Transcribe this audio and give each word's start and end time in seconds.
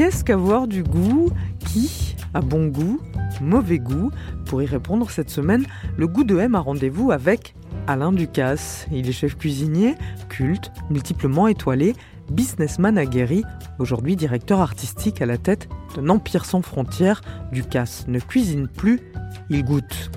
Qu'est-ce 0.00 0.24
qu'avoir 0.24 0.66
du 0.66 0.82
goût 0.82 1.28
Qui 1.58 2.16
a 2.32 2.40
bon 2.40 2.68
goût 2.68 3.02
Mauvais 3.42 3.78
goût 3.78 4.10
Pour 4.46 4.62
y 4.62 4.64
répondre 4.64 5.10
cette 5.10 5.28
semaine, 5.28 5.66
le 5.98 6.08
goût 6.08 6.24
de 6.24 6.38
M 6.38 6.54
a 6.54 6.60
rendez-vous 6.60 7.10
avec 7.10 7.54
Alain 7.86 8.10
Ducasse. 8.10 8.86
Il 8.90 9.10
est 9.10 9.12
chef 9.12 9.36
cuisinier, 9.36 9.96
culte, 10.30 10.72
multiplement 10.88 11.48
étoilé, 11.48 11.94
businessman 12.30 12.96
aguerri, 12.96 13.44
aujourd'hui 13.78 14.16
directeur 14.16 14.60
artistique 14.62 15.20
à 15.20 15.26
la 15.26 15.36
tête 15.36 15.68
d'un 15.94 16.08
empire 16.08 16.46
sans 16.46 16.62
frontières. 16.62 17.20
Ducasse 17.52 18.06
ne 18.08 18.20
cuisine 18.20 18.68
plus, 18.68 19.00
il 19.50 19.66
goûte. 19.66 20.10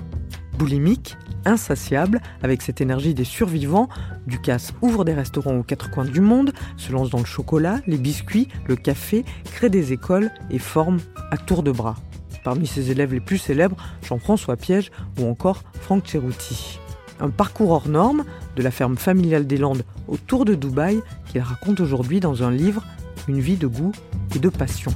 Boulimique, 0.58 1.18
insatiable, 1.44 2.20
avec 2.42 2.62
cette 2.62 2.80
énergie 2.80 3.14
des 3.14 3.24
survivants, 3.24 3.88
Ducasse 4.26 4.72
ouvre 4.82 5.04
des 5.04 5.14
restaurants 5.14 5.56
aux 5.56 5.62
quatre 5.62 5.90
coins 5.90 6.04
du 6.04 6.20
monde, 6.20 6.52
se 6.76 6.92
lance 6.92 7.10
dans 7.10 7.18
le 7.18 7.24
chocolat, 7.24 7.80
les 7.86 7.98
biscuits, 7.98 8.48
le 8.66 8.76
café, 8.76 9.24
crée 9.44 9.70
des 9.70 9.92
écoles 9.92 10.30
et 10.50 10.58
forme 10.58 10.98
à 11.30 11.36
tour 11.36 11.62
de 11.62 11.72
bras. 11.72 11.96
Parmi 12.44 12.66
ses 12.66 12.90
élèves 12.90 13.14
les 13.14 13.20
plus 13.20 13.38
célèbres, 13.38 13.76
Jean-François 14.02 14.56
Piège 14.56 14.90
ou 15.18 15.26
encore 15.26 15.62
Franck 15.80 16.06
Ceruti. 16.06 16.78
Un 17.20 17.30
parcours 17.30 17.70
hors 17.70 17.88
norme, 17.88 18.24
de 18.56 18.62
la 18.62 18.70
ferme 18.70 18.96
familiale 18.96 19.46
des 19.46 19.56
Landes 19.56 19.84
au 20.08 20.16
tour 20.16 20.44
de 20.44 20.54
Dubaï, 20.54 21.00
qu'il 21.30 21.40
raconte 21.40 21.80
aujourd'hui 21.80 22.20
dans 22.20 22.42
un 22.42 22.50
livre, 22.50 22.84
Une 23.28 23.40
vie 23.40 23.56
de 23.56 23.66
goût 23.66 23.92
et 24.36 24.38
de 24.38 24.48
passion. 24.50 24.92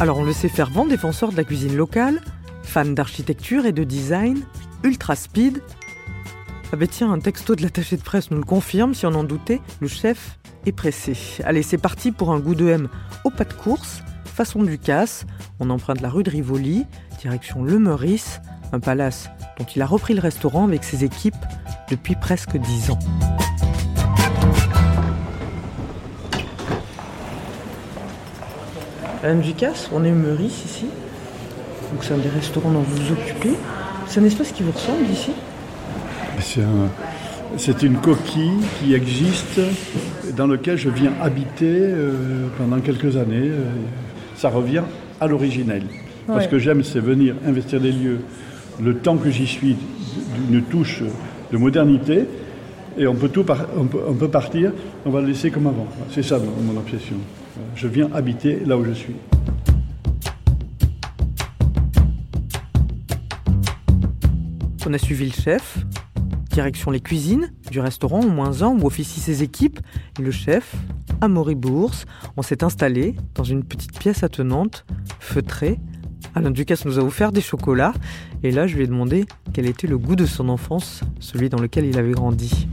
Alors 0.00 0.18
on 0.18 0.24
le 0.24 0.32
sait 0.32 0.48
fervent 0.48 0.84
défenseur 0.84 1.30
de 1.32 1.36
la 1.36 1.44
cuisine 1.44 1.76
locale, 1.76 2.20
fan 2.64 2.94
d'architecture 2.94 3.66
et 3.66 3.72
de 3.72 3.84
design, 3.84 4.40
ultra 4.82 5.14
speed. 5.14 5.62
Ah 6.72 6.76
ben 6.76 6.88
tiens, 6.88 7.12
un 7.12 7.20
texto 7.20 7.54
de 7.54 7.62
l'attaché 7.62 7.96
de 7.96 8.02
presse 8.02 8.30
nous 8.30 8.38
le 8.38 8.44
confirme, 8.44 8.94
si 8.94 9.06
on 9.06 9.14
en 9.14 9.22
doutait, 9.22 9.60
le 9.80 9.86
chef 9.86 10.38
est 10.66 10.72
pressé. 10.72 11.16
Allez, 11.44 11.62
c'est 11.62 11.78
parti 11.78 12.10
pour 12.10 12.32
un 12.32 12.40
goût 12.40 12.54
de 12.54 12.68
M 12.68 12.88
au 13.22 13.30
pas 13.30 13.44
de 13.44 13.52
course, 13.52 14.02
façon 14.24 14.62
Ducasse. 14.62 15.24
On 15.60 15.70
emprunte 15.70 16.00
la 16.00 16.08
rue 16.08 16.24
de 16.24 16.30
Rivoli, 16.30 16.84
direction 17.20 17.62
Le 17.62 17.78
Meurice, 17.78 18.40
un 18.72 18.80
palace 18.80 19.30
dont 19.58 19.64
il 19.64 19.82
a 19.82 19.86
repris 19.86 20.14
le 20.14 20.20
restaurant 20.20 20.64
avec 20.64 20.82
ses 20.82 21.04
équipes 21.04 21.36
depuis 21.90 22.16
presque 22.16 22.56
dix 22.56 22.90
ans. 22.90 22.98
Alain 29.22 29.36
Ducasse, 29.36 29.88
on 29.92 30.04
est 30.04 30.10
Meurice 30.10 30.64
ici? 30.64 30.86
Donc 31.92 32.02
c'est 32.02 32.14
un 32.14 32.18
des 32.18 32.28
restaurants 32.28 32.70
dont 32.70 32.80
vous 32.80 32.96
vous 33.04 33.12
occupez. 33.12 33.50
C'est 34.06 34.20
un 34.20 34.24
espace 34.24 34.52
qui 34.52 34.62
vous 34.62 34.72
ressemble 34.72 35.04
ici 35.12 35.30
C'est 36.40 36.62
un- 36.62 36.90
c'est 37.56 37.82
une 37.84 37.96
coquille 37.96 38.58
qui 38.80 38.94
existe, 38.94 39.60
dans 40.36 40.46
laquelle 40.48 40.76
je 40.76 40.88
viens 40.88 41.12
habiter 41.22 41.66
euh, 41.70 42.48
pendant 42.58 42.80
quelques 42.80 43.16
années. 43.16 43.48
Euh, 43.50 43.64
Ça 44.36 44.48
revient 44.48 44.82
à 45.20 45.28
l'originel. 45.28 45.84
Parce 46.26 46.44
Ouais. 46.44 46.50
que 46.50 46.58
j'aime, 46.58 46.82
c'est 46.82 46.98
venir 46.98 47.36
investir 47.46 47.80
des 47.80 47.92
lieux, 47.92 48.18
le 48.82 48.96
temps 48.96 49.16
que 49.16 49.30
j'y 49.30 49.46
suis, 49.46 49.76
d'une 50.48 50.62
touche 50.62 51.02
de 51.52 51.56
modernité. 51.56 52.24
Et 52.98 53.06
on 53.06 53.14
peut, 53.14 53.28
tout 53.28 53.44
par- 53.44 53.66
on 53.78 53.84
peut, 53.84 54.00
on 54.08 54.14
peut 54.14 54.28
partir, 54.28 54.72
on 55.06 55.10
va 55.10 55.20
le 55.20 55.28
laisser 55.28 55.50
comme 55.52 55.68
avant. 55.68 55.86
C'est 56.10 56.24
ça 56.24 56.38
mon, 56.38 56.72
mon 56.72 56.78
obsession. 56.80 57.16
Je 57.76 57.86
viens 57.86 58.08
habiter 58.12 58.58
là 58.66 58.76
où 58.76 58.84
je 58.84 58.92
suis. 58.92 59.14
On 64.86 64.92
a 64.92 64.98
suivi 64.98 65.24
le 65.24 65.32
chef, 65.32 65.78
direction 66.50 66.90
les 66.90 67.00
cuisines 67.00 67.54
du 67.70 67.80
restaurant 67.80 68.20
au 68.20 68.28
moins 68.28 68.60
un 68.60 68.68
où 68.68 68.86
officient 68.86 69.22
ses 69.22 69.42
équipes. 69.42 69.80
Le 70.20 70.30
chef, 70.30 70.74
Amaury 71.22 71.54
Bourse, 71.54 72.04
on 72.36 72.42
s'est 72.42 72.62
installé 72.62 73.16
dans 73.34 73.44
une 73.44 73.64
petite 73.64 73.98
pièce 73.98 74.22
attenante, 74.22 74.84
feutrée. 75.20 75.80
Alain 76.34 76.50
Ducasse 76.50 76.84
nous 76.84 76.98
a 76.98 77.02
offert 77.02 77.32
des 77.32 77.40
chocolats. 77.40 77.94
Et 78.42 78.50
là, 78.50 78.66
je 78.66 78.76
lui 78.76 78.84
ai 78.84 78.86
demandé 78.86 79.24
quel 79.54 79.64
était 79.64 79.86
le 79.86 79.96
goût 79.96 80.16
de 80.16 80.26
son 80.26 80.50
enfance, 80.50 81.00
celui 81.18 81.48
dans 81.48 81.60
lequel 81.60 81.86
il 81.86 81.98
avait 81.98 82.12
grandi. 82.12 82.68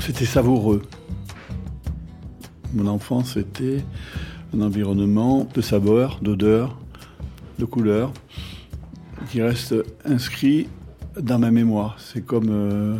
C'était 0.00 0.26
savoureux. 0.26 0.82
Mon 2.74 2.86
enfance 2.88 3.38
était 3.38 3.82
un 4.54 4.60
environnement 4.60 5.48
de 5.54 5.62
saveurs, 5.62 6.18
d'odeurs, 6.20 6.76
de 7.58 7.64
couleurs 7.64 8.12
qui 9.30 9.42
reste 9.42 9.74
inscrit 10.04 10.68
dans 11.20 11.38
ma 11.38 11.50
mémoire. 11.50 11.96
C'est 11.98 12.24
comme 12.24 12.48
euh, 12.48 12.96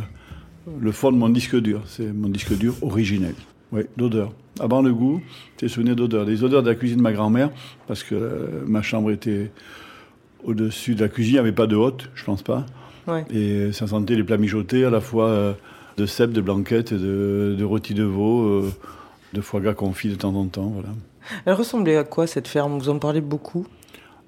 le 0.81 0.93
fond 0.93 1.11
de 1.13 1.17
mon 1.17 1.29
disque 1.29 1.57
dur. 1.57 1.83
C'est 1.87 2.13
mon 2.13 2.29
disque 2.29 2.57
dur 2.57 2.75
originel. 2.83 3.35
Oui, 3.73 3.83
d'odeur. 3.97 4.33
Avant 4.61 4.83
le 4.83 4.93
goût, 4.93 5.23
c'est 5.59 5.69
souvenir 5.69 5.97
d'odeur. 5.97 6.27
Les 6.27 6.45
odeurs 6.45 6.63
de 6.63 6.69
la 6.69 6.75
cuisine 6.75 6.99
de 6.99 7.03
ma 7.03 7.13
grand-mère, 7.13 7.51
parce 7.87 8.03
que 8.03 8.15
euh, 8.15 8.47
ma 8.67 8.83
chambre 8.83 9.11
était 9.11 9.51
au-dessus 10.45 10.95
de 10.95 11.01
la 11.01 11.09
cuisine, 11.09 11.31
il 11.31 11.35
n'y 11.37 11.41
avait 11.41 11.53
pas 11.53 11.67
de 11.67 11.77
haute, 11.77 12.11
je 12.15 12.25
pense 12.25 12.43
pas. 12.43 12.67
Ouais. 13.07 13.25
Et 13.31 13.73
ça 13.73 13.87
sentait 13.87 14.15
les 14.15 14.25
plats 14.25 14.37
mijotés, 14.37 14.85
à 14.85 14.91
la 14.91 15.01
fois 15.01 15.29
euh, 15.29 15.55
de 15.97 16.05
cèpes, 16.05 16.33
de 16.33 16.43
blanquettes, 16.43 16.93
de, 16.93 17.57
de 17.59 17.65
rôtis 17.65 17.95
de 17.95 18.05
veau, 18.05 18.43
euh, 18.43 18.73
de 19.33 19.41
foie 19.41 19.61
gras 19.61 19.73
confit 19.73 20.11
de 20.11 20.17
temps 20.17 20.35
en 20.35 20.47
temps. 20.47 20.69
Voilà. 20.69 20.91
Elle 21.47 21.55
ressemblait 21.55 21.97
à 21.97 22.05
quoi 22.05 22.27
cette 22.27 22.47
ferme? 22.47 22.79
Vous 22.79 22.91
en 22.91 22.99
parlez 22.99 23.23
beaucoup? 23.23 23.67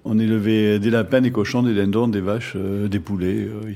On 0.05 0.19
élevait 0.19 0.79
des 0.79 0.91
lapins, 0.91 1.21
des 1.21 1.31
cochons, 1.31 1.63
des 1.63 1.75
dindons, 1.75 2.09
des 2.09 2.21
vaches, 2.21 2.55
euh, 2.57 2.89
des 2.89 3.01
poulets. 3.01 3.47
euh, 3.49 3.73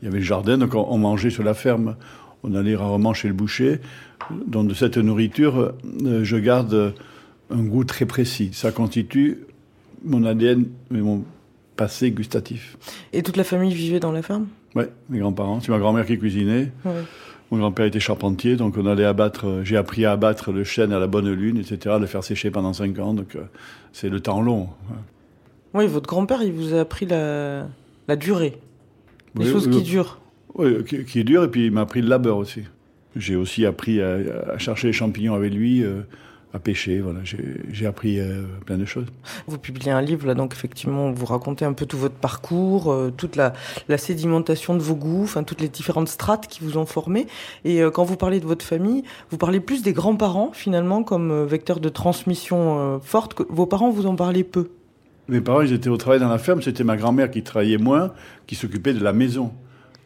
Il 0.00 0.04
y 0.04 0.08
avait 0.08 0.18
le 0.18 0.24
jardin, 0.24 0.56
donc 0.58 0.74
on, 0.74 0.86
on 0.88 0.98
mangeait 0.98 1.30
sur 1.30 1.42
la 1.44 1.54
ferme. 1.54 1.96
On 2.42 2.54
allait 2.54 2.76
rarement 2.76 3.12
chez 3.14 3.28
le 3.28 3.34
boucher. 3.34 3.80
Donc 4.46 4.68
de 4.68 4.74
cette 4.74 4.96
nourriture, 4.96 5.72
euh, 6.04 6.24
je 6.24 6.36
garde 6.36 6.94
un 7.50 7.62
goût 7.62 7.84
très 7.84 8.06
précis. 8.06 8.50
Ça 8.52 8.70
constitue 8.72 9.38
mon 10.04 10.24
ADN 10.24 10.66
et 10.94 10.98
mon 10.98 11.24
passé 11.76 12.10
gustatif. 12.12 12.76
Et 13.12 13.22
toute 13.22 13.36
la 13.36 13.44
famille 13.44 13.74
vivait 13.74 14.00
dans 14.00 14.12
la 14.12 14.22
ferme? 14.22 14.46
Ouais, 14.74 14.88
mes 15.10 15.18
grands-parents. 15.18 15.60
C'est 15.60 15.70
ma 15.72 15.78
grand-mère 15.78 16.06
qui 16.06 16.18
cuisinait. 16.18 16.72
Ouais. 16.84 16.92
Mon 17.50 17.58
grand-père 17.58 17.86
était 17.86 18.00
charpentier, 18.00 18.56
donc 18.56 18.76
on 18.76 18.84
allait 18.86 19.04
abattre. 19.04 19.60
J'ai 19.64 19.76
appris 19.76 20.04
à 20.04 20.12
abattre 20.12 20.52
le 20.52 20.64
chêne 20.64 20.92
à 20.92 20.98
la 20.98 21.06
bonne 21.06 21.30
lune, 21.32 21.56
etc., 21.56 21.94
à 21.94 21.98
le 21.98 22.06
faire 22.06 22.22
sécher 22.22 22.50
pendant 22.50 22.72
cinq 22.74 22.98
ans. 22.98 23.14
Donc 23.14 23.36
c'est 23.92 24.10
le 24.10 24.20
temps 24.20 24.42
long. 24.42 24.68
Oui, 25.74 25.86
votre 25.86 26.08
grand-père, 26.08 26.42
il 26.42 26.52
vous 26.52 26.74
a 26.74 26.80
appris 26.80 27.06
la, 27.06 27.66
la 28.08 28.16
durée. 28.16 28.58
Les 29.34 29.44
Oui, 29.44 29.50
choses 29.52 29.66
oui, 29.68 29.76
qui 29.76 29.82
durent. 29.82 30.18
Oui, 30.54 30.82
qui, 30.84 31.04
qui 31.04 31.20
est 31.20 31.24
dur, 31.24 31.44
et 31.44 31.48
puis 31.48 31.66
il 31.66 31.72
m'a 31.72 31.82
appris 31.82 32.00
le 32.00 32.08
labeur 32.08 32.36
aussi. 32.38 32.62
J'ai 33.16 33.36
aussi 33.36 33.66
appris 33.66 34.00
à, 34.00 34.18
à 34.54 34.58
chercher 34.58 34.88
les 34.88 34.92
champignons 34.92 35.34
avec 35.34 35.52
lui, 35.52 35.84
euh, 35.84 36.02
à 36.54 36.58
pêcher. 36.58 37.00
Voilà, 37.00 37.20
j'ai 37.70 37.86
appris 37.86 38.18
euh, 38.18 38.42
plein 38.64 38.78
de 38.78 38.84
choses. 38.86 39.06
Vous 39.46 39.58
publiez 39.58 39.92
un 39.92 40.00
livre, 40.00 40.26
là, 40.26 40.34
donc 40.34 40.54
effectivement, 40.54 41.10
vous 41.10 41.26
racontez 41.26 41.64
un 41.64 41.74
peu 41.74 41.84
tout 41.84 41.98
votre 41.98 42.14
parcours, 42.14 42.90
euh, 42.90 43.12
toute 43.14 43.36
la, 43.36 43.52
la 43.88 43.98
sédimentation 43.98 44.74
de 44.74 44.80
vos 44.80 44.94
goûts, 44.94 45.24
enfin, 45.24 45.42
toutes 45.42 45.60
les 45.60 45.68
différentes 45.68 46.08
strates 46.08 46.46
qui 46.46 46.60
vous 46.62 46.78
ont 46.78 46.86
formé. 46.86 47.26
Et 47.64 47.82
quand 47.92 48.04
vous 48.04 48.16
parlez 48.16 48.40
de 48.40 48.46
votre 48.46 48.64
famille, 48.64 49.02
vous 49.30 49.36
parlez 49.36 49.60
plus 49.60 49.82
des 49.82 49.92
grands-parents, 49.92 50.50
finalement, 50.54 51.02
comme 51.02 51.44
vecteur 51.44 51.80
de 51.80 51.88
transmission 51.90 53.00
forte. 53.02 53.34
Que 53.34 53.42
vos 53.48 53.66
parents, 53.66 53.90
vous 53.90 54.06
en 54.06 54.16
parlez 54.16 54.44
peu. 54.44 54.70
Mes 55.28 55.42
parents, 55.42 55.60
ils 55.60 55.74
étaient 55.74 55.90
au 55.90 55.98
travail 55.98 56.20
dans 56.20 56.28
la 56.28 56.38
ferme. 56.38 56.62
C'était 56.62 56.84
ma 56.84 56.96
grand-mère 56.96 57.30
qui 57.30 57.42
travaillait 57.42 57.76
moins, 57.76 58.12
qui 58.46 58.54
s'occupait 58.54 58.94
de 58.94 59.04
la 59.04 59.12
maison. 59.12 59.52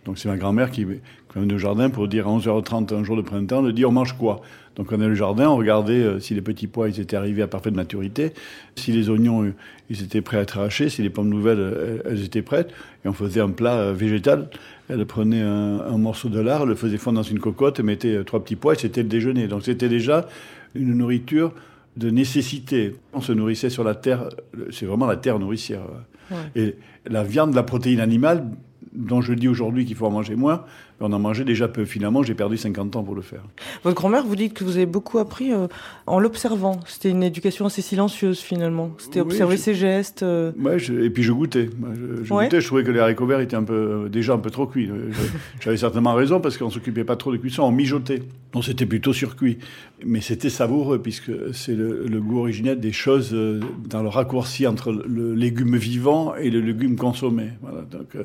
Donc 0.05 0.19
c'est 0.19 0.29
ma 0.29 0.37
grand-mère 0.37 0.73
qui, 0.73 0.85
qui 0.85 1.39
venait 1.39 1.55
au 1.55 1.59
jardin 1.59 1.91
pour 1.91 2.09
dire 2.09 2.27
à 2.27 2.31
11h30 2.37 2.93
un 2.93 3.05
jour 3.05 3.17
de 3.17 3.23
printemps, 3.23 3.63
de 3.63 3.71
dire 3.71 3.89
on 3.89 3.93
mange 3.93 4.15
quoi? 4.15 4.41
Donc 4.75 4.91
on 4.91 5.01
allait 5.01 5.13
au 5.13 5.15
jardin, 5.15 5.49
on 5.49 5.57
regardait 5.57 6.03
euh, 6.03 6.19
si 6.19 6.35
les 6.35 6.41
petits 6.41 6.67
pois 6.67 6.89
ils 6.89 6.99
étaient 6.99 7.15
arrivés 7.15 7.43
à 7.43 7.47
parfaite 7.47 7.75
maturité, 7.75 8.33
si 8.75 8.91
les 8.91 9.11
oignons 9.11 9.45
euh, 9.45 9.55
ils 9.91 10.03
étaient 10.03 10.23
prêts 10.23 10.39
à 10.39 10.41
être 10.41 10.59
arrachés, 10.59 10.89
si 10.89 11.03
les 11.03 11.11
pommes 11.11 11.29
nouvelles 11.29 11.61
euh, 11.61 11.99
elles 12.05 12.25
étaient 12.25 12.43
prêtes, 12.43 12.73
et 13.05 13.09
on 13.09 13.13
faisait 13.13 13.41
un 13.41 13.51
plat 13.51 13.93
végétal. 13.93 14.49
Elle 14.89 15.07
prenait 15.07 15.41
un, 15.41 15.99
morceau 15.99 16.29
de 16.29 16.41
lard, 16.41 16.67
le 16.67 16.75
faisait 16.75 16.99
fondre 16.99 17.19
dans 17.19 17.23
une 17.23 17.39
cocotte, 17.39 17.79
et 17.79 17.85
mettait 17.85 18.25
trois 18.25 18.43
petits 18.43 18.57
pois, 18.57 18.75
et 18.75 18.79
c'était 18.79 19.03
le 19.03 19.09
déjeuner. 19.09 19.47
Donc 19.47 19.63
c'était 19.63 19.89
déjà 19.89 20.27
une 20.75 20.95
nourriture 20.95 21.53
de 21.97 22.11
nécessité. 22.11 22.95
On 23.13 23.21
se 23.21 23.33
nourrissait 23.33 23.71
sur 23.71 23.85
la 23.85 23.95
terre, 23.95 24.29
c'est 24.71 24.87
vraiment 24.87 25.07
la 25.07 25.17
terre 25.17 25.39
nourricière. 25.39 25.83
Ouais. 26.31 26.37
Et 26.55 26.77
la 27.07 27.25
viande, 27.25 27.55
la 27.55 27.63
protéine 27.63 28.01
animale, 28.01 28.47
dont 28.95 29.21
je 29.21 29.33
dis 29.33 29.49
aujourd'hui 29.49 29.85
qu'il 29.85 29.97
faut 29.97 30.07
en 30.07 30.11
manger 30.11 30.35
moins, 30.37 30.65
on 31.01 31.13
en 31.13 31.19
mangeait 31.19 31.45
déjà 31.45 31.67
peu. 31.67 31.85
Finalement, 31.85 32.23
j'ai 32.23 32.35
perdu 32.35 32.57
50 32.57 32.95
ans 32.95 33.03
pour 33.03 33.15
le 33.17 33.23
faire. 33.23 33.43
Votre 33.83 33.97
grand-mère, 33.97 34.25
vous 34.25 34.37
dites 34.37 34.55
que 34.55 34.63
vous 34.63 34.77
avez 34.77 34.87
beaucoup 34.87 35.19
appris 35.19 35.53
euh, 35.53 35.67
en 36.07 36.21
l'observant. 36.21 36.79
C'était 36.87 37.11
une 37.11 37.25
éducation 37.25 37.67
assez 37.67 37.83
silencieuse 37.83 38.39
finalement. 38.41 38.91
C'était 38.99 39.21
Oui, 39.21 39.27
observer 39.27 39.57
je- 39.57 39.63
ses 39.63 39.75
gestes. 39.75 40.23
euh, 40.23 40.53
Ouais, 40.61 40.79
je- 40.79 40.95
et 40.95 41.11
puis 41.11 41.25
je 41.25 41.33
goûtais. 41.33 41.71
Je, 41.73 42.25
je 42.25 42.33
Ouais. 42.35 42.45
goûtais, 42.45 42.61
je 42.61 42.67
trouvais 42.67 42.85
que 42.85 42.91
les 42.93 43.01
haricots 43.01 43.27
verts 43.27 43.41
étaient 43.41 43.57
un 43.57 43.65
peu, 43.65 43.73
euh, 44.05 44.09
déjà 44.09 44.35
un 44.35 44.39
peu 44.39 44.51
trop 44.51 44.67
cuits. 44.67 44.87
Je- 44.87 44.93
J'avais 45.61 45.77
certainement 45.77 46.15
raison 46.15 46.41
parce 46.41 46.57
qu'on 46.57 46.71
s'occupait 46.71 47.05
pas 47.05 47.17
trop 47.17 47.33
de 47.33 47.37
cuisson, 47.39 47.63
on 47.65 47.73
mijotait. 47.73 48.23
Donc 48.53 48.65
c'était 48.65 48.87
plutôt 48.87 49.13
surcuit. 49.13 49.59
Mais 50.07 50.21
c'était 50.21 50.51
savoureux 50.51 51.01
puisque 51.01 51.33
c'est 51.53 51.75
le, 51.75 52.07
le 52.07 52.21
goût 52.21 52.39
originel 52.41 52.79
des 52.79 52.93
choses 52.93 53.31
euh, 53.33 53.59
dans 53.89 54.03
le 54.03 54.09
raccourci 54.09 54.67
entre 54.69 54.93
le, 54.93 55.05
le 55.09 55.35
légume 55.35 55.77
vivant 55.77 56.35
et 56.37 56.51
le 56.51 56.61
légume 56.61 56.95
consommé. 56.97 57.49
Voilà, 57.63 57.81
donc 57.83 58.15
euh, 58.15 58.25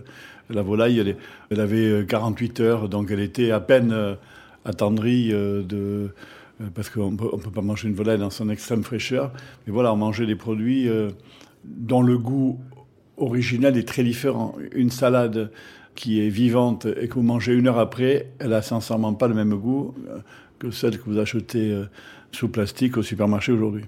la 0.50 0.62
volaille, 0.62 1.16
elle, 1.50 1.60
avait 1.60 1.90
euh, 1.90 2.04
48 2.04 2.60
heures, 2.60 2.90
donc 2.90 3.12
elle 3.12 3.20
était 3.20 3.52
à 3.52 3.60
peine 3.60 3.92
euh, 3.92 4.16
attendrie 4.66 5.32
euh, 5.32 5.64
de 5.64 6.12
euh, 6.62 6.66
parce 6.74 6.90
qu'on 6.90 7.14
on 7.14 7.38
peut 7.38 7.52
pas 7.52 7.62
manger 7.62 7.88
une 7.88 7.96
volaille 7.96 8.18
dans 8.18 8.30
son 8.30 8.50
extrême 8.50 8.84
fraîcheur. 8.84 9.32
Mais 9.66 9.74
voilà, 9.74 9.94
on 9.94 9.98
mangeait 9.98 10.26
des 10.26 10.36
produits 10.36 10.90
euh, 10.90 11.10
dont 11.64 12.02
le 12.02 12.18
goût 12.18 12.60
original 13.18 13.78
est 13.78 13.88
très 13.88 14.04
différent. 14.04 14.56
Une 14.74 14.90
salade 14.90 15.52
qui 15.96 16.22
est 16.22 16.30
vivante 16.30 16.86
et 16.86 17.08
que 17.08 17.16
vous 17.16 17.24
mangez 17.24 17.54
une 17.54 17.68
heure 17.68 17.80
après, 17.80 18.32
elle 18.40 18.54
a 18.54 18.62
sincèrement 18.62 19.14
pas 19.14 19.28
le 19.28 19.34
même 19.34 19.56
goût 19.56 19.96
euh, 20.10 20.20
que 20.60 20.72
celle 20.72 20.98
que 21.00 21.10
vous 21.10 21.20
achetez 21.20 21.72
euh, 21.72 21.86
sous 22.32 22.50
plastique 22.50 22.98
au 22.98 23.04
supermarché 23.04 23.52
aujourd'hui. 23.52 23.86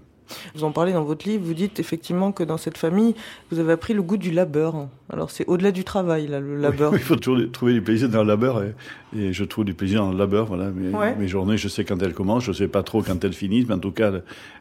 Vous 0.56 0.64
en 0.64 0.72
parlez 0.72 0.94
dans 0.94 1.04
votre 1.04 1.28
livre. 1.28 1.44
Vous 1.46 1.54
dites 1.54 1.80
effectivement 1.80 2.32
que 2.32 2.44
dans 2.44 2.58
cette 2.58 2.78
famille, 2.78 3.16
vous 3.52 3.60
avez 3.60 3.74
appris 3.74 3.94
le 3.94 4.02
goût 4.02 4.18
du 4.18 4.32
labeur. 4.32 4.88
Alors 5.12 5.32
c'est 5.32 5.46
au-delà 5.48 5.72
du 5.72 5.84
travail, 5.84 6.28
là, 6.28 6.40
le 6.40 6.56
labeur. 6.58 6.94
Il 6.94 7.00
faut 7.00 7.16
toujours 7.16 7.52
trouver 7.52 7.74
du 7.74 7.82
plaisir 7.82 8.10
dans 8.10 8.22
le 8.22 8.28
labeur 8.28 8.64
et, 8.64 8.74
et 9.18 9.34
je 9.34 9.44
trouve 9.44 9.66
du 9.66 9.74
plaisir 9.74 10.02
dans 10.02 10.12
le 10.12 10.18
labeur. 10.18 10.46
Voilà, 10.46 10.70
mes, 10.72 10.90
Ouais. 10.96 11.16
mes 11.16 11.28
journées, 11.28 11.58
je 11.58 11.68
sais 11.68 11.84
quand 11.86 12.02
elles 12.02 12.14
commencent, 12.14 12.44
je 12.44 12.52
sais 12.52 12.68
pas 12.68 12.84
trop 12.84 13.02
quand 13.02 13.24
elles 13.24 13.34
finissent, 13.34 13.68
mais 13.68 13.76
en 13.76 13.80
tout 13.80 13.92
cas, 13.92 14.12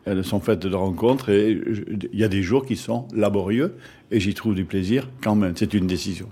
elles, 0.05 0.25
sont 0.25 0.41
faites 0.41 0.61
de 0.67 0.75
rencontres 0.75 1.29
et 1.31 1.61
il 2.13 2.19
y 2.19 2.25
a 2.25 2.29
des 2.29 2.43
jours 2.43 2.65
qui 2.65 2.77
sont 2.77 3.07
laborieux 3.15 3.75
et 4.11 4.21
j'y 4.21 4.35
trouve 4.35 4.55
du 4.55 4.65
plaisir 4.65 5.09
quand 5.23 5.35
même. 5.35 5.53
C'est 5.57 5.75
une 5.75 5.87
décision. 5.87 6.29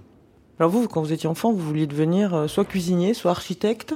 Alors 0.58 0.70
vous, 0.70 0.88
quand 0.88 1.02
vous 1.02 1.12
étiez 1.12 1.28
enfant, 1.28 1.52
vous 1.52 1.58
vouliez 1.60 1.86
devenir 1.86 2.32
euh, 2.34 2.46
soit 2.48 2.64
cuisinier, 2.64 3.12
soit 3.12 3.30
architecte, 3.30 3.94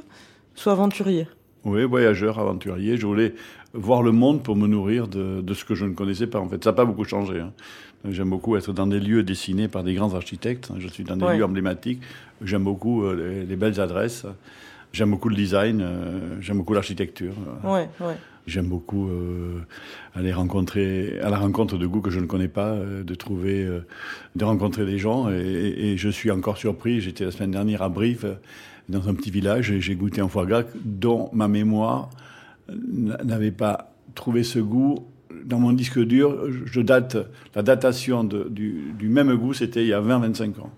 soit 0.54 0.72
aventurier. 0.72 1.26
Oui, 1.64 1.84
voyageur, 1.84 2.38
aventurier. 2.38 2.96
Je 2.96 3.06
voulais 3.06 3.34
voir 3.74 4.02
le 4.02 4.12
monde 4.12 4.42
pour 4.42 4.56
me 4.56 4.66
nourrir 4.66 5.08
de, 5.08 5.40
de 5.40 5.54
ce 5.54 5.64
que 5.64 5.74
je 5.74 5.84
ne 5.84 5.94
connaissais 5.94 6.26
pas. 6.26 6.38
En 6.40 6.48
fait, 6.48 6.62
ça 6.64 6.70
n'a 6.70 6.74
pas 6.76 6.84
beaucoup 6.84 7.04
changé. 7.04 7.40
hein. 7.40 7.52
J'aime 8.08 8.30
beaucoup 8.30 8.56
être 8.56 8.72
dans 8.72 8.86
des 8.86 8.98
lieux 8.98 9.22
dessinés 9.22 9.68
par 9.68 9.84
des 9.84 9.92
grands 9.92 10.14
architectes. 10.14 10.70
Je 10.78 10.88
suis 10.88 11.04
dans 11.04 11.16
des 11.16 11.24
Ouais. 11.24 11.36
lieux 11.36 11.44
emblématiques. 11.44 12.00
J'aime 12.42 12.64
beaucoup 12.64 13.04
euh, 13.04 13.14
les, 13.40 13.44
les 13.46 13.56
belles 13.56 13.78
adresses. 13.78 14.24
J'aime 14.92 15.10
beaucoup 15.10 15.28
le 15.28 15.36
design. 15.36 15.80
euh, 15.82 16.36
J'aime 16.40 16.56
beaucoup 16.56 16.72
l'architecture. 16.72 17.34
Ouais, 17.62 17.88
ouais. 18.00 18.14
J'aime 18.46 18.66
beaucoup 18.68 19.08
euh, 19.10 19.58
aller 20.14 20.32
rencontrer, 20.32 21.20
à 21.20 21.28
la 21.28 21.36
rencontre 21.36 21.76
de 21.76 21.86
goûts 21.86 22.00
que 22.00 22.10
je 22.10 22.20
ne 22.20 22.26
connais 22.26 22.48
pas, 22.48 22.68
euh, 22.70 23.04
de 23.04 23.14
trouver, 23.14 23.62
euh, 23.64 23.80
de 24.34 24.44
rencontrer 24.46 24.86
des 24.86 24.96
gens. 24.98 25.30
Et, 25.30 25.34
et- 25.36 25.92
et 25.92 25.96
je 25.98 26.08
suis 26.08 26.30
encore 26.30 26.56
surpris. 26.56 27.02
J'étais 27.02 27.26
la 27.26 27.30
semaine 27.32 27.50
dernière 27.50 27.82
à 27.82 27.90
Brive, 27.90 28.24
euh, 28.24 28.34
dans 28.90 29.08
un 29.08 29.14
petit 29.14 29.30
village, 29.30 29.70
et 29.70 29.80
j'ai 29.80 29.94
goûté 29.94 30.20
un 30.20 30.28
foie 30.28 30.46
gras 30.46 30.64
dont 30.84 31.30
ma 31.32 31.48
mémoire 31.48 32.10
n'avait 32.68 33.52
pas 33.52 33.94
trouvé 34.14 34.42
ce 34.42 34.58
goût. 34.58 35.06
Dans 35.44 35.58
mon 35.58 35.72
disque 35.72 35.98
dur, 35.98 36.46
je 36.66 36.80
date, 36.80 37.16
la 37.54 37.62
datation 37.62 38.24
du, 38.24 38.94
même 39.02 39.34
goût, 39.34 39.54
c'était 39.54 39.82
il 39.82 39.88
y 39.88 39.92
a 39.92 40.00
20-25 40.00 40.60
ans. 40.60 40.70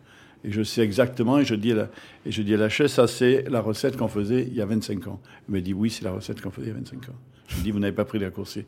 Et 0.45 0.51
je 0.51 0.63
sais 0.63 0.83
exactement, 0.83 1.39
et 1.39 1.45
je 1.45 1.55
dis 1.55 1.73
à 1.73 1.77
la, 1.77 1.89
et 2.27 2.33
je 2.33 2.43
dis 2.43 2.57
la 2.57 2.69
chef, 2.69 2.91
ça 2.91 3.07
c'est 3.07 3.49
la 3.49 3.61
recette 3.61 3.97
qu'on 3.97 4.09
faisait 4.09 4.43
il 4.43 4.55
y 4.55 4.61
a 4.61 4.67
25 4.67 5.07
ans. 5.07 5.21
Elle 5.49 5.55
me 5.55 5.61
dit, 5.61 5.73
oui, 5.73 5.89
c'est 5.89 6.05
la 6.05 6.13
recette 6.13 6.41
qu'on 6.41 6.51
faisait 6.51 6.69
il 6.69 6.73
y 6.73 6.77
a 6.77 6.79
25 6.79 7.09
ans. 7.11 7.15
Je 7.47 7.61
dis, 7.61 7.71
vous 7.71 7.79
n'avez 7.79 7.95
pas 7.95 8.05
pris 8.05 8.19
de 8.19 8.25
raccourci. 8.25 8.65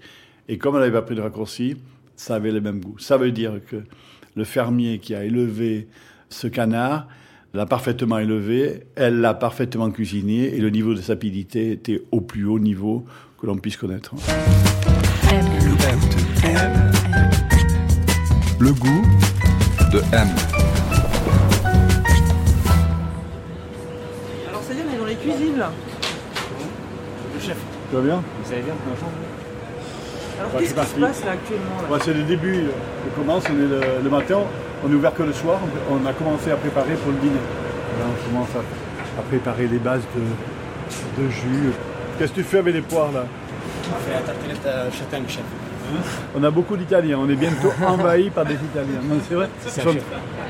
Et 0.48 0.56
comme 0.56 0.74
elle 0.74 0.82
n'avait 0.82 0.92
pas 0.92 1.02
pris 1.02 1.16
de 1.16 1.20
raccourci, 1.20 1.76
ça 2.16 2.36
avait 2.36 2.52
le 2.52 2.60
même 2.60 2.80
goût. 2.80 2.98
Ça 2.98 3.16
veut 3.16 3.32
dire 3.32 3.60
que 3.68 3.76
le 4.36 4.44
fermier 4.44 4.98
qui 4.98 5.14
a 5.14 5.24
élevé 5.24 5.88
ce 6.28 6.46
canard 6.46 7.08
l'a 7.54 7.66
parfaitement 7.66 8.18
élevé, 8.18 8.80
elle 8.96 9.20
l'a 9.20 9.32
parfaitement 9.32 9.90
cuisiné, 9.90 10.54
et 10.54 10.58
le 10.58 10.70
niveau 10.70 10.92
de 10.92 11.00
sapidité 11.00 11.70
était 11.70 12.02
au 12.10 12.20
plus 12.20 12.44
haut 12.46 12.58
niveau 12.58 13.04
que 13.40 13.46
l'on 13.46 13.56
puisse 13.56 13.76
connaître. 13.76 14.12
Le 18.58 18.72
goût 18.72 19.02
de 19.92 19.98
M. 20.12 20.28
Alors 24.48 24.62
ça 24.62 24.74
y 24.74 24.78
est, 24.78 24.82
on 24.90 24.94
est 24.94 24.98
dans 24.98 25.06
les 25.06 25.14
cuisines 25.14 25.58
là. 25.58 25.70
Tu 27.40 27.96
vas 27.96 28.00
bien 28.02 28.22
Alors 30.40 30.54
Ouais, 30.54 30.60
qu'est-ce 30.60 30.74
c'est 30.74 30.80
qui 30.80 30.90
se 30.90 31.00
passe 31.00 31.24
là 31.24 31.32
actuellement 31.32 31.82
là 31.90 31.98
C'est 32.02 32.14
le 32.14 32.22
début. 32.22 32.64
On 33.06 33.20
commence, 33.20 33.44
on 33.48 33.54
est 33.54 33.68
le, 33.68 34.02
le 34.02 34.10
matin, 34.10 34.40
on 34.84 34.90
est 34.90 34.94
ouvert 34.94 35.14
que 35.14 35.22
le 35.22 35.32
soir. 35.32 35.58
On 35.90 36.06
a 36.06 36.12
commencé 36.12 36.50
à 36.50 36.56
préparer 36.56 36.94
pour 36.94 37.12
le 37.12 37.18
dîner. 37.18 37.34
Là, 37.98 38.04
on 38.10 38.28
commence 38.30 38.48
à, 38.56 39.20
à 39.20 39.22
préparer 39.22 39.66
les 39.66 39.78
bases 39.78 40.02
de, 40.14 41.22
de 41.22 41.28
jus. 41.30 41.70
Qu'est-ce 42.18 42.32
que 42.32 42.36
tu 42.36 42.42
fais 42.44 42.58
avec 42.58 42.74
les 42.74 42.80
poires 42.82 43.12
là? 43.12 43.24
On 43.90 44.08
fait 44.08 44.14
la 44.14 44.20
tartelette 44.20 44.66
à 44.66 44.90
châtaigne, 44.90 45.24
chef. 45.28 45.42
On 46.34 46.42
a 46.42 46.50
beaucoup 46.50 46.76
d'Italiens. 46.76 47.18
On 47.20 47.28
est 47.28 47.36
bientôt 47.36 47.72
envahi 47.86 48.30
par 48.30 48.44
des 48.44 48.54
Italiens. 48.54 49.00
Non, 49.08 49.16
c'est 49.28 49.34
vrai. 49.34 49.48
Ils 49.64 49.82
sont, 49.82 49.90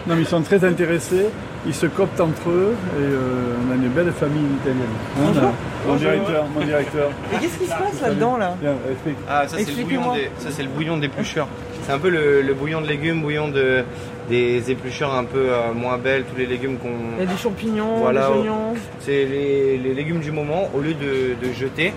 non, 0.07 0.15
mais 0.15 0.21
ils 0.23 0.27
sont 0.27 0.43
très 0.43 0.65
intéressés. 0.65 1.27
Ils 1.67 1.75
se 1.75 1.87
coptent 1.87 2.21
entre 2.21 2.51
eux 2.51 2.75
et 2.99 3.03
euh, 3.03 3.55
on 3.67 3.73
a 3.73 3.75
une 3.75 3.89
belle 3.89 4.13
famille 4.13 4.45
italienne. 4.61 4.85
Hein. 5.19 5.53
Mon 5.87 5.97
directeur, 5.97 6.45
mon 6.55 6.61
directeur. 6.65 7.11
Et 7.33 7.39
qu'est-ce 7.39 7.59
qui 7.59 7.65
se 7.65 7.71
passe 7.71 8.01
là-dedans 8.03 8.37
là? 8.37 8.55
Explique. 8.91 9.17
Ah, 9.29 9.49
ça 9.49 9.57
c'est 9.59 9.75
le 9.77 9.85
bouillon 9.85 10.13
des, 10.15 10.31
ça 10.39 10.49
c'est 10.51 10.63
le 10.63 10.69
bouillon 10.69 10.99
d'épluchures. 10.99 11.49
C'est 11.87 11.93
un 11.93 11.99
peu 11.99 12.11
le, 12.11 12.43
le 12.43 12.55
bouillon 12.55 12.83
de 12.83 12.87
légumes, 12.87 13.23
bouillon 13.23 13.49
de 13.49 13.83
des 14.29 14.71
épluchures 14.71 15.12
un 15.12 15.25
peu 15.25 15.47
euh, 15.50 15.73
moins 15.75 15.99
belles, 15.99 16.25
tous 16.25 16.37
les 16.38 16.47
légumes 16.47 16.79
qu'on. 16.79 16.88
Il 17.19 17.25
y 17.25 17.29
a 17.29 17.31
des 17.31 17.37
champignons, 17.37 17.97
Voilà. 17.99 18.29
des 18.29 18.38
oignons. 18.38 18.75
C'est 19.00 19.25
les, 19.26 19.79
les 19.79 19.94
légumes 19.94 20.21
du 20.21 20.32
moment. 20.32 20.71
Au 20.75 20.81
lieu 20.81 20.94
de, 20.94 21.35
de 21.47 21.53
jeter, 21.53 21.93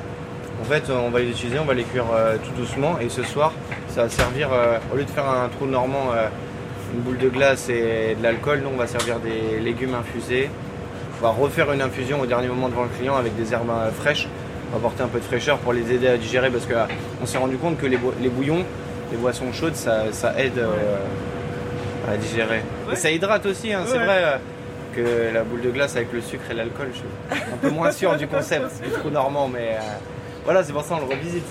en 0.62 0.66
fait, 0.66 0.84
on 0.90 1.10
va 1.10 1.20
les 1.20 1.30
utiliser, 1.30 1.60
on 1.60 1.66
va 1.66 1.74
les 1.74 1.84
cuire 1.84 2.06
euh, 2.14 2.36
tout 2.44 2.52
doucement. 2.60 2.98
Et 3.00 3.10
ce 3.10 3.24
soir, 3.24 3.54
ça 3.90 4.04
va 4.04 4.10
servir, 4.10 4.50
euh, 4.52 4.78
au 4.94 4.98
lieu 4.98 5.04
de 5.06 5.10
faire 5.10 5.30
un 5.30 5.48
trou 5.50 5.66
normand, 5.68 6.08
euh, 6.16 6.28
une 6.94 7.02
boule 7.02 7.18
de 7.18 7.30
glace 7.30 7.70
et 7.70 8.16
de 8.18 8.24
l'alcool, 8.24 8.62
nous 8.64 8.70
on 8.74 8.78
va 8.78 8.88
servir 8.88 9.18
des 9.20 9.60
légumes 9.60 9.94
infusés. 9.96 10.50
On 11.20 11.24
va 11.26 11.32
refaire 11.32 11.72
une 11.74 11.82
infusion 11.82 12.22
au 12.22 12.26
dernier 12.26 12.48
moment 12.48 12.70
devant 12.70 12.84
le 12.84 12.90
client 12.98 13.16
avec 13.16 13.36
des 13.36 13.54
herbes 13.54 13.70
euh, 13.70 13.90
fraîches. 13.92 14.28
On 14.70 14.72
va 14.74 14.78
apporter 14.80 15.04
un 15.04 15.08
peu 15.08 15.20
de 15.20 15.24
fraîcheur 15.24 15.58
pour 15.60 15.74
les 15.74 15.92
aider 15.94 16.08
à 16.08 16.18
digérer 16.18 16.50
parce 16.50 16.66
qu'on 16.66 17.26
s'est 17.26 17.38
rendu 17.38 17.58
compte 17.58 17.78
que 17.78 17.86
les, 17.88 17.98
bouillons, 17.98 18.64
les 19.12 19.18
boissons 19.18 19.52
chaudes, 19.54 19.76
ça, 19.76 20.12
ça 20.12 20.34
aide 20.38 20.58
euh, 20.60 20.68
à 22.08 22.18
digérer. 22.18 22.62
Et 22.92 22.96
ça 22.96 23.12
hydrate 23.12 23.46
aussi, 23.46 23.74
hein, 23.74 23.84
c'est 23.86 23.98
vrai. 23.98 24.24
euh, 24.24 24.38
que 24.96 25.34
la 25.34 25.44
boule 25.44 25.62
de 25.62 25.70
glace 25.70 25.96
avec 25.96 26.12
le 26.12 26.22
sucre 26.22 26.50
et 26.50 26.54
l'alcool, 26.56 26.88
je 26.92 26.98
suis 26.98 27.44
un 27.54 27.58
peu 27.58 27.70
moins 27.70 27.92
sûr 27.92 28.16
du 28.18 28.28
concept 28.28 28.82
du 28.84 28.90
trou 28.92 29.10
normand, 29.10 29.48
mais 29.48 29.74
euh, 29.76 29.80
voilà, 30.44 30.64
c'est 30.64 30.74
pour 30.74 30.82
ça 30.84 30.96
on 30.96 31.06
le 31.08 31.14
revisite. 31.14 31.46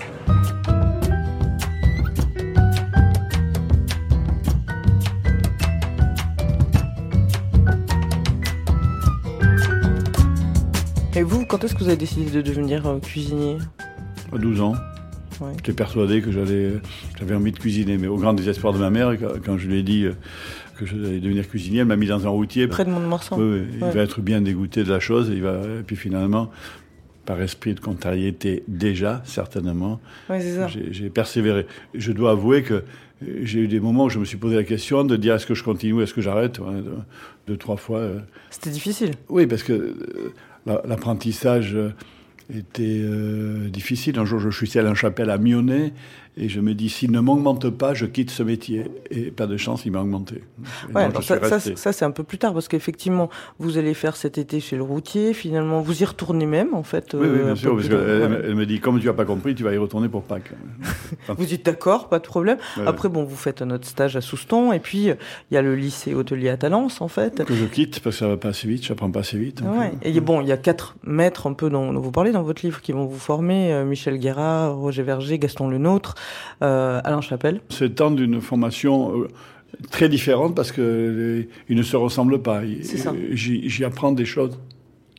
Et 11.14 11.22
vous, 11.22 11.46
quand 11.46 11.64
est-ce 11.64 11.74
que 11.74 11.78
vous 11.80 11.88
avez 11.88 11.96
décidé 11.96 12.30
de 12.30 12.42
devenir 12.42 12.86
euh, 12.86 12.98
cuisinier? 12.98 13.56
À 14.34 14.38
12 14.38 14.60
ans. 14.60 14.74
Ouais. 15.40 15.52
J'étais 15.56 15.72
persuadé 15.72 16.22
que 16.22 16.30
j'allais, 16.32 16.72
j'avais 17.18 17.34
envie 17.34 17.52
de 17.52 17.58
cuisiner, 17.58 17.98
mais 17.98 18.06
au 18.06 18.16
grand 18.16 18.32
désespoir 18.34 18.72
de 18.72 18.78
ma 18.78 18.90
mère, 18.90 19.14
quand- 19.44 19.58
je 19.58 19.66
lui 19.68 19.78
ai 19.78 19.82
dit 19.82 20.04
euh, 20.04 20.12
que 20.78 20.86
j'allais 20.86 21.20
devenir 21.20 21.48
cuisinier, 21.48 21.80
elle 21.80 21.86
m'a 21.86 21.96
mis 21.96 22.06
dans 22.06 22.26
un 22.26 22.30
routier. 22.30 22.66
Près 22.68 22.84
de 22.84 22.90
Mont-de-Marsan 22.90 23.36
Oui, 23.38 23.60
oui, 23.60 23.66
il 23.74 23.78
va 23.92 24.02
être 24.02 24.20
bien 24.20 24.40
dégoûté 24.40 24.82
de 24.84 24.90
la 24.90 25.00
chose, 25.00 25.30
il 25.32 25.42
va, 25.42 25.60
et 25.80 25.82
puis 25.86 25.96
finalement, 25.96 26.50
par 27.24 27.40
esprit 27.42 27.74
de 27.74 27.80
contrariété 27.80 28.62
déjà, 28.68 29.20
certainement, 29.24 30.00
Ouais, 30.30 30.40
j'ai 30.90 31.10
persévéré. 31.10 31.66
Je 31.94 32.12
dois 32.12 32.30
avouer 32.32 32.62
que 32.62 32.84
j'ai 33.42 33.60
eu 33.60 33.68
des 33.68 33.80
moments 33.80 34.04
où 34.04 34.10
je 34.10 34.18
me 34.18 34.24
suis 34.24 34.36
posé 34.36 34.54
la 34.56 34.64
question 34.64 35.02
de 35.04 35.16
dire 35.16 35.34
est-ce 35.34 35.46
que 35.46 35.54
je 35.54 35.64
continue, 35.64 36.02
est-ce 36.02 36.14
que 36.14 36.20
j'arrête, 36.20 36.58
ouais, 36.60 36.82
deux, 37.48 37.56
trois 37.56 37.76
fois. 37.76 37.98
euh. 37.98 38.18
C'était 38.50 38.70
difficile. 38.70 39.12
Oui, 39.28 39.46
parce 39.46 39.62
que 39.62 39.72
euh, 39.72 39.94
la- 40.66 40.82
l'apprentissage 40.86 41.76
était 42.54 43.00
euh, 43.00 43.68
difficile. 43.68 44.18
Un 44.18 44.24
jour, 44.24 44.38
je 44.38 44.50
suis 44.50 44.78
allé 44.78 44.88
à 44.88 44.94
chapelle 44.94 45.30
à 45.30 45.38
Mionnet 45.38 45.92
et 46.38 46.50
je 46.50 46.60
me 46.60 46.74
dis, 46.74 46.90
s'il 46.90 47.12
ne 47.12 47.20
m'augmente 47.20 47.70
pas, 47.70 47.94
je 47.94 48.04
quitte 48.04 48.30
ce 48.30 48.42
métier. 48.42 48.84
Et 49.10 49.30
pas 49.30 49.46
de 49.46 49.56
chance, 49.56 49.86
il 49.86 49.92
m'a 49.92 50.02
augmenté. 50.02 50.42
Ouais, 50.94 51.08
ça, 51.22 51.60
ça, 51.60 51.92
c'est 51.92 52.04
un 52.04 52.10
peu 52.10 52.24
plus 52.24 52.36
tard, 52.36 52.52
parce 52.52 52.68
qu'effectivement, 52.68 53.30
vous 53.58 53.78
allez 53.78 53.94
faire 53.94 54.16
cet 54.16 54.36
été 54.36 54.60
chez 54.60 54.76
le 54.76 54.82
routier, 54.82 55.32
finalement, 55.32 55.80
vous 55.80 56.02
y 56.02 56.04
retournez 56.04 56.44
même, 56.44 56.74
en 56.74 56.82
fait. 56.82 57.14
Oui, 57.14 57.26
oui 57.26 57.38
bien 57.42 57.56
sûr, 57.56 57.74
parce 57.74 57.88
qu'elle 57.88 58.42
elle 58.44 58.54
me 58.54 58.66
dit, 58.66 58.80
comme 58.80 59.00
tu 59.00 59.06
n'as 59.06 59.14
pas 59.14 59.24
compris, 59.24 59.54
tu 59.54 59.64
vas 59.64 59.72
y 59.72 59.78
retourner 59.78 60.08
pour 60.08 60.24
Pâques. 60.24 60.52
vous 61.28 61.46
dites 61.46 61.64
d'accord, 61.64 62.10
pas 62.10 62.18
de 62.18 62.26
problème. 62.26 62.58
Après, 62.84 63.08
bon, 63.08 63.24
vous 63.24 63.36
faites 63.36 63.62
un 63.62 63.70
autre 63.70 63.86
stage 63.86 64.14
à 64.16 64.20
Souston, 64.20 64.72
et 64.72 64.78
puis, 64.78 65.04
il 65.06 65.54
y 65.54 65.56
a 65.56 65.62
le 65.62 65.74
lycée 65.74 66.12
hôtelier 66.12 66.50
à 66.50 66.58
Talence, 66.58 67.00
en 67.00 67.08
fait. 67.08 67.46
Que 67.46 67.54
je 67.54 67.64
quitte, 67.64 68.00
parce 68.00 68.16
que 68.16 68.20
ça 68.20 68.28
va 68.28 68.36
pas 68.36 68.48
assez 68.48 68.68
vite, 68.68 68.84
je 68.84 68.92
n'apprends 68.92 69.10
pas 69.10 69.20
assez 69.20 69.38
vite. 69.38 69.62
Ouais. 69.62 69.86
Euh, 69.86 69.90
et 70.02 70.20
bon, 70.20 70.42
il 70.42 70.48
y 70.48 70.52
a 70.52 70.58
quatre 70.58 70.96
maîtres, 71.02 71.46
un 71.46 71.54
peu, 71.54 71.70
dont, 71.70 71.94
dont 71.94 72.00
vous 72.00 72.12
parlez 72.12 72.32
dans 72.32 72.42
votre 72.42 72.62
livre, 72.62 72.82
qui 72.82 72.92
vont 72.92 73.06
vous 73.06 73.18
former, 73.18 73.72
euh, 73.72 73.86
Michel 73.86 74.18
Guérard, 74.18 74.76
Roger 74.76 75.02
Verger, 75.02 75.38
Gaston 75.38 75.70
Lenôtre, 75.70 76.14
euh, 76.14 76.25
Alain 76.60 77.20
Chapelle. 77.20 77.60
C'est 77.68 77.94
temps 77.94 78.10
d'une 78.10 78.40
formation 78.40 79.20
euh, 79.20 79.28
très 79.90 80.08
différente 80.08 80.54
parce 80.54 80.72
qu'ils 80.72 81.46
ne 81.68 81.82
se 81.82 81.96
ressemblent 81.96 82.40
pas. 82.42 82.62
J'y 83.32 83.84
apprends 83.84 84.12
des 84.12 84.24
choses 84.24 84.58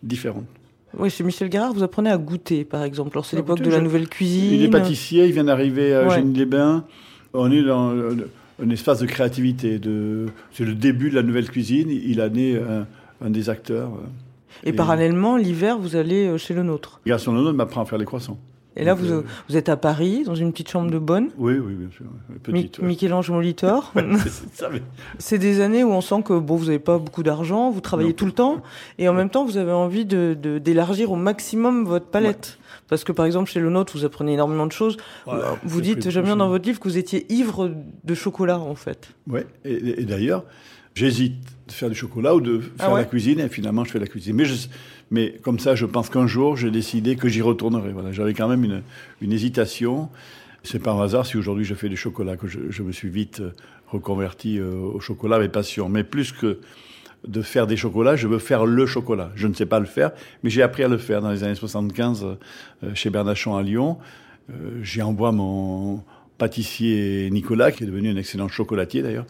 différentes. 0.04 0.46
Oui, 0.98 1.10
chez 1.10 1.24
Michel 1.24 1.50
Guérard, 1.50 1.74
vous 1.74 1.84
apprenez 1.84 2.10
à 2.10 2.18
goûter, 2.18 2.64
par 2.64 2.84
exemple. 2.84 3.12
Alors, 3.14 3.26
c'est 3.26 3.36
l'époque 3.36 3.62
de 3.62 3.70
la 3.70 3.82
nouvelle 3.82 4.08
cuisine. 4.08 4.54
Il 4.54 4.64
est 4.64 4.70
pâtissier, 4.70 5.26
il 5.26 5.34
vient 5.34 5.44
d'arriver 5.44 5.94
à 5.94 6.08
ouais. 6.08 6.24
les 6.24 6.46
bains 6.46 6.86
On 7.34 7.52
est 7.52 7.62
dans 7.62 7.92
un 7.92 8.70
espace 8.70 9.00
de 9.00 9.06
créativité. 9.06 9.80
De... 9.80 10.28
C'est 10.52 10.66
le 10.66 10.74
début 10.74 11.10
de 11.10 11.16
la 11.16 11.24
nouvelle 11.24 11.50
cuisine. 11.50 11.90
Il 11.90 12.22
a 12.22 12.30
né 12.30 12.60
un, 13.22 13.30
des 13.30 13.50
acteurs. 13.50 13.92
Et, 14.64 14.74
parallèlement, 14.74 15.38
l'hiver, 15.38 15.78
vous 15.78 15.96
allez 15.96 16.36
chez 16.38 16.56
le 16.56 16.64
nôtre. 16.64 17.00
Gaston 17.06 17.34
Le 17.34 17.42
Nôtre 17.42 17.54
m'apprend 17.54 17.82
à 17.82 17.86
faire 17.86 18.00
les 18.00 18.06
croissants. 18.06 18.40
Et 18.78 18.84
là, 18.84 18.94
vous, 18.94 19.24
vous 19.50 19.58
êtes 19.58 19.70
à 19.70 19.76
Paris, 19.76 20.24
dans 20.24 20.36
une 20.36 20.52
petite 20.52 20.70
chambre 20.70 20.92
de 20.92 21.00
bonne 21.00 21.30
Oui, 21.38 21.56
oui, 21.58 21.74
bien 21.74 21.90
sûr. 21.90 22.06
Petite, 22.44 22.80
Michel-Ange 22.80 23.32
Molitor. 23.32 23.92
C'est 25.18 25.40
des 25.40 25.62
années 25.62 25.84
où 25.84 25.90
on 25.90 26.02
sent 26.02 26.22
que 26.24 26.38
bon, 26.38 26.56
vous 26.56 26.66
n'avez 26.66 26.80
pas 26.80 27.00
beaucoup 27.00 27.24
d'argent, 27.24 27.72
vous 27.72 27.82
travaillez 27.82 28.14
tout 28.14 28.28
le 28.28 28.32
temps, 28.32 28.62
et 29.00 29.10
en 29.10 29.14
même 29.14 29.32
temps, 29.32 29.46
vous 29.46 29.58
avez 29.58 29.72
envie 29.72 30.06
d'élargir 30.06 30.36
de, 30.36 30.60
d'élargir 30.60 31.12
au 31.12 31.16
maximum 31.16 31.86
votre 31.86 32.06
palette. 32.06 32.60
Parce 32.88 33.04
que 33.04 33.12
par 33.12 33.26
exemple, 33.26 33.50
chez 33.50 33.60
le 33.60 33.70
nôtre, 33.70 33.98
vous 33.98 34.06
apprenez 34.06 34.34
énormément 34.34 34.68
de 34.68 34.72
choses. 34.72 34.98
vous 35.64 35.82
dites, 35.82 36.12
j'aime 36.12 36.26
bien 36.26 36.38
dans 36.38 36.50
votre 36.50 36.66
livre, 36.66 36.80
que 36.80 36.88
vous 36.88 37.00
étiez 37.00 37.26
ivre 37.34 37.72
de 38.04 38.14
chocolat, 38.14 38.60
en 38.60 38.76
fait. 38.76 39.10
Oui, 39.28 39.42
et, 39.66 40.06
d'ailleurs, 40.06 40.44
j'hésite 40.94 41.57
de 41.68 41.72
faire 41.72 41.90
du 41.90 41.96
chocolat 41.96 42.36
ou 42.36 42.42
de 42.42 42.62
ah 42.80 42.86
faire 42.86 42.96
la 42.96 43.04
cuisine, 43.04 43.40
et 43.40 43.50
finalement, 43.50 43.84
je 43.84 43.92
fais 43.92 44.00
la 44.00 44.08
cuisine. 44.08 44.36
Mais 44.36 44.46
je, 44.46 44.68
mais 45.12 45.36
comme 45.42 45.60
ça, 45.60 45.76
je 45.76 45.86
pense 45.86 46.10
qu'un 46.10 46.28
jour, 46.28 46.58
j'ai 46.58 46.72
décidé 46.72 47.16
que 47.16 47.28
j'y 47.28 47.42
retournerai. 47.42 47.92
Voilà, 47.92 48.12
j'avais 48.12 48.34
quand 48.34 48.48
même 48.48 48.64
une, 48.64 48.82
une 49.22 49.32
hésitation. 49.32 50.10
C'est 50.64 50.80
pas 50.80 50.92
un 50.92 51.02
hasard 51.02 51.26
si 51.26 51.38
aujourd'hui 51.38 51.66
je 51.66 51.76
fais 51.76 51.90
du 51.90 51.98
chocolat, 51.98 52.36
que 52.38 52.48
je, 52.48 52.60
je 52.70 52.84
me 52.84 52.92
suis 52.92 53.10
vite 53.10 53.40
euh, 53.40 53.52
reconverti 53.88 54.60
euh, 54.60 54.72
au 54.74 55.00
chocolat 55.00 55.38
avec 55.38 55.52
passion. 55.52 55.90
Mais 55.90 56.04
plus 56.04 56.32
que 56.32 56.60
de 57.28 57.42
faire 57.42 57.68
des 57.68 57.78
chocolats, 57.78 58.16
je 58.16 58.28
veux 58.28 58.40
faire 58.40 58.66
le 58.66 58.86
chocolat. 58.86 59.32
Je 59.36 59.48
ne 59.48 59.54
sais 59.54 59.66
pas 59.66 59.80
le 59.80 59.86
faire, 59.86 60.12
mais 60.44 60.50
j'ai 60.50 60.62
appris 60.62 60.84
à 60.84 60.88
le 60.88 60.98
faire 60.98 61.22
dans 61.22 61.32
les 61.32 61.44
années 61.44 61.56
75 61.56 62.26
euh, 62.84 62.96
chez 62.96 63.10
Bernachon 63.10 63.56
à 63.56 63.64
Lyon. 63.64 63.98
J'ai 64.82 65.02
envoyé 65.02 65.36
mon 65.36 66.06
pâtissier 66.38 67.30
Nicolas, 67.32 67.72
qui 67.72 67.84
est 67.84 67.88
devenu 67.88 68.10
un 68.10 68.16
excellent 68.16 68.48
chocolatier 68.48 69.02
d'ailleurs, 69.02 69.26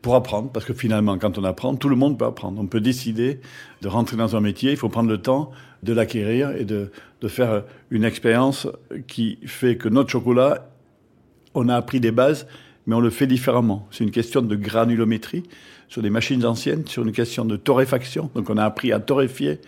pour 0.00 0.14
apprendre, 0.16 0.50
parce 0.50 0.64
que 0.64 0.74
finalement, 0.74 1.16
quand 1.18 1.38
on 1.38 1.44
apprend, 1.44 1.74
tout 1.76 1.88
le 1.88 1.96
monde 1.96 2.18
peut 2.18 2.24
apprendre. 2.24 2.60
On 2.60 2.66
peut 2.66 2.80
décider 2.80 3.40
de 3.82 3.88
rentrer 3.88 4.16
dans 4.16 4.36
un 4.36 4.40
métier, 4.40 4.72
il 4.72 4.76
faut 4.76 4.88
prendre 4.88 5.08
le 5.08 5.18
temps 5.18 5.50
de 5.82 5.92
l'acquérir 5.92 6.50
et 6.56 6.64
de, 6.64 6.90
de 7.20 7.28
faire 7.28 7.64
une 7.90 8.04
expérience 8.04 8.66
qui 9.06 9.38
fait 9.46 9.76
que 9.76 9.88
notre 9.88 10.10
chocolat, 10.10 10.70
on 11.54 11.68
a 11.68 11.76
appris 11.76 12.00
des 12.00 12.10
bases, 12.10 12.46
mais 12.86 12.96
on 12.96 13.00
le 13.00 13.10
fait 13.10 13.26
différemment. 13.26 13.86
C'est 13.90 14.04
une 14.04 14.10
question 14.10 14.42
de 14.42 14.56
granulométrie 14.56 15.44
sur 15.88 16.02
des 16.02 16.10
machines 16.10 16.44
anciennes, 16.44 16.86
sur 16.86 17.04
une 17.04 17.12
question 17.12 17.44
de 17.44 17.56
torréfaction. 17.56 18.30
Donc 18.34 18.50
on 18.50 18.56
a 18.56 18.64
appris 18.64 18.92
à 18.92 18.98
torréfier 18.98 19.60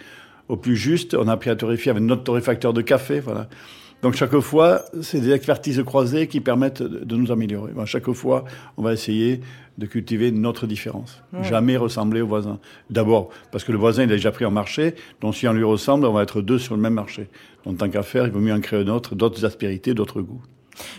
au 0.49 0.57
plus 0.57 0.77
juste, 0.77 1.15
on 1.15 1.29
a 1.29 1.33
appris 1.33 1.51
à 1.51 1.57
torréfier 1.57 1.91
avec 1.91 2.03
notre 2.03 2.25
torréfacteur 2.25 2.73
de 2.73 2.83
café, 2.83 3.21
voilà. 3.21 3.49
Donc 4.05 4.17
chaque 4.17 4.39
fois, 4.41 4.85
c'est 5.01 5.19
des 5.19 5.31
expertises 5.31 5.83
croisées 5.83 6.27
qui 6.27 6.43
permettent 6.43 6.83
de 6.83 7.17
nous 7.17 7.33
améliorer. 7.33 7.73
chaque 7.87 8.13
fois, 8.13 8.45
on 8.77 8.83
va 8.83 8.93
essayer 8.93 9.41
de 9.79 9.87
cultiver 9.87 10.31
notre 10.31 10.67
différence. 10.67 11.23
Jamais 11.41 11.79
ressembler 11.79 12.21
au 12.21 12.27
voisin. 12.27 12.59
D'abord, 12.91 13.31
parce 13.51 13.65
que 13.65 13.73
le 13.73 13.79
voisin, 13.79 14.03
il 14.03 14.13
a 14.13 14.17
déjà 14.17 14.31
pris 14.31 14.45
un 14.45 14.51
marché, 14.51 14.95
donc 15.23 15.35
si 15.35 15.49
on 15.49 15.55
lui 15.55 15.65
ressemble, 15.65 16.05
on 16.05 16.13
va 16.13 16.23
être 16.23 16.43
deux 16.43 16.59
sur 16.59 16.77
le 16.77 16.83
même 16.83 16.93
marché. 16.93 17.29
Donc 17.65 17.79
tant 17.79 17.89
qu'à 17.89 18.03
faire, 18.03 18.27
il 18.27 18.31
vaut 18.31 18.41
mieux 18.41 18.53
en 18.53 18.61
créer 18.61 18.81
un 18.81 18.89
autre, 18.89 19.15
d'autres 19.15 19.47
aspérités, 19.47 19.95
d'autres 19.95 20.21
goûts. 20.21 20.43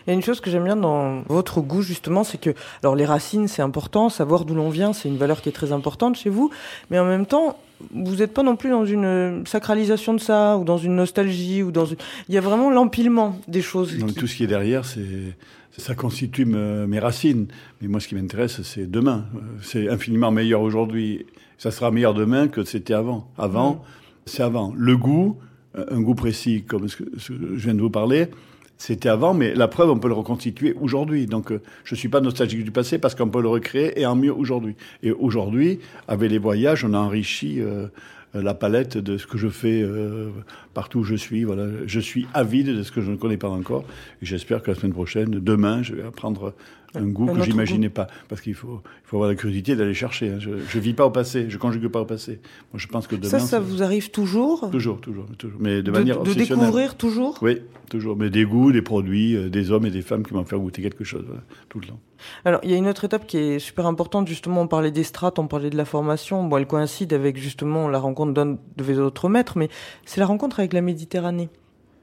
Il 0.06 0.10
y 0.10 0.12
a 0.12 0.14
une 0.14 0.24
chose 0.24 0.40
que 0.40 0.50
j'aime 0.50 0.64
bien 0.64 0.76
dans 0.76 1.22
votre 1.28 1.62
goût 1.62 1.82
justement, 1.82 2.24
c'est 2.24 2.40
que 2.40 2.52
alors 2.84 2.96
les 2.96 3.06
racines 3.06 3.48
c'est 3.48 3.62
important, 3.62 4.10
savoir 4.10 4.46
d'où 4.46 4.56
l'on 4.56 4.70
vient 4.70 4.94
c'est 4.94 5.10
une 5.10 5.18
valeur 5.18 5.42
qui 5.42 5.50
est 5.50 5.54
très 5.54 5.72
importante 5.72 6.16
chez 6.16 6.30
vous, 6.30 6.50
mais 6.90 7.00
en 7.00 7.06
même 7.06 7.26
temps 7.26 7.58
vous 7.94 8.16
n'êtes 8.16 8.34
pas 8.34 8.44
non 8.44 8.56
plus 8.56 8.70
dans 8.70 8.86
une 8.86 9.44
sacralisation 9.46 10.14
de 10.14 10.20
ça 10.20 10.58
ou 10.58 10.64
dans 10.64 10.78
une 10.78 10.96
nostalgie 10.96 11.62
ou 11.62 11.72
dans 11.72 11.86
une... 11.86 11.98
il 12.30 12.36
y 12.36 12.38
a 12.38 12.42
vraiment 12.42 12.70
l'empilement 12.70 13.38
des 13.50 13.62
choses. 13.62 13.98
Donc, 13.98 14.16
Tout 14.16 14.28
ce 14.28 14.36
qui 14.36 14.44
est 14.44 14.48
derrière 14.48 14.86
c'est 14.86 15.36
ça 15.78 15.94
constitue 15.94 16.46
mes 16.46 17.00
racines, 17.00 17.48
mais 17.82 17.90
moi 17.90 18.00
ce 18.00 18.08
qui 18.08 18.16
m'intéresse 18.16 18.62
c'est 18.62 18.90
demain. 18.90 19.26
C'est 19.62 19.90
infiniment 19.90 20.32
meilleur 20.32 20.62
aujourd'hui, 20.62 21.26
ça 21.58 21.70
sera 21.70 21.92
meilleur 21.92 22.14
demain 22.14 22.48
que 22.48 22.64
c'était 22.64 22.94
avant. 22.94 23.30
Avant 23.38 23.84
c'est 24.26 24.42
avant. 24.42 24.74
Le 24.76 24.96
goût, 24.98 25.38
un 25.76 26.02
goût 26.02 26.16
précis 26.16 26.64
comme 26.64 26.88
ce 26.88 26.98
que 26.98 27.04
je 27.18 27.34
viens 27.34 27.74
de 27.74 27.82
vous 27.82 27.90
parler 27.90 28.30
c'était 28.78 29.10
avant, 29.10 29.34
mais 29.34 29.54
la 29.54 29.68
preuve, 29.68 29.90
on 29.90 30.00
peut 30.00 30.08
le 30.08 30.14
reconstituer 30.14 30.76
aujourd'hui. 30.80 31.28
Donc, 31.28 31.52
euh, 31.52 31.62
je 31.84 31.96
suis 31.96 32.10
pas 32.10 32.22
nostalgique 32.22 32.64
du 32.64 32.72
passé 32.72 32.98
parce 32.98 33.16
qu'on 33.16 33.30
peut 33.30 33.42
le 33.42 33.48
recréer 33.48 34.00
et 34.00 34.06
en 34.06 34.16
mieux 34.16 34.34
aujourd'hui. 34.34 34.76
Et 35.02 35.12
aujourd'hui, 35.12 35.80
avec 36.08 36.30
les 36.30 36.38
voyages, 36.38 36.84
on 36.84 36.94
a 36.94 36.98
enrichi 36.98 37.62
euh, 37.62 37.88
la 38.34 38.54
palette 38.54 38.98
de 38.98 39.18
ce 39.18 39.28
que 39.28 39.38
je 39.38 39.48
fais 39.48 39.82
euh, 39.82 40.30
partout 40.74 41.00
où 41.00 41.04
je 41.04 41.16
suis. 41.16 41.46
Voilà, 41.46 41.68
je 41.86 42.00
suis 42.00 42.28
avide 42.34 42.76
de 42.76 42.84
ce 42.84 42.92
que 42.92 43.02
je 43.02 43.12
ne 43.12 43.16
connais 43.16 43.38
pas 43.38 43.50
encore. 43.50 43.86
Et 44.22 44.26
j'espère 44.26 44.62
que 44.62 44.72
la 44.72 44.76
semaine 44.76 44.94
prochaine, 44.94 45.30
demain, 45.30 45.82
je 45.82 45.96
vais 45.96 46.04
apprendre 46.04 46.54
un 46.96 47.08
goût 47.08 47.28
que 47.28 47.44
j'imaginais 47.44 47.90
pas. 47.90 48.08
Parce 48.30 48.42
qu'il 48.42 48.54
faut, 48.54 48.82
il 48.84 49.08
faut 49.08 49.18
avoir 49.18 49.30
la 49.30 49.36
curiosité 49.36 49.76
d'aller 49.76 49.94
chercher. 49.94 50.30
Hein. 50.30 50.40
Je, 50.40 50.50
ne 50.50 50.82
vis 50.82 50.94
pas 50.94 51.06
au 51.06 51.12
passé, 51.12 51.46
je 51.50 51.58
conjugue 51.58 51.88
pas 51.88 52.02
au 52.02 52.06
passé. 52.06 52.40
Moi, 52.74 52.80
je 52.80 52.88
pense 52.88 53.08
que 53.08 53.16
demain. 53.16 53.30
Ça, 53.30 53.40
ça 53.40 53.60
vous 53.60 53.84
arrive 53.84 54.12
toujours 54.12 54.70
Toujours, 54.72 55.00
toujours, 55.00 55.26
toujours. 55.38 55.60
Mais 55.60 55.82
de, 55.82 55.92
manière 55.92 56.22
De 56.22 56.34
découvrir 56.34 56.96
toujours? 56.96 57.38
Oui, 57.42 57.62
toujours. 57.90 58.16
Mais 58.16 58.30
des 58.30 58.46
goûts, 58.46 58.72
des 58.72 58.82
produits, 58.82 59.36
euh, 59.36 59.50
des 59.50 59.72
hommes 59.72 59.86
et 59.86 59.92
des 59.92 60.02
femmes 60.02 60.26
qui 60.26 60.34
m'ont 60.34 60.46
fait 60.46 60.58
goûter 60.58 60.82
quelque 60.82 61.04
chose, 61.04 61.26
tout 61.70 61.80
le 61.80 61.88
temps. 61.88 62.00
Alors, 62.44 62.60
il 62.64 62.72
y 62.72 62.74
a 62.74 62.78
une 62.78 62.88
autre 62.88 63.04
étape 63.04 63.28
qui 63.28 63.38
est 63.38 63.60
super 63.60 63.86
importante, 63.86 64.28
justement, 64.28 64.62
on 64.62 64.68
parlait 64.68 64.92
des 64.92 65.04
strates, 65.04 65.40
on 65.40 65.48
parlait 65.48 65.70
de 65.70 65.78
la 65.78 65.86
formation. 65.86 66.44
Bon, 66.44 66.58
elle 66.58 66.68
coïncide 66.68 67.14
avec, 67.14 67.38
justement, 67.38 67.88
la 67.88 68.00
rencontre 68.00 68.34
d'un 68.34 68.46
de 68.46 68.84
vos 68.84 69.00
autres 69.02 69.30
maîtres, 69.30 69.58
mais 69.58 69.70
c'est 70.06 70.20
la 70.20 70.26
rencontre 70.26 70.60
avec 70.60 70.74
la 70.74 70.82
Méditerranée. 70.82 71.50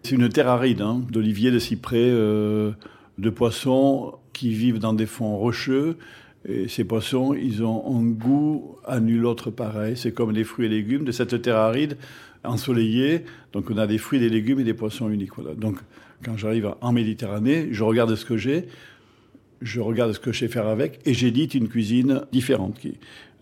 C'est 0.04 0.16
une 0.16 0.28
terre 0.28 0.49
aride, 0.49 0.80
hein, 0.80 1.00
d'oliviers, 1.11 1.50
de 1.50 1.58
cyprès, 1.58 1.96
euh, 1.99 2.72
de 3.19 3.31
poissons 3.31 4.14
qui 4.33 4.50
vivent 4.50 4.78
dans 4.78 4.92
des 4.92 5.07
fonds 5.07 5.37
rocheux. 5.37 5.99
Et 6.49 6.69
ces 6.69 6.85
poissons, 6.85 7.35
ils 7.35 7.62
ont 7.62 7.97
un 7.97 8.04
goût 8.04 8.76
à 8.85 9.00
nul 9.00 9.26
autre 9.26 9.50
pareil. 9.50 9.97
C'est 9.97 10.12
comme 10.12 10.33
les 10.33 10.45
fruits 10.45 10.66
et 10.66 10.69
légumes 10.69 11.04
de 11.04 11.12
cette 11.12 11.40
terre 11.42 11.57
aride 11.57 11.97
ensoleillée. 12.45 13.25
Donc 13.52 13.71
on 13.71 13.78
a 13.78 13.87
des 13.87 13.99
fruits, 13.99 14.19
des 14.19 14.28
légumes 14.28 14.61
et 14.61 14.64
des 14.64 14.75
poissons 14.75 15.09
uniques. 15.09 15.33
Donc 15.57 15.78
quand 16.25 16.37
j'arrive 16.37 16.75
en 16.81 16.92
Méditerranée, 16.92 17.69
je 17.71 17.85
regarde 17.85 18.14
ce 18.14 18.25
que 18.25 18.37
j'ai, 18.37 18.66
je 19.61 19.81
regarde 19.81 20.12
ce 20.12 20.19
que 20.19 20.33
je 20.33 20.40
sais 20.40 20.49
faire 20.49 20.66
avec, 20.66 21.00
et 21.04 21.14
j'édite 21.14 21.54
une 21.54 21.69
cuisine 21.69 22.23
différente, 22.33 22.81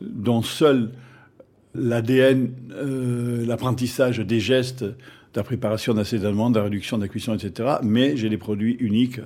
dont 0.00 0.42
seul 0.42 0.90
l'ADN, 1.74 2.50
euh, 2.72 3.46
l'apprentissage 3.46 4.18
des 4.18 4.40
gestes, 4.40 4.82
de 4.82 5.38
la 5.38 5.44
préparation 5.44 5.94
d'assaisonnement, 5.94 6.50
de 6.50 6.58
la 6.58 6.64
réduction 6.64 6.96
de 6.98 7.02
la 7.02 7.08
cuisson, 7.08 7.34
etc. 7.34 7.76
Mais 7.82 8.16
j'ai 8.16 8.28
des 8.28 8.38
produits 8.38 8.76
uniques 8.80 9.20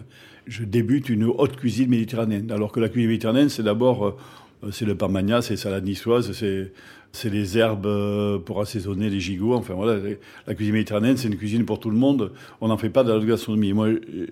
je 0.47 0.65
débute 0.65 1.09
une 1.09 1.25
haute 1.25 1.57
cuisine 1.57 1.91
méditerranéenne. 1.91 2.51
Alors 2.51 2.73
que 2.73 2.81
la 2.81 2.89
cuisine 2.89 3.09
méditerranéenne, 3.09 3.49
c'est 3.49 3.63
d'abord 3.63 4.07
euh, 4.07 4.71
c'est 4.71 4.85
le 4.85 4.95
parmagnas, 4.95 5.43
c'est 5.43 5.57
salade 5.57 5.85
niçoise, 5.85 6.33
c'est 6.33 6.73
c'est 7.13 7.31
les 7.31 7.57
herbes 7.57 7.87
euh, 7.87 8.39
pour 8.39 8.61
assaisonner 8.61 9.09
les 9.09 9.21
gigots. 9.21 9.55
Enfin 9.55 9.75
voilà, 9.75 10.01
la 10.47 10.55
cuisine 10.55 10.75
méditerranéenne, 10.75 11.17
c'est 11.17 11.29
une 11.29 11.37
cuisine 11.37 11.65
pour 11.65 11.79
tout 11.79 11.91
le 11.91 11.97
monde. 11.97 12.33
On 12.61 12.69
n'en 12.69 12.77
fait 12.77 12.91
pas 12.91 13.05
de 13.05 13.11
la 13.11 13.19
haute 13.19 13.27
gastronomie. 13.27 13.73
Moi, 13.73 13.91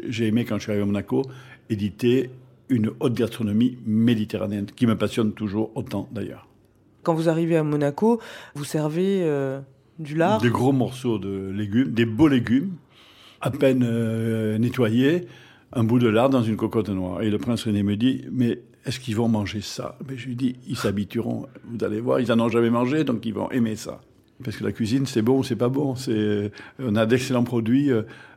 j'ai 0.09 0.27
aimé 0.27 0.45
quand 0.45 0.57
je 0.57 0.63
suis 0.63 0.73
arrivé 0.73 0.83
à 0.83 0.87
Monaco 0.87 1.23
éditer 1.71 2.31
une 2.69 2.91
haute 2.99 3.15
gastronomie 3.15 3.79
méditerranéenne 3.87 4.67
qui 4.67 4.87
me 4.87 4.97
passionne 4.97 5.33
toujours 5.33 5.71
autant 5.77 6.09
d'ailleurs. 6.11 6.49
Quand 7.05 7.15
vous 7.15 7.29
arrivez 7.29 7.57
à 7.57 7.63
Monaco, 7.63 8.21
vous 8.55 8.65
servez 8.65 9.23
euh, 9.23 9.61
du 9.99 10.17
lard? 10.17 10.41
Des 10.41 10.51
gros 10.51 10.73
morceaux 10.73 11.19
de 11.19 11.51
légumes, 11.51 11.93
des 11.93 12.05
beaux 12.05 12.29
légumes, 12.29 12.73
à 13.41 13.51
peine 13.51 13.87
nettoyés 14.59 15.27
un 15.73 15.85
bout 15.85 15.99
de 15.99 16.09
lard 16.09 16.31
dans 16.31 16.43
une 16.43 16.57
cocotte 16.57 16.89
noire. 16.89 17.23
Et 17.23 17.31
le 17.31 17.39
prince 17.39 17.65
René 17.65 17.83
me 17.83 17.97
dit, 17.97 18.25
mais 18.31 18.61
est-ce 18.85 19.01
qu'ils 19.01 19.17
vont 19.17 19.29
manger 19.29 19.61
ça? 19.61 19.97
Mais 20.09 20.17
je 20.17 20.27
lui 20.27 20.37
dis, 20.37 20.57
ils 20.69 20.77
s'habitueront. 20.77 21.47
Vous 21.65 21.85
allez 21.85 22.01
voir, 22.01 22.21
ils 22.21 22.29
n'en 22.29 22.41
ont 22.41 22.49
jamais 22.49 22.71
mangé, 22.71 23.05
donc 23.05 23.25
ils 23.25 23.35
vont 23.35 23.51
aimer 23.51 23.77
ça. 23.77 24.01
Parce 24.45 24.57
que 24.57 24.65
la 24.65 24.73
cuisine, 24.73 25.07
c'est 25.07 25.23
bon 25.23 25.39
ou 25.39 25.45
c'est 25.45 25.57
pas 25.57 25.69
bon? 25.69 25.95
C'est, 25.95 26.51
on 26.81 26.97
a 26.97 27.07
d'excellents 27.07 27.45
produits 27.45 27.91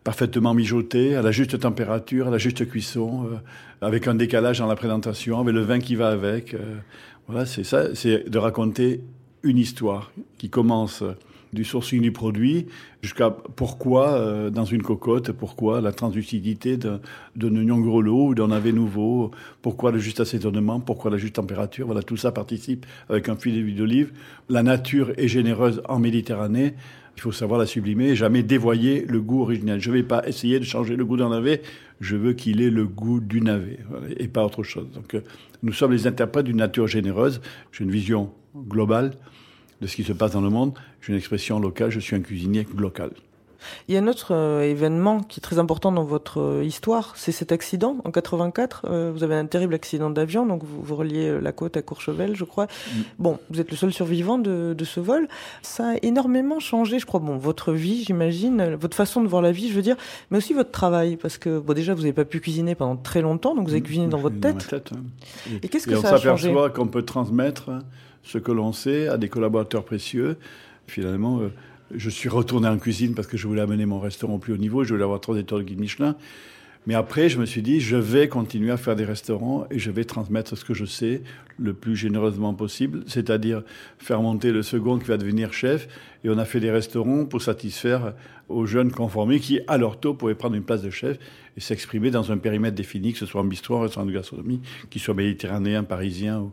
parfaitement 0.04 0.54
mijotés, 0.54 1.15
à 1.15 1.24
la 1.24 1.32
juste 1.32 1.60
température, 1.60 2.27
à 2.27 2.32
la 2.32 2.38
juste 2.38 2.68
cuisson, 2.70 3.27
avec 3.82 4.08
un 4.08 4.13
décalage 4.13 4.60
dans 4.60 4.68
la 4.68 4.75
présentation, 4.75 5.39
avec 5.39 5.56
le 5.56 5.62
vin 5.62 5.80
qui 5.80 5.96
va 5.96 6.10
avec. 6.10 6.56
voilà, 7.27 7.48
c'est 7.48 7.63
ça, 7.63 7.96
c'est 7.96 8.30
de 8.30 8.38
raconter 8.38 9.01
une 9.42 9.58
histoire 9.58 10.12
qui 10.38 10.50
commence 10.50 11.04
du 11.55 11.63
sourcing 11.63 12.01
du 12.01 12.12
produit 12.12 12.67
jusqu'à 13.01 13.31
pourquoi 13.31 14.13
euh, 14.13 14.50
dans 14.51 14.65
une 14.65 14.83
cocotte, 14.83 15.31
pourquoi 15.31 15.81
la 15.81 15.91
translucidité 15.91 16.77
d'un 16.77 17.00
oignon 17.55 17.79
grelot 17.79 18.27
ou 18.27 18.35
d'un 18.35 18.50
navet 18.50 18.71
nouveau, 18.71 19.31
pourquoi 19.62 19.91
le 19.91 19.97
juste 19.97 20.19
assaisonnement, 20.19 20.79
pourquoi 20.79 21.09
la 21.09 21.17
juste 21.17 21.35
température. 21.35 21.88
Voilà, 21.88 22.03
tout 22.03 22.17
ça 22.17 22.31
participe 22.31 22.85
avec 23.09 23.29
un 23.29 23.35
filet 23.35 23.62
d'huile 23.62 23.75
d'olive. 23.75 24.12
La 24.50 24.62
nature 24.62 25.12
est 25.17 25.27
généreuse 25.27 25.81
en 25.89 26.00
Méditerranée. 26.00 26.74
Il 27.17 27.21
faut 27.21 27.31
savoir 27.31 27.59
la 27.59 27.65
sublimer 27.65 28.09
et 28.09 28.15
jamais 28.15 28.43
dévoyer 28.43 29.05
le 29.07 29.21
goût 29.21 29.41
original. 29.41 29.79
Je 29.79 29.89
ne 29.89 29.95
vais 29.95 30.03
pas 30.03 30.27
essayer 30.27 30.59
de 30.59 30.65
changer 30.65 30.95
le 30.95 31.05
goût 31.05 31.15
d'un 31.15 31.29
navet. 31.29 31.62
Je 32.01 32.17
veux 32.17 32.33
qu'il 32.33 32.62
ait 32.62 32.69
le 32.69 32.85
goût 32.85 33.21
du 33.21 33.39
navet 33.39 33.79
et 34.17 34.27
pas 34.27 34.43
autre 34.43 34.63
chose. 34.63 34.88
Donc, 34.93 35.15
euh, 35.15 35.21
nous 35.63 35.71
sommes 35.71 35.93
les 35.93 36.07
interprètes 36.07 36.45
d'une 36.45 36.57
nature 36.57 36.88
généreuse. 36.88 37.39
J'ai 37.71 37.85
une 37.85 37.91
vision 37.91 38.31
globale 38.67 39.12
de 39.82 39.88
ce 39.88 39.96
qui 39.96 40.03
se 40.03 40.13
passe 40.13 40.32
dans 40.32 40.41
le 40.41 40.50
monde. 40.50 40.74
J'ai 41.01 41.13
une 41.13 41.17
expression 41.17 41.60
locale, 41.60 41.89
je 41.89 42.00
suis 42.00 42.15
un 42.15 42.22
cuisinier 42.22 42.67
local. 42.75 43.12
Il 43.88 43.96
y 43.96 43.98
a 43.98 44.01
un 44.01 44.08
autre 44.08 44.34
euh, 44.34 44.62
événement 44.62 45.22
qui 45.22 45.39
est 45.39 45.41
très 45.41 45.60
important 45.60 45.91
dans 45.91 46.03
votre 46.03 46.39
euh, 46.39 46.63
histoire, 46.63 47.13
c'est 47.15 47.32
cet 47.32 47.51
accident 47.51 47.98
en 48.03 48.12
84. 48.12 48.86
Euh, 48.86 49.12
vous 49.13 49.24
avez 49.24 49.36
un 49.36 49.46
terrible 49.46 49.74
accident 49.74 50.10
d'avion, 50.10 50.46
donc 50.46 50.63
vous, 50.63 50.82
vous, 50.82 50.96
reliez 50.96 51.39
la 51.41 51.51
côte 51.51 51.77
à 51.77 51.82
Courchevel, 51.82 52.36
je 52.36 52.44
crois. 52.44 52.65
Mm. 52.65 53.00
Bon, 53.20 53.39
vous 53.50 53.60
êtes 53.60 53.72
le 53.72 53.77
seul 53.77 53.94
survivant 53.94 54.38
de, 54.38 54.74
de, 54.77 54.86
ce 54.86 55.00
vol. 55.00 55.27
Ça 55.62 55.91
a 55.91 55.96
énormément 56.01 56.60
changé, 56.60 57.00
je 57.00 57.05
crois, 57.05 57.20
bon, 57.20 57.38
votre 57.38 57.74
vie, 57.74 58.03
j'imagine, 58.03 58.75
votre 58.75 58.96
façon 58.96 59.22
de 59.22 59.27
voir 59.27 59.41
la 59.41 59.51
vie, 59.51 59.70
je 59.70 59.74
veux 59.74 59.82
dire, 59.82 59.98
mais 60.32 60.38
aussi 60.38 60.53
votre 60.53 60.72
travail, 60.72 61.17
parce 61.17 61.38
que 61.38 61.60
bon, 61.60 61.74
déjà, 61.74 61.94
vous 61.94 62.01
n'avez 62.01 62.13
pas 62.13 62.25
pu 62.25 62.39
cuisiner 62.39 62.75
pendant 62.75 62.96
très 62.96 63.22
longtemps, 63.22 63.55
donc 63.55 63.65
vous 63.65 63.74
avez 63.74 63.82
mm. 63.82 63.86
cuisiné 63.86 64.08
dans 64.08 64.20
votre 64.20 64.39
tête. 64.39 64.67
tête 64.67 64.91
Et, 65.63 65.67
qu'est-ce 65.67 65.88
que 65.88 65.96
ça 65.96 66.13
a 66.13 66.17
changé? 66.17 66.50
On 66.50 66.53
s'aperçoit 66.53 66.70
qu'on 66.72 66.88
peut 66.88 67.03
transmettre 67.03 67.72
ce 68.25 68.38
que 68.38 68.51
l'on 68.51 68.74
sait 68.74 69.08
à 69.08 69.17
des 69.17 69.29
collaborateurs 69.29 69.86
précieux. 69.86 70.38
Finalement, 70.88 71.39
euh, 71.39 71.50
je 71.94 72.10
suis 72.10 72.29
retourné 72.29 72.67
en 72.67 72.77
cuisine 72.77 73.13
parce 73.13 73.27
que 73.27 73.38
je 73.38 73.48
voulais 73.48 73.62
amener 73.62 73.86
mon 73.86 74.00
restaurant 74.00 74.36
au 74.36 74.39
plus 74.39 74.53
haut 74.53 74.58
niveau, 74.58 74.84
je 74.84 74.94
voulais 74.94 75.03
avoir 75.03 75.22
trois 75.22 75.38
étoiles 75.38 75.62
de 75.62 75.67
guide 75.67 75.79
Michelin. 75.79 76.15
Mais 76.88 76.94
après, 76.94 77.29
je 77.29 77.39
me 77.39 77.46
suis 77.46 77.63
dit, 77.63 77.79
je 77.79 77.96
vais 77.96 78.27
continuer 78.27 78.72
à 78.72 78.77
faire 78.77 78.96
des 78.96 79.05
restaurants 79.05 79.65
et 79.72 79.79
je 79.79 79.89
vais 79.89 80.03
transmettre 80.03 80.55
ce 80.55 80.63
que 80.63 80.75
je 80.75 80.86
sais 80.86 81.24
le 81.58 81.74
plus 81.74 81.96
généreusement 81.96 82.53
possible, 82.53 83.03
c'est-à-dire 83.08 83.63
faire 83.98 84.22
monter 84.22 84.51
le 84.51 84.62
second 84.62 85.00
qui 85.00 85.08
va 85.08 85.17
devenir 85.17 85.51
chef. 85.51 85.88
Et 86.24 86.29
on 86.29 86.38
a 86.38 86.46
fait 86.46 86.60
des 86.60 86.70
restaurants 86.70 87.25
pour 87.25 87.41
satisfaire 87.41 88.13
aux 88.50 88.67
jeunes 88.67 88.91
conformés 88.91 89.39
qui, 89.39 89.62
à 89.67 89.79
leur 89.79 90.00
taux, 90.00 90.13
pouvaient 90.13 90.36
prendre 90.36 90.55
une 90.55 90.63
place 90.63 90.84
de 90.84 90.91
chef 90.91 91.17
et 91.58 91.60
s'exprimer 91.60 92.12
dans 92.12 92.32
un 92.32 92.38
périmètre 92.38 92.75
défini, 92.75 93.13
que 93.13 93.20
ce 93.20 93.25
soit 93.25 93.41
en 93.41 93.46
bistrot, 93.46 93.77
en 93.77 93.82
restaurant 93.82 94.05
de 94.05 94.12
gastronomie, 94.12 94.62
qu'il 94.91 95.01
soit 95.01 95.15
méditerranéen, 95.15 95.84
parisien 95.84 96.39
ou, 96.39 96.51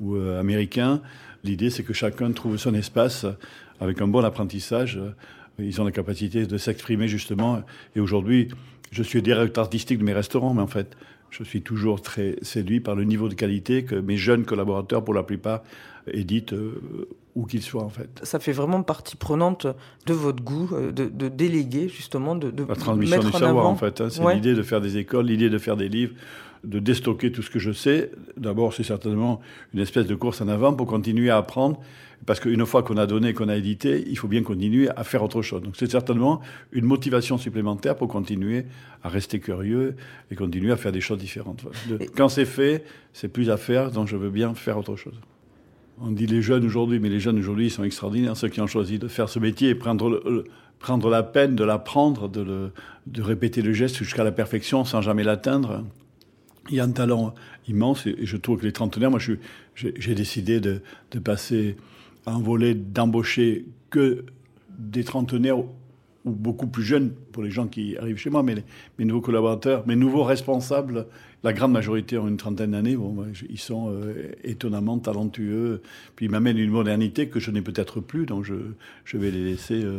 ou 0.00 0.16
euh, 0.16 0.40
américains. 0.40 1.00
L'idée, 1.44 1.70
c'est 1.70 1.82
que 1.82 1.92
chacun 1.92 2.30
trouve 2.32 2.56
son 2.56 2.74
espace 2.74 3.26
avec 3.80 4.00
un 4.00 4.08
bon 4.08 4.24
apprentissage. 4.24 4.98
Ils 5.58 5.80
ont 5.80 5.84
la 5.84 5.92
capacité 5.92 6.46
de 6.46 6.58
s'exprimer 6.58 7.06
justement. 7.08 7.62
Et 7.94 8.00
aujourd'hui, 8.00 8.48
je 8.90 9.02
suis 9.02 9.22
directeur 9.22 9.64
artistique 9.64 9.98
de 9.98 10.04
mes 10.04 10.12
restaurants, 10.14 10.54
mais 10.54 10.62
en 10.62 10.66
fait, 10.66 10.96
je 11.30 11.44
suis 11.44 11.62
toujours 11.62 12.00
très 12.00 12.36
séduit 12.42 12.80
par 12.80 12.94
le 12.94 13.04
niveau 13.04 13.28
de 13.28 13.34
qualité 13.34 13.84
que 13.84 13.94
mes 13.96 14.16
jeunes 14.16 14.44
collaborateurs, 14.44 15.04
pour 15.04 15.14
la 15.14 15.22
plupart, 15.22 15.62
éditent 16.06 16.52
euh, 16.52 17.08
où 17.34 17.44
qu'ils 17.46 17.62
soient 17.62 17.82
en 17.82 17.88
fait. 17.88 18.20
Ça 18.22 18.38
fait 18.38 18.52
vraiment 18.52 18.82
partie 18.82 19.16
prenante 19.16 19.66
de 20.06 20.12
votre 20.12 20.42
goût, 20.44 20.70
euh, 20.72 20.92
de, 20.92 21.06
de 21.06 21.28
déléguer 21.28 21.88
justement, 21.88 22.36
de, 22.36 22.50
de 22.50 22.64
la 22.64 22.74
transmission 22.76 23.16
mettre 23.16 23.30
du 23.30 23.36
en 23.36 23.38
savoir 23.38 23.64
avant. 23.66 23.70
en 23.74 23.76
fait. 23.76 24.00
hein. 24.00 24.08
C'est 24.10 24.22
Ouais. 24.22 24.34
l'idée 24.36 24.54
de 24.54 24.62
faire 24.62 24.80
des 24.80 24.96
écoles, 24.98 25.26
l'idée 25.26 25.50
de 25.50 25.58
faire 25.58 25.76
des 25.76 25.88
livres, 25.88 26.14
de 26.64 26.78
déstocker 26.78 27.30
tout 27.32 27.42
ce 27.42 27.50
que 27.50 27.58
je 27.58 27.72
sais. 27.72 28.10
D'abord, 28.36 28.72
c'est 28.74 28.82
certainement 28.82 29.40
une 29.72 29.80
espèce 29.80 30.06
de 30.06 30.14
course 30.14 30.40
en 30.40 30.48
avant 30.48 30.72
pour 30.72 30.86
continuer 30.86 31.30
à 31.30 31.36
apprendre. 31.36 31.80
Parce 32.26 32.40
qu'une 32.40 32.64
fois 32.64 32.82
qu'on 32.82 32.96
a 32.96 33.06
donné, 33.06 33.34
qu'on 33.34 33.50
a 33.50 33.56
édité, 33.56 34.02
il 34.08 34.16
faut 34.16 34.28
bien 34.28 34.42
continuer 34.42 34.88
à 34.96 35.04
faire 35.04 35.22
autre 35.22 35.42
chose. 35.42 35.60
Donc 35.60 35.74
c'est 35.76 35.90
certainement 35.90 36.40
une 36.72 36.86
motivation 36.86 37.36
supplémentaire 37.36 37.96
pour 37.96 38.08
continuer 38.08 38.64
à 39.02 39.10
rester 39.10 39.40
curieux 39.40 39.94
et 40.30 40.34
continuer 40.34 40.72
à 40.72 40.76
faire 40.76 40.92
des 40.92 41.02
choses 41.02 41.18
différentes. 41.18 41.66
Quand 42.16 42.30
c'est 42.30 42.46
fait, 42.46 42.84
c'est 43.12 43.28
plus 43.28 43.50
à 43.50 43.58
faire, 43.58 43.90
donc 43.90 44.08
je 44.08 44.16
veux 44.16 44.30
bien 44.30 44.54
faire 44.54 44.78
autre 44.78 44.96
chose. 44.96 45.20
On 46.00 46.10
dit 46.12 46.26
les 46.26 46.40
jeunes 46.40 46.64
aujourd'hui, 46.64 46.98
mais 46.98 47.10
les 47.10 47.20
jeunes 47.20 47.38
aujourd'hui 47.38 47.68
sont 47.68 47.84
extraordinaires, 47.84 48.36
ceux 48.38 48.48
qui 48.48 48.60
ont 48.62 48.66
choisi 48.66 48.98
de 48.98 49.06
faire 49.06 49.28
ce 49.28 49.38
métier 49.38 49.68
et 49.68 49.74
prendre, 49.74 50.08
le- 50.08 50.22
le- 50.24 50.44
prendre 50.78 51.10
la 51.10 51.22
peine 51.22 51.54
de 51.54 51.64
l'apprendre, 51.64 52.28
de 52.28 53.22
répéter 53.22 53.60
le 53.60 53.74
geste 53.74 53.96
jusqu'à 53.98 54.24
la 54.24 54.32
perfection 54.32 54.84
sans 54.86 55.02
jamais 55.02 55.24
l'atteindre. 55.24 55.84
Il 56.70 56.76
y 56.76 56.80
a 56.80 56.84
un 56.84 56.90
talent 56.90 57.34
immense 57.68 58.06
et 58.06 58.24
je 58.24 58.36
trouve 58.36 58.60
que 58.60 58.64
les 58.64 58.72
trentenaires, 58.72 59.10
moi 59.10 59.20
j'ai 59.74 60.14
décidé 60.14 60.60
de, 60.60 60.80
passer 61.22 61.76
à 62.26 62.32
un 62.32 62.40
volet 62.40 62.74
d'embaucher 62.74 63.66
que 63.90 64.24
des 64.78 65.04
trentenaires 65.04 65.58
ou 65.58 66.30
beaucoup 66.30 66.66
plus 66.66 66.82
jeunes 66.82 67.12
pour 67.32 67.42
les 67.42 67.50
gens 67.50 67.66
qui 67.66 67.98
arrivent 67.98 68.16
chez 68.16 68.30
moi, 68.30 68.42
mais 68.42 68.56
mes 68.98 69.04
nouveaux 69.04 69.20
collaborateurs, 69.20 69.86
mes 69.86 69.94
nouveaux 69.94 70.24
responsables, 70.24 71.06
la 71.42 71.52
grande 71.52 71.72
majorité 71.72 72.16
ont 72.16 72.26
une 72.26 72.38
trentaine 72.38 72.70
d'années, 72.70 72.96
bon, 72.96 73.26
ils 73.50 73.58
sont 73.58 73.90
euh, 73.90 74.32
étonnamment 74.42 74.98
talentueux, 74.98 75.82
puis 76.16 76.26
ils 76.26 76.32
m'amènent 76.32 76.56
une 76.56 76.70
modernité 76.70 77.28
que 77.28 77.40
je 77.40 77.50
n'ai 77.50 77.60
peut-être 77.60 78.00
plus, 78.00 78.24
donc 78.24 78.44
je, 78.44 79.16
vais 79.18 79.30
les 79.30 79.44
laisser 79.44 79.84
euh, 79.84 79.98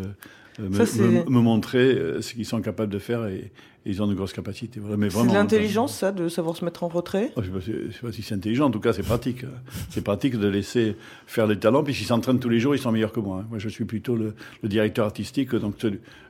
me, 0.59 0.73
Ça, 0.75 0.85
c'est- 0.85 1.01
me- 1.01 1.23
me 1.29 1.39
montrer 1.41 1.93
euh, 1.95 2.21
ce 2.21 2.33
qu'ils 2.33 2.45
sont 2.45 2.61
capables 2.61 2.91
de 2.91 2.99
faire 2.99 3.25
et, 3.27 3.35
et 3.37 3.51
ils 3.91 4.01
ont 4.01 4.07
de 4.07 4.13
grosses 4.13 4.33
capacités. 4.33 4.79
Mais 4.97 5.09
C'est 5.09 5.27
de 5.27 5.33
l'intelligence, 5.33 5.95
ça, 5.97 6.11
de 6.11 6.27
savoir 6.29 6.55
se 6.55 6.63
mettre 6.65 6.83
en 6.83 6.87
retrait 6.87 7.31
Oh, 7.35 7.41
Je 7.43 7.51
ne 7.51 7.59
sais, 7.59 7.71
pas 7.71 7.77
si- 7.77 7.87
je 7.87 7.93
sais 7.93 7.99
pas 8.01 8.11
si 8.11 8.21
c'est 8.21 8.35
intelligent, 8.35 8.65
en 8.65 8.71
tout 8.71 8.79
cas 8.79 8.93
c'est 8.93 9.03
pratique. 9.03 9.45
C'est 9.89 10.03
pratique 10.03 10.37
de 10.37 10.47
laisser 10.47 10.95
faire 11.27 11.45
les 11.47 11.57
talents, 11.59 11.83
puis 11.83 11.93
s'ils 11.93 12.07
s'entraînent 12.07 12.39
tous 12.39 12.49
les 12.49 12.59
jours, 12.59 12.73
ils 12.75 12.79
sont 12.79 12.91
meilleurs 12.91 13.11
que 13.11 13.19
moi. 13.19 13.41
hein. 13.41 13.47
Moi 13.49 13.59
je 13.59 13.69
suis 13.69 13.85
plutôt 13.85 14.15
le, 14.15 14.33
le 14.63 14.69
directeur 14.69 15.05
artistique, 15.05 15.53
donc 15.55 15.75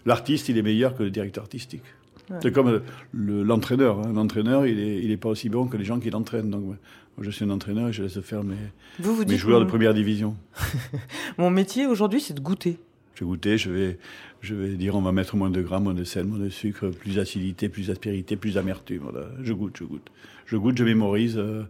l'artiste 0.06 0.50
il 0.50 0.58
est 0.58 0.64
meilleur 0.64 0.96
que 0.96 1.04
le 1.04 1.12
directeur 1.12 1.44
artistique. 1.44 1.84
Ouais. 2.32 2.38
C'est 2.42 2.52
comme 2.52 2.82
le- 3.12 3.44
l'entraîneur. 3.44 4.00
hein. 4.00 4.12
L'entraîneur 4.14 4.66
il 4.66 4.80
est, 4.80 5.04
il 5.04 5.12
est 5.12 5.18
pas 5.18 5.30
aussi 5.30 5.48
bon 5.50 5.68
que 5.68 5.78
les 5.78 5.86
gens 5.86 6.00
qui 6.00 6.10
l'entraînent. 6.10 6.50
Donc 6.50 6.64
moi, 6.64 6.76
je 7.22 7.30
suis 7.30 7.46
un 7.46 7.52
entraîneur 7.52 7.90
et 7.90 7.94
je 7.94 8.02
laisse 8.02 8.20
faire 8.22 8.44
mes, 8.44 8.56
Vous 9.00 9.16
vous 9.16 9.24
mes 9.26 9.38
joueurs 9.38 9.60
de 9.60 9.66
première 9.66 9.94
division. 9.94 10.36
mon 11.38 11.50
métier 11.52 11.86
aujourd'hui, 11.88 12.20
c'est 12.22 12.34
de 12.34 12.40
goûter. 12.42 12.78
Je 13.16 13.22
vais 13.22 13.26
goûter, 13.26 13.58
je 13.58 13.72
vais, 13.72 13.98
je 14.42 14.54
vais 14.56 14.76
dire 14.76 14.96
on 14.96 15.02
va 15.02 15.14
mettre 15.14 15.38
moins 15.38 15.50
de 15.50 15.62
grammes, 15.62 15.84
moins 15.84 15.94
de 15.94 16.04
sel, 16.04 16.26
moins 16.26 16.38
de 16.38 16.50
sucre, 16.50 16.90
plus 16.90 17.16
d'acidité, 17.16 17.70
plus 17.70 17.88
d'aspérité, 17.88 18.36
plus 18.36 18.56
d'amertume. 18.56 19.04
Voilà. 19.04 19.28
Je 19.42 19.54
goûte, 19.54 19.78
je 19.80 19.86
goûte. 19.86 20.10
Je 20.46 20.58
goûte, 20.58 20.78
je 20.78 20.84
mémorise 20.84 21.38
euh, 21.38 21.64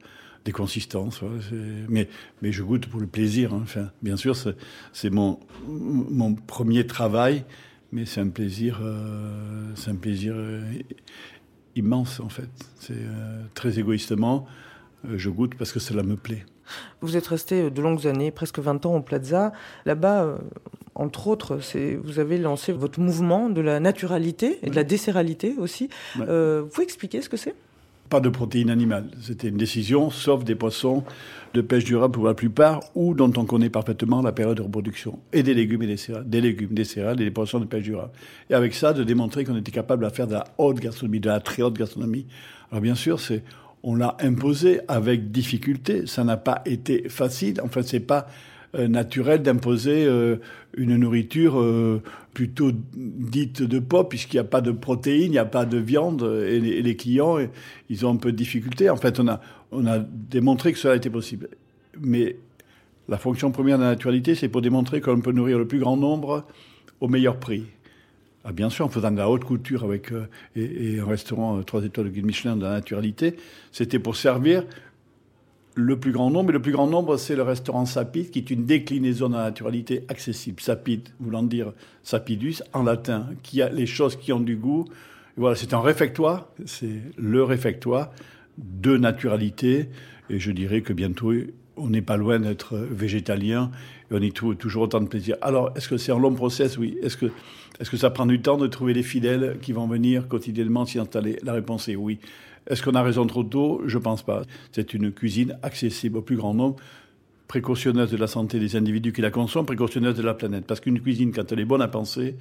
des 0.44 0.52
consistances. 0.52 1.22
mais, 1.88 2.10
mais 2.42 2.52
je 2.52 2.64
goûte 2.64 2.88
pour 2.88 3.00
le 3.00 3.08
plaisir. 3.08 3.54
hein. 3.54 3.62
Enfin, 3.64 3.92
bien 4.02 4.18
sûr, 4.18 4.36
c'est, 4.36 5.10
mon, 5.12 5.40
mon 5.68 6.34
premier 6.34 6.88
travail, 6.88 7.46
mais 7.92 8.06
c'est 8.06 8.22
un 8.22 8.30
plaisir, 8.30 8.80
euh, 8.82 9.72
un 9.86 9.96
plaisir 9.96 10.34
euh, 10.36 10.62
immense 11.76 12.20
en 12.20 12.30
fait. 12.30 12.50
C'est 12.80 13.06
très 13.54 13.78
égoïstement, 13.78 14.48
je 15.16 15.30
goûte 15.30 15.54
parce 15.56 15.72
que 15.72 15.80
cela 15.80 16.02
me 16.02 16.16
plaît. 16.16 16.44
Vous 17.02 17.18
êtes 17.18 17.28
resté 17.28 17.70
de 17.70 17.82
longues 17.82 18.08
années, 18.08 18.32
presque 18.32 18.60
20 18.60 18.86
ans 18.86 18.96
au 18.96 19.02
Plaza. 19.02 19.54
Là-bas, 19.86 20.24
euh, 20.24 20.38
entre 20.96 21.28
autres, 21.28 21.60
vous 22.04 22.20
avez 22.20 22.38
lancé 22.38 22.72
votre 22.72 23.00
mouvement 23.00 23.50
de 23.50 23.62
la 23.62 23.80
naturalité 23.80 24.60
et 24.64 24.70
de 24.70 24.76
la 24.76 24.84
décéralité 24.84 25.56
aussi. 25.58 25.90
Ouais. 26.18 26.26
Euh, 26.28 26.62
vous 26.64 26.70
pouvez 26.70 26.84
expliquer 26.84 27.22
ce 27.22 27.30
que 27.30 27.38
c'est? 27.38 27.56
Pas 28.10 28.20
de 28.20 28.30
protéines 28.30 28.70
animales. 28.70 29.10
C'était 29.22 29.48
une 29.48 29.58
décision, 29.58 30.12
sauf 30.12 30.44
des 30.44 30.54
poissons 30.54 31.04
de 31.56 31.62
pêche 31.62 31.86
durable 31.86 32.14
pour 32.14 32.26
la 32.26 32.36
plupart, 32.36 32.82
ou 32.94 33.16
dont 33.16 33.32
on 33.36 33.46
connaît 33.46 33.72
parfaitement 33.72 34.22
la 34.22 34.32
période 34.32 34.58
de 34.58 34.62
reproduction. 34.62 35.20
Et 35.34 35.42
des 35.42 35.56
légumes 35.56 35.82
et 35.82 35.88
des 35.88 35.98
céréales. 35.98 36.30
Des 36.30 36.40
légumes, 36.40 36.74
des 36.74 36.84
céréales 36.86 37.20
et 37.20 37.26
des 37.26 37.32
poissons 37.32 37.60
de 37.60 37.66
pêche 37.66 37.84
durable. 37.84 38.12
Et 38.50 38.54
avec 38.54 38.76
ça, 38.76 38.94
de 38.94 39.04
démontrer 39.04 39.44
qu'on 39.44 39.58
était 39.58 39.72
capable 39.72 40.06
de 40.06 40.10
faire 40.12 40.28
de 40.28 40.34
la 40.34 40.44
haute 40.60 40.80
gastronomie, 40.80 41.20
de 41.20 41.30
la 41.30 41.40
très 41.40 41.64
haute 41.64 41.78
gastronomie. 41.78 42.28
Alors 42.72 42.82
bien 42.82 42.96
sûr, 42.96 43.20
c'est, 43.20 43.44
on 43.86 43.96
l'a 43.96 44.18
imposé 44.20 44.82
avec 44.88 45.32
difficulté. 45.32 46.08
Ça 46.08 46.24
n'a 46.24 46.38
pas 46.38 46.64
été 46.66 47.08
facile. 47.08 47.62
En 47.62 47.68
fait, 47.68 47.84
c'est 47.84 48.00
pas 48.00 48.28
euh, 48.74 48.88
naturel 48.88 49.44
d'imposer 49.44 50.06
euh, 50.06 50.38
une 50.76 50.98
nourriture 50.98 51.62
euh, 51.62 52.02
plutôt 52.34 52.72
dite 52.74 53.62
de 53.62 53.78
pop, 53.78 54.10
puisqu'il 54.10 54.38
n'y 54.38 54.42
a 54.42 54.44
pas 54.44 54.62
de 54.62 54.72
protéines, 54.72 55.26
il 55.26 55.32
n'y 55.32 55.38
a 55.38 55.46
pas 55.46 55.66
de 55.66 55.78
viande, 55.78 56.24
et 56.24 56.60
les, 56.60 56.96
clients, 56.96 57.38
ils 57.90 58.06
ont 58.06 58.14
un 58.14 58.18
peu 58.18 58.32
de 58.32 58.38
difficulté. 58.38 58.90
En 58.90 58.98
fait, 58.98 59.20
on 59.20 59.28
a, 59.28 59.40
on 59.72 59.86
a 59.86 60.00
démontré 60.00 60.74
que 60.74 60.80
cela 60.80 60.96
était 60.96 61.12
possible. 61.12 61.48
Mais 62.02 62.38
la 63.08 63.18
fonction 63.18 63.52
première 63.52 63.78
de 63.78 63.84
la 63.84 63.90
naturalité, 63.90 64.34
c'est 64.34 64.50
pour 64.50 64.64
démontrer 64.64 65.00
qu'on 65.00 65.22
peut 65.22 65.32
nourrir 65.32 65.60
le 65.60 65.68
plus 65.68 65.80
grand 65.80 65.96
nombre 65.96 66.46
au 67.00 67.08
meilleur 67.08 67.38
prix. 67.38 67.66
Ah, 68.48 68.52
bien 68.52 68.70
sûr, 68.70 68.86
en 68.86 68.90
faisant 68.90 69.10
de 69.10 69.18
la 69.18 69.28
haute 69.28 69.44
couture 69.44 69.84
avec 69.84 70.12
euh, 70.12 70.28
et, 70.56 71.00
un 71.00 71.06
restaurant 71.06 71.58
euh, 71.58 71.64
trois 71.64 71.84
étoiles 71.84 72.06
de 72.06 72.12
guide 72.12 72.28
Michelin 72.28 72.56
de 72.56 72.62
la 72.62 72.74
naturalité, 72.74 73.38
c'était 73.72 73.98
pour 73.98 74.16
servir 74.16 74.64
le 75.74 76.00
plus 76.00 76.12
grand 76.12 76.30
nombre. 76.30 76.52
Et 76.52 76.54
le 76.54 76.62
plus 76.62 76.72
grand 76.72 76.86
nombre, 76.86 77.18
c'est 77.18 77.36
le 77.36 77.42
restaurant 77.42 77.88
Sapide, 77.88 78.30
qui 78.30 78.38
est 78.38 78.52
une 78.52 78.68
déclinaison 78.68 79.30
de 79.30 79.34
la 79.34 79.46
naturalité 79.46 80.06
accessible. 80.10 80.62
Sapide, 80.62 81.10
voulant 81.20 81.42
dire 81.42 81.74
sapidus 82.04 82.62
en 82.72 82.84
latin, 82.84 83.30
qui 83.42 83.64
a 83.64 83.70
les 83.70 83.88
choses 83.88 84.16
qui 84.16 84.32
ont 84.32 84.40
du 84.40 84.58
goût. 84.58 84.86
voilà, 85.38 85.56
c'est 85.56 85.74
un 85.74 85.82
réfectoire, 85.82 86.48
c'est 86.66 87.02
le 87.18 87.44
réfectoire 87.44 88.12
de 88.60 88.96
naturalité. 88.96 89.90
Et 90.30 90.38
je 90.38 90.52
dirais 90.52 90.82
que 90.82 90.94
bientôt, 90.94 91.34
on 91.78 91.90
n'est 91.90 92.02
pas 92.02 92.18
loin 92.18 92.40
d'être 92.40 92.78
végétalien 92.78 93.72
et 94.12 94.16
on 94.16 94.22
y 94.22 94.32
trouve 94.32 94.56
toujours 94.56 94.84
autant 94.84 95.02
de 95.02 95.08
plaisir. 95.08 95.36
Alors, 95.42 95.72
est-ce 95.76 95.88
que 95.88 95.98
c'est 95.98 96.12
un 96.12 96.20
long 96.20 96.34
process? 96.34 96.78
Oui. 96.78 96.98
Est-ce 97.02 97.18
que, 97.18 97.28
est-ce 97.80 97.90
que 97.90 97.98
ça 97.98 98.10
prend 98.10 98.26
du 98.26 98.42
temps 98.42 98.58
de 98.58 98.68
trouver 98.68 98.94
les 98.94 99.04
fidèles 99.04 99.58
qui 99.62 99.74
vont 99.74 99.88
venir 99.88 100.28
quotidiennement 100.28 100.86
s'y 100.86 101.00
installer? 101.00 101.40
La 101.44 101.54
réponse 101.54 101.88
est 101.90 101.96
oui. 101.96 102.20
Est-ce 102.68 102.82
qu'on 102.82 102.96
a 102.96 103.04
raison 103.04 103.28
trop 103.28 103.44
tôt? 103.44 103.82
Je 103.86 103.98
pense 103.98 104.24
pas. 104.24 104.44
C'est 104.72 104.94
une 104.94 105.12
cuisine 105.12 105.58
accessible 105.62 106.18
au 106.18 106.22
plus 106.22 106.36
grand 106.36 106.54
nombre, 106.54 106.78
précautionneuse 107.48 108.12
de 108.12 108.18
la 108.18 108.28
santé 108.28 108.60
des 108.60 108.76
individus 108.76 109.14
qui 109.14 109.22
la 109.22 109.32
consomment, 109.32 109.66
précautionneuse 109.66 110.16
de 110.16 110.24
la 110.24 110.34
planète. 110.34 110.66
Parce 110.66 110.80
qu'une 110.80 111.00
cuisine, 111.00 111.32
quand 111.32 111.52
elle 111.52 111.60
est 111.60 111.66
bonne 111.66 111.82
à 111.82 111.88
penser, 111.88 112.36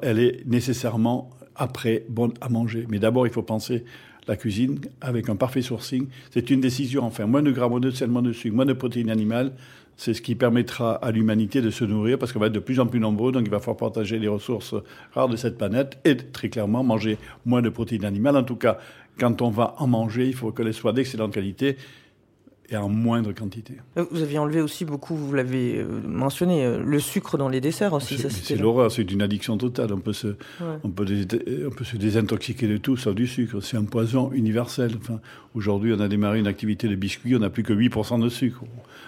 elle 0.00 0.18
est 0.18 0.46
nécessairement 0.46 1.30
après 1.56 2.04
bonne 2.08 2.32
à 2.40 2.48
manger. 2.48 2.86
Mais 2.88 2.98
d'abord, 2.98 3.26
il 3.26 3.32
faut 3.32 3.42
penser 3.42 3.84
la 4.26 4.36
cuisine 4.36 4.78
avec 5.00 5.28
un 5.28 5.36
parfait 5.36 5.62
sourcing. 5.62 6.06
C'est 6.30 6.50
une 6.50 6.60
décision, 6.60 7.04
enfin, 7.04 7.26
moins 7.26 7.42
de 7.42 7.50
gras, 7.50 7.68
moins 7.68 7.80
de 7.80 7.90
sel, 7.90 8.08
moins 8.10 8.22
de 8.22 8.32
sucre, 8.32 8.54
moins 8.54 8.66
de 8.66 8.72
protéines 8.72 9.10
animales. 9.10 9.52
C'est 9.96 10.14
ce 10.14 10.22
qui 10.22 10.34
permettra 10.34 10.94
à 10.96 11.12
l'humanité 11.12 11.60
de 11.60 11.70
se 11.70 11.84
nourrir 11.84 12.18
parce 12.18 12.32
qu'on 12.32 12.40
va 12.40 12.46
être 12.46 12.52
de 12.52 12.58
plus 12.58 12.80
en 12.80 12.86
plus 12.86 12.98
nombreux, 12.98 13.30
donc 13.30 13.42
il 13.44 13.50
va 13.50 13.60
falloir 13.60 13.76
partager 13.76 14.18
les 14.18 14.26
ressources 14.26 14.74
rares 15.12 15.28
de 15.28 15.36
cette 15.36 15.56
planète 15.56 15.98
et 16.04 16.16
très 16.16 16.48
clairement 16.48 16.82
manger 16.82 17.16
moins 17.46 17.62
de 17.62 17.68
protéines 17.68 18.04
animales. 18.04 18.36
En 18.36 18.42
tout 18.42 18.56
cas, 18.56 18.78
quand 19.18 19.40
on 19.40 19.50
va 19.50 19.76
en 19.78 19.86
manger, 19.86 20.26
il 20.26 20.34
faut 20.34 20.50
qu'elle 20.50 20.74
soit 20.74 20.92
d'excellente 20.92 21.32
qualité 21.32 21.76
et 22.74 22.76
en 22.76 22.88
moindre 22.88 23.32
quantité. 23.32 23.74
Euh, 23.96 24.04
vous 24.10 24.22
avez 24.22 24.38
enlevé 24.38 24.60
aussi 24.60 24.84
beaucoup, 24.84 25.16
vous 25.16 25.32
l'avez 25.32 25.78
euh, 25.78 25.86
mentionné, 26.06 26.64
euh, 26.64 26.82
le 26.84 27.00
sucre 27.00 27.38
dans 27.38 27.48
les 27.48 27.60
desserts 27.60 27.92
aussi. 27.92 28.18
C'est 28.18 28.56
l'horreur, 28.56 28.90
c'est 28.90 29.10
une 29.10 29.22
addiction 29.22 29.56
totale. 29.56 29.92
On 29.92 30.00
peut, 30.00 30.12
se, 30.12 30.36
on, 30.82 30.90
peut 30.90 31.06
on 31.66 31.70
peut 31.70 31.84
se 31.84 31.96
désintoxiquer 31.96 32.68
de 32.68 32.76
tout 32.76 32.96
sauf 32.96 33.14
du 33.14 33.26
sucre. 33.26 33.60
C'est 33.62 33.76
un 33.76 33.84
poison 33.84 34.30
universel. 34.32 34.92
Enfin, 35.00 35.20
Aujourd'hui, 35.54 35.92
on 35.96 36.00
a 36.00 36.08
démarré 36.08 36.40
une 36.40 36.48
activité 36.48 36.88
de 36.88 36.96
biscuits, 36.96 37.36
on 37.36 37.38
n'a 37.38 37.48
plus 37.48 37.62
que 37.62 37.72
8% 37.72 38.20
de 38.20 38.28
sucre. 38.28 38.64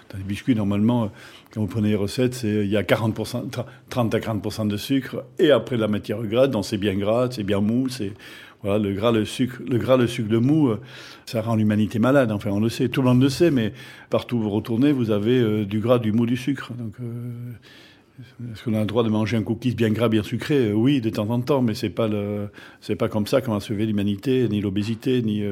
Dans 0.09 0.17
les 0.17 0.23
biscuits, 0.23 0.55
normalement, 0.55 1.11
quand 1.53 1.59
vous 1.59 1.67
prenez 1.67 1.89
les 1.89 1.95
recettes, 1.95 2.43
il 2.43 2.67
y 2.67 2.77
a 2.77 2.83
40%, 2.83 3.49
30 3.89 4.15
à 4.15 4.19
40% 4.19 4.67
de 4.69 4.77
sucre. 4.77 5.25
Et 5.39 5.51
après, 5.51 5.75
la 5.75 5.89
matière 5.89 6.23
grasse, 6.23 6.49
donc 6.49 6.63
c'est 6.63 6.77
bien 6.77 6.95
gras, 6.95 7.27
c'est 7.31 7.43
bien 7.43 7.59
mou, 7.59 7.89
c'est 7.89 8.13
voilà, 8.63 8.79
le 8.79 8.93
gras, 8.93 9.11
le 9.11 9.23
sucre, 9.23 9.61
le 9.67 9.77
gras, 9.77 9.97
le 9.97 10.07
sucre 10.07 10.29
de 10.29 10.37
mou, 10.37 10.69
euh, 10.69 10.81
ça 11.25 11.41
rend 11.41 11.55
l'humanité 11.55 11.99
malade. 11.99 12.31
Enfin, 12.31 12.49
on 12.51 12.59
le 12.59 12.69
sait, 12.69 12.89
tout 12.89 13.01
le 13.01 13.09
monde 13.09 13.21
le 13.21 13.29
sait, 13.29 13.51
mais 13.51 13.71
partout 14.09 14.37
où 14.37 14.41
vous 14.41 14.49
retournez, 14.49 14.91
vous 14.91 15.11
avez 15.11 15.39
euh, 15.39 15.65
du 15.65 15.79
gras, 15.79 15.99
du 15.99 16.11
mou, 16.11 16.25
du 16.25 16.37
sucre. 16.37 16.71
Donc, 16.73 16.93
euh, 16.99 18.51
est-ce 18.51 18.63
qu'on 18.63 18.73
a 18.73 18.79
le 18.79 18.87
droit 18.87 19.03
de 19.03 19.09
manger 19.09 19.37
un 19.37 19.43
cookies 19.43 19.75
bien 19.75 19.91
gras, 19.91 20.09
bien 20.09 20.23
sucré? 20.23 20.73
Oui, 20.73 21.01
de 21.01 21.11
temps 21.11 21.29
en 21.29 21.39
temps, 21.39 21.61
mais 21.61 21.75
c'est 21.75 21.91
pas 21.91 22.07
le, 22.07 22.49
c'est 22.81 22.95
pas 22.95 23.09
comme 23.09 23.27
ça 23.27 23.41
qu'on 23.41 23.53
va 23.53 23.59
sauver 23.59 23.85
l'humanité, 23.85 24.47
ni 24.49 24.59
l'obésité, 24.59 25.21
ni 25.21 25.43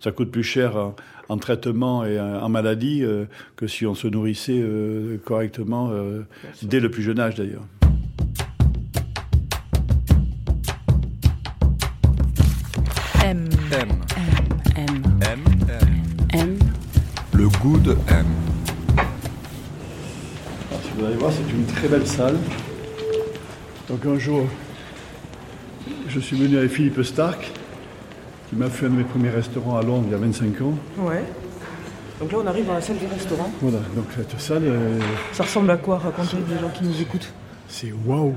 ça 0.00 0.10
coûte 0.10 0.32
plus 0.32 0.42
cher 0.42 0.94
en, 1.28 1.36
traitement 1.36 2.04
et 2.04 2.18
en, 2.18 2.48
maladie 2.48 3.04
que 3.54 3.68
si 3.68 3.86
on 3.86 3.94
se 3.94 4.08
nourrissait 4.08 4.64
correctement 5.24 5.92
dès 6.64 6.80
le 6.80 6.90
plus 6.90 7.04
jeune 7.04 7.20
âge 7.20 7.36
d'ailleurs. 7.36 7.62
M. 13.70 13.88
M. 14.76 15.02
M. 15.20 15.20
M. 15.20 15.40
M. 16.32 16.58
Le 17.34 17.48
goût 17.60 17.78
de 17.78 17.92
M. 18.08 18.24
Alors, 20.70 20.82
si 20.82 20.90
vous 20.96 21.04
allez 21.04 21.16
voir, 21.16 21.30
c'est 21.32 21.52
une 21.52 21.66
très 21.66 21.88
belle 21.88 22.06
salle. 22.06 22.36
Donc 23.88 24.06
un 24.06 24.18
jour, 24.18 24.46
je 26.08 26.18
suis 26.18 26.36
venu 26.38 26.56
avec 26.56 26.70
Philippe 26.70 27.02
Stark, 27.02 27.50
qui 28.48 28.56
m'a 28.56 28.70
fait 28.70 28.86
un 28.86 28.90
de 28.90 28.96
mes 28.96 29.04
premiers 29.04 29.30
restaurants 29.30 29.76
à 29.76 29.82
Londres 29.82 30.04
il 30.06 30.12
y 30.12 30.14
a 30.14 30.18
25 30.18 30.60
ans. 30.62 30.74
Ouais. 30.98 31.24
Donc 32.20 32.32
là, 32.32 32.38
on 32.42 32.46
arrive 32.46 32.66
dans 32.66 32.74
la 32.74 32.80
salle 32.80 32.96
du 32.96 33.06
restaurant. 33.06 33.50
Voilà, 33.60 33.78
donc 33.94 34.06
cette 34.16 34.40
salle, 34.40 34.62
euh, 34.64 34.98
Ça 35.32 35.44
ressemble 35.44 35.70
à 35.70 35.76
quoi 35.76 35.98
Racontez 35.98 36.38
les 36.48 36.58
gens 36.58 36.70
qui 36.70 36.84
nous 36.84 37.00
écoutent? 37.02 37.30
C'est 37.68 37.92
waouh 38.06 38.34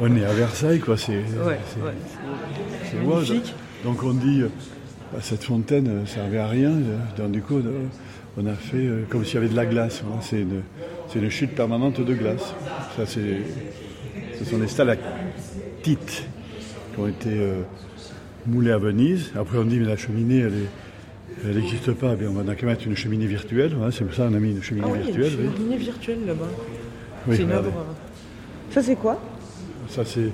on, 0.00 0.16
est 0.16 0.24
à, 0.24 0.32
Versailles, 0.32 0.78
quoi. 0.80 0.96
C'est 0.96 1.12
Ouais, 1.12 1.58
ouais. 1.84 3.04
magnifique. 3.06 3.54
Donc 3.84 4.02
on 4.02 4.12
dit, 4.12 4.42
euh, 4.42 4.48
bah, 5.12 5.18
cette 5.22 5.44
fontaine 5.44 6.00
ne 6.02 6.06
servait 6.06 6.38
à 6.38 6.48
rien. 6.48 6.70
euh, 6.70 6.98
Donc 7.16 7.32
du 7.32 7.40
coup, 7.42 7.58
euh, 7.58 7.84
on 8.36 8.46
a 8.46 8.54
fait 8.54 8.76
euh, 8.76 9.04
comme 9.08 9.24
s'il 9.24 9.34
y 9.34 9.38
avait 9.38 9.48
de 9.48 9.56
la 9.56 9.66
glace. 9.66 10.02
voilà. 10.04 10.22
C'est 10.22 11.20
une, 11.20 11.30
chute 11.30 11.54
permanente 11.54 12.00
de 12.00 12.14
glace. 12.14 12.54
Ça, 12.96 13.06
ce 13.06 14.44
sont 14.44 14.58
des 14.58 14.68
stalactites 14.68 16.24
qui 16.94 17.00
ont 17.00 17.08
été 17.08 17.30
euh, 17.32 17.62
moulées 18.46 18.72
à 18.72 18.78
Venise. 18.78 19.32
Après, 19.38 19.58
on 19.58 19.64
dit, 19.64 19.78
mais 19.78 19.86
la 19.86 19.96
cheminée, 19.96 20.40
elle 20.40 20.54
est- 20.54 21.48
elle 21.48 21.56
n'existe 21.56 21.92
pas. 21.92 22.16
Eh 22.20 22.26
on 22.26 22.48
a 22.48 22.54
qu'à 22.56 22.66
mettre 22.66 22.84
une 22.86 22.96
cheminée 22.96 23.26
virtuelle. 23.26 23.72
Voilà, 23.76 23.92
c'est 23.92 24.04
pour 24.04 24.12
ça 24.14 24.26
qu'on 24.26 24.34
a 24.34 24.40
mis 24.40 24.50
une 24.50 24.62
cheminée 24.62 24.86
Ah 24.88 24.92
oui, 24.92 24.98
il 25.04 25.10
y 25.10 25.12
a 25.12 25.16
virtuelle. 25.20 25.40
une 25.44 25.46
oui. 25.50 25.56
cheminée 25.56 25.76
virtuelle 25.76 26.18
là-bas. 26.26 26.48
Oui, 27.28 27.36
c'est 27.36 27.42
une 27.42 27.52
œuvre. 27.52 27.68
euh. 27.68 28.72
Ça, 28.72 28.82
c'est 28.82 28.96
quoi 28.96 29.18
Ça, 29.88 30.04
c'est 30.04 30.30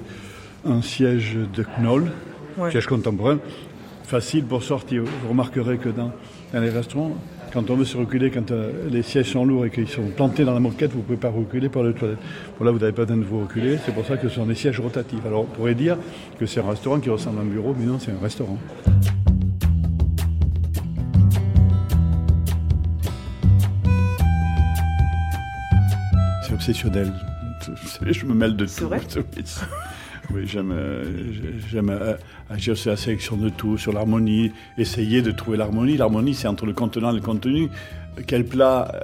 un 0.66 0.80
siège 0.82 1.36
de 1.54 1.64
Knoll, 1.80 2.10
Ouais. 2.56 2.70
siège 2.70 2.86
contemporain, 2.86 3.38
facile 4.04 4.44
pour 4.44 4.62
sortir. 4.62 5.02
Vous 5.22 5.28
remarquerez 5.28 5.76
que 5.78 5.88
dans, 5.88 6.10
dans 6.52 6.60
les 6.60 6.70
restaurants, 6.70 7.12
quand 7.52 7.68
on 7.70 7.76
veut 7.76 7.84
se 7.84 7.96
reculer, 7.96 8.30
quand 8.30 8.50
euh, 8.50 8.88
les 8.90 9.02
sièges 9.02 9.30
sont 9.32 9.44
lourds 9.44 9.66
et 9.66 9.70
qu'ils 9.70 9.88
sont 9.88 10.06
plantés 10.16 10.44
dans 10.44 10.54
la 10.54 10.60
moquette, 10.60 10.90
vous 10.92 10.98
ne 10.98 11.02
pouvez 11.04 11.18
pas 11.18 11.30
reculer 11.30 11.68
pour 11.68 11.84
les 11.84 11.92
toilettes. 11.94 12.18
Bon, 12.58 12.64
là, 12.64 12.70
vous 12.72 12.78
n'avez 12.78 12.92
pas 12.92 13.04
besoin 13.04 13.18
de 13.18 13.24
vous 13.24 13.40
reculer, 13.40 13.78
c'est 13.84 13.92
pour 13.94 14.04
ça 14.06 14.16
que 14.16 14.28
ce 14.28 14.34
sont 14.36 14.46
des 14.46 14.54
sièges 14.54 14.80
rotatifs. 14.80 15.24
Alors, 15.26 15.42
on 15.42 15.44
pourrait 15.44 15.74
dire 15.74 15.96
que 16.38 16.46
c'est 16.46 16.60
un 16.60 16.68
restaurant 16.68 16.98
qui 17.00 17.10
ressemble 17.10 17.38
à 17.38 17.42
un 17.42 17.46
bureau, 17.46 17.74
mais 17.78 17.86
non, 17.86 17.98
c'est 18.00 18.10
un 18.12 18.22
restaurant. 18.22 18.58
Obsessionnel. 26.64 27.12
Je 28.10 28.24
me 28.24 28.34
mêle 28.34 28.56
de 28.56 28.66
C'est 28.66 28.82
tout. 28.82 28.88
vrai 28.88 29.00
Oui. 30.34 30.46
J'aime, 30.46 30.72
euh, 30.72 31.04
j'aime 31.70 31.90
euh, 31.90 32.14
agir 32.48 32.78
sur 32.78 32.90
la 32.90 32.96
sélection 32.96 33.36
de 33.36 33.50
tout, 33.50 33.76
sur 33.76 33.92
l'harmonie, 33.92 34.52
essayer 34.78 35.20
de 35.20 35.30
trouver 35.30 35.58
l'harmonie. 35.58 35.98
L'harmonie, 35.98 36.32
c'est 36.32 36.48
entre 36.48 36.64
le 36.64 36.72
contenant 36.72 37.10
et 37.10 37.14
le 37.14 37.20
contenu. 37.20 37.68
Quel 38.26 38.46
plat 38.46 38.90
euh, 38.94 39.00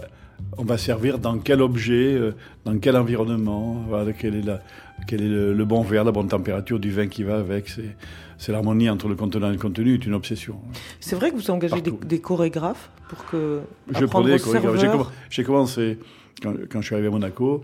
on 0.57 0.65
va 0.65 0.79
servir 0.79 1.19
dans 1.19 1.39
quel 1.39 1.61
objet, 1.61 2.19
dans 2.65 2.79
quel 2.79 2.97
environnement, 2.97 3.85
voilà, 3.87 4.15
quel 4.15 4.37
est, 4.37 4.43
la, 4.43 4.61
quel 5.07 5.21
est 5.21 5.29
le, 5.29 5.53
le 5.53 5.65
bon 5.67 5.83
verre, 5.83 6.05
la 6.05 6.13
bonne 6.13 6.29
température 6.29 6.81
du 6.81 6.91
vin 6.91 7.09
qui 7.09 7.23
va 7.23 7.37
avec. 7.37 7.69
C'est, 7.69 8.51
l'harmonie 8.51 8.89
entre 8.89 9.07
le 9.07 9.15
contenant 9.17 9.51
et 9.51 9.53
le 9.53 9.59
contenu, 9.59 9.95
est 9.95 10.07
une 10.07 10.15
obsession. 10.15 10.57
C'est 11.01 11.17
vrai 11.17 11.31
que 11.31 11.37
vous 11.37 11.51
engagez 11.51 11.83
des, 11.83 11.93
des 11.93 12.21
chorégraphes 12.23 12.91
pour 13.11 13.27
que. 13.27 13.61
Je 13.91 14.07
aux 14.07 14.27
les 14.27 14.39
chorégraphes. 14.39 15.13
J'ai 15.29 15.45
commencé, 15.45 15.99
quand, 16.43 16.55
quand 16.71 16.81
je 16.81 16.87
suis 16.87 16.95
arrivé 16.95 17.09
à 17.09 17.11
Monaco, 17.11 17.63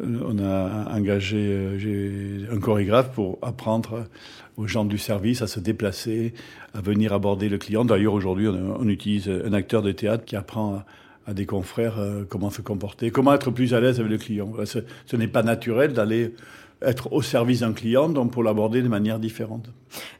euh, 0.00 0.20
on 0.26 0.38
a 0.38 0.94
engagé 0.96 1.38
euh, 1.50 2.46
un 2.50 2.58
chorégraphe 2.58 3.12
pour 3.12 3.38
apprendre 3.42 4.06
aux 4.56 4.66
gens 4.66 4.84
du 4.84 4.98
service 4.98 5.42
à 5.42 5.46
se 5.46 5.60
déplacer, 5.60 6.34
à 6.74 6.80
venir 6.80 7.12
aborder 7.12 7.48
le 7.48 7.58
client. 7.58 7.84
D'ailleurs, 7.84 8.14
aujourd'hui, 8.14 8.48
on, 8.48 8.88
utilise 8.88 9.28
un 9.28 9.52
acteur 9.52 9.82
de 9.82 9.92
théâtre 9.92 10.24
qui 10.24 10.36
apprend 10.36 10.82
à, 11.26 11.34
des 11.34 11.46
confrères 11.46 11.98
euh, 11.98 12.24
comment 12.28 12.50
se 12.50 12.62
comporter, 12.62 13.10
comment 13.10 13.32
être 13.34 13.50
plus 13.50 13.74
à 13.74 13.80
l'aise 13.80 14.00
avec 14.00 14.12
le 14.12 14.18
client. 14.18 14.52
Ce, 14.64 14.80
ce 15.06 15.16
n'est 15.16 15.28
pas 15.28 15.42
naturel 15.42 15.92
d'aller 15.92 16.34
être 16.82 17.12
au 17.12 17.22
service 17.22 17.60
d'un 17.60 17.72
client, 17.72 18.08
donc 18.08 18.32
pour 18.32 18.42
l'aborder 18.42 18.82
de 18.82 18.88
manière 18.88 19.20
différente. 19.20 19.70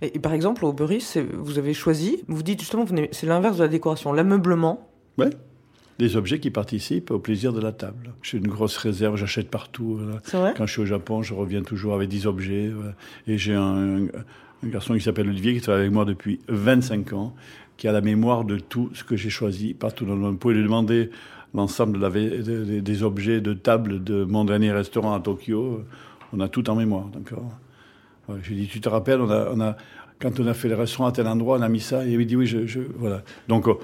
Et, 0.01 0.19
par 0.21 0.33
exemple, 0.33 0.65
au 0.65 0.73
Burris, 0.73 1.17
vous 1.35 1.59
avez 1.59 1.75
choisi, 1.75 2.23
vous 2.29 2.43
dites 2.45 2.61
justement, 2.61 2.85
c'est 3.11 3.27
l'inverse 3.27 3.57
de 3.57 3.63
la 3.63 3.69
décoration, 3.69 4.13
l'ameublement. 4.13 4.89
Ouais. 5.19 5.31
Des 6.03 6.17
objets 6.17 6.41
qui 6.41 6.51
participent 6.51 7.13
au 7.13 7.21
plaisir 7.21 7.53
de 7.53 7.61
la 7.61 7.71
table. 7.71 8.13
J'ai 8.23 8.39
une 8.39 8.49
grosse 8.49 8.77
réserve, 8.77 9.15
j'achète 9.17 9.49
partout. 9.49 10.01
voilà. 10.03 10.19
Vrai? 10.33 10.55
Quand 10.57 10.67
je 10.67 10.73
suis 10.73 10.83
au 10.83 10.87
Japon, 10.87 11.23
je 11.23 11.33
reviens 11.33 11.63
toujours 11.63 11.95
avec 11.95 12.09
10 12.09 12.27
objets. 12.27 12.71
voilà. 12.75 12.95
Et 13.29 13.39
j'ai 13.39 13.55
un, 13.55 14.07
un 14.65 14.69
garçon 14.69 14.95
qui 14.95 15.01
s'appelle 15.01 15.29
Olivier, 15.29 15.55
qui 15.55 15.61
travaille 15.61 15.83
avec 15.83 15.93
moi 15.93 16.05
depuis 16.05 16.41
25 16.49 17.13
ans, 17.13 17.35
qui 17.77 17.87
a 17.87 17.93
la 17.93 18.01
mémoire 18.01 18.45
de 18.45 18.59
tout 18.59 18.91
ce 18.95 19.05
que 19.05 19.17
j'ai 19.17 19.31
choisi 19.31 19.75
partout 19.75 20.05
dans 20.05 20.15
le 20.15 20.21
monde. 20.21 20.33
Vous 20.33 20.39
pouvez 20.39 20.55
lui 20.55 20.65
demander 20.65 21.11
l'ensemble 21.55 22.01
de 22.01 22.43
de- 22.43 22.81
des 22.81 23.03
objets 23.05 23.41
de 23.41 23.53
table 23.55 24.03
de 24.03 24.25
mon 24.25 24.45
dernier 24.45 24.73
restaurant 24.73 25.15
à 25.15 25.21
Tokyo. 25.21 25.85
On 26.33 26.41
a 26.41 26.49
tout 26.49 26.69
en 26.69 26.75
mémoire. 26.75 27.07
Donc, 27.11 27.31
euh, 27.33 27.37
ouais, 28.33 28.41
j'ai 28.43 28.55
dit, 28.57 28.67
tu 28.67 28.81
te 28.81 28.89
rappelles, 28.89 29.21
on 29.21 29.31
a, 29.31 29.51
on 29.55 29.61
a, 29.61 29.77
quand 30.21 30.39
on 30.41 30.47
a 30.47 30.55
fait 30.55 30.69
le 30.69 30.77
restaurant 30.77 31.07
à 31.09 31.13
tel 31.13 31.27
endroit, 31.29 31.59
on 31.59 31.63
a 31.63 31.69
mis 31.69 31.81
ça. 31.81 32.05
Et 32.07 32.13
il 32.13 32.19
m'a 32.19 32.25
dit, 32.25 32.37
oui, 32.37 32.47
je, 32.47 32.67
je- 32.67 32.81
voilà. 32.97 33.23
Donc, 33.49 33.69
euh, 33.69 33.75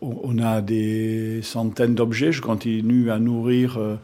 on 0.00 0.38
a 0.38 0.60
des 0.60 1.40
centaines 1.42 1.94
d'objets. 1.94 2.32
Je 2.32 2.42
continue 2.42 3.10
à 3.10 3.18
nourrir 3.18 3.78
euh, 3.78 3.96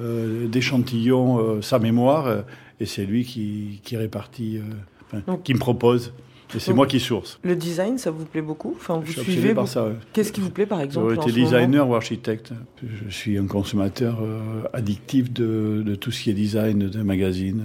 euh, 0.00 0.46
d'échantillons 0.48 1.38
euh, 1.38 1.62
sa 1.62 1.78
mémoire. 1.78 2.44
et 2.80 2.86
c'est 2.86 3.06
lui 3.06 3.24
qui, 3.24 3.80
qui 3.84 3.96
répartit, 3.96 4.60
enfin, 5.06 5.22
Donc- 5.26 5.42
qui 5.44 5.54
me 5.54 5.58
propose 5.58 6.12
Et 6.54 6.58
c'est 6.60 6.74
moi 6.74 6.86
qui 6.86 7.00
source. 7.00 7.40
Le 7.42 7.56
design, 7.56 7.96
ça 7.98 8.10
vous 8.10 8.24
plaît 8.24 8.42
beaucoup? 8.42 8.74
Enfin, 8.76 8.98
Vous 8.98 9.06
Je 9.06 9.12
suis 9.12 9.22
suivez 9.22 9.38
obsédé 9.38 9.54
par 9.54 9.64
vous- 9.64 9.70
ça. 9.70 9.84
ouais. 9.86 9.94
Qu'est-ce 10.12 10.30
qui 10.32 10.40
vous 10.40 10.50
plaît 10.50 10.66
par 10.66 10.80
exemple 10.80 11.14
J'aurais 11.14 11.28
été 11.28 11.40
designer 11.40 11.88
ou 11.88 11.94
architecte. 11.94 12.52
Je 12.84 13.10
suis 13.12 13.36
un 13.38 13.46
consommateur 13.46 14.18
euh, 14.22 14.62
addictif 14.72 15.32
de, 15.32 15.82
de 15.84 15.94
tout 15.96 16.10
ce 16.12 16.22
qui 16.24 16.30
est 16.30 16.34
design, 16.34 16.88
de 16.90 17.02
magazines. 17.02 17.64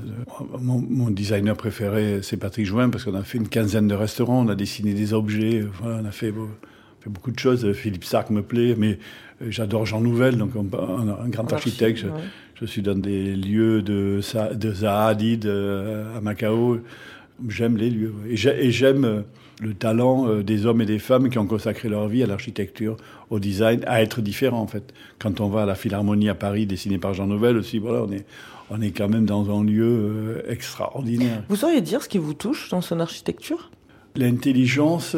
Mon, 0.60 0.80
mon 0.90 1.10
designer 1.12 1.56
préféré, 1.58 2.20
c'est 2.24 2.38
Patrick 2.38 2.66
Jouin, 2.66 2.90
parce 2.90 3.04
qu'on 3.04 3.14
a 3.16 3.24
fait 3.24 3.38
une 3.38 3.50
quinzaine 3.50 3.88
de 3.88 3.96
restaurants, 3.96 4.46
on 4.46 4.50
a 4.50 4.56
dessiné 4.56 4.94
des 4.94 5.14
objets, 5.14 5.64
voilà, 5.82 6.00
on 6.02 6.06
a 6.06 6.12
fait, 6.12 6.34
fait 7.02 7.10
beaucoup 7.10 7.32
de 7.32 7.40
choses. 7.40 7.72
Philippe 7.74 8.04
Sark 8.06 8.30
me 8.30 8.42
plaît, 8.42 8.76
mais 8.78 9.00
euh, 9.42 9.48
j'adore 9.50 9.86
Jean 9.86 10.02
Nouvel, 10.02 10.38
donc 10.38 10.52
on- 10.56 10.68
un, 10.78 11.26
un 11.26 11.30
grand 11.30 11.52
architecte. 11.52 12.00
Je, 12.00 12.08
archi, 12.08 12.22
ouais. 12.22 12.28
je 12.62 12.66
suis 12.66 12.82
dans 12.82 12.96
des 13.00 13.36
lieux 13.36 13.82
de, 13.82 14.20
de 14.54 14.74
Zaha 14.74 15.08
Hadid 15.08 15.46
euh, 15.46 16.18
à 16.18 16.22
Macao. 16.22 16.80
J'aime 17.50 17.76
les 17.78 17.90
lieux. 17.90 18.14
Et 18.30 18.36
j'ai- 18.38 18.66
et 18.66 18.72
j'aime 18.72 19.04
euh, 19.06 19.22
le 19.62 19.74
talent 19.74 20.28
des 20.42 20.66
hommes 20.66 20.82
et 20.82 20.86
des 20.86 21.00
femmes 21.00 21.30
qui 21.30 21.38
ont 21.38 21.46
consacré 21.46 21.88
leur 21.90 22.08
vie 22.08 22.24
à 22.24 22.28
l'architecture, 22.28 22.98
au 23.30 23.40
design, 23.40 23.82
à 23.86 24.02
être 24.02 24.22
différents 24.22 24.62
en 24.62 24.68
fait. 24.68 24.92
Quand 25.20 25.40
on 25.40 25.50
va 25.50 25.64
à 25.64 25.66
la 25.68 25.76
Philharmonie 25.76 26.30
à 26.30 26.36
Paris, 26.36 26.66
dessinée 26.66 26.98
par 26.98 27.14
Jean 27.14 27.28
Nouvel 27.28 27.58
aussi, 27.58 27.78
voilà, 27.78 28.02
on 28.04 28.12
est, 28.12 28.26
on 28.72 28.82
est 28.82 28.90
quand 28.92 29.08
même 29.08 29.26
dans 29.26 29.56
un 29.56 29.64
lieu 29.64 30.44
extraordinaire. 30.48 31.44
Vous 31.48 31.56
sauriez 31.58 31.82
dire 31.82 32.02
ce 32.02 32.10
qui 32.10 32.18
vous 32.18 32.34
touche 32.34 32.70
dans 32.70 32.82
son 32.82 33.00
architecture? 33.00 33.70
L'intelligence, 34.16 35.16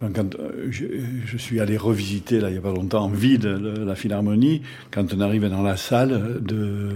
quand 0.00 0.34
euh, 0.34 0.68
je, 0.70 1.36
suis 1.36 1.60
allé 1.60 1.76
revisiter 1.76 2.40
là 2.40 2.50
il 2.50 2.56
y 2.56 2.58
a 2.58 2.60
pas 2.60 2.72
longtemps 2.72 3.04
en 3.04 3.08
vide 3.08 3.44
la 3.44 3.94
Philharmonie, 3.94 4.62
quand 4.90 5.14
on 5.14 5.20
arrive 5.20 5.48
dans 5.48 5.62
la 5.62 5.76
salle 5.76 6.42
de 6.42 6.90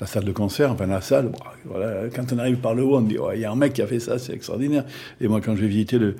la 0.00 0.06
salle 0.06 0.24
de 0.24 0.32
concert, 0.32 0.72
enfin 0.72 0.86
la 0.86 1.00
salle, 1.00 1.30
voilà, 1.64 2.08
quand 2.14 2.32
on 2.32 2.38
arrive 2.38 2.56
par 2.56 2.74
le 2.74 2.82
haut, 2.82 2.96
on 2.96 3.02
dit 3.02 3.16
il 3.34 3.40
y 3.40 3.44
a 3.44 3.52
un 3.52 3.56
mec 3.56 3.72
qui 3.72 3.82
a 3.82 3.86
fait 3.86 4.00
ça, 4.00 4.18
c'est 4.18 4.32
extraordinaire. 4.32 4.84
Et 5.20 5.28
moi 5.28 5.40
quand 5.40 5.54
je 5.54 5.62
vais 5.62 5.68
visiter 5.68 5.98
le, 5.98 6.16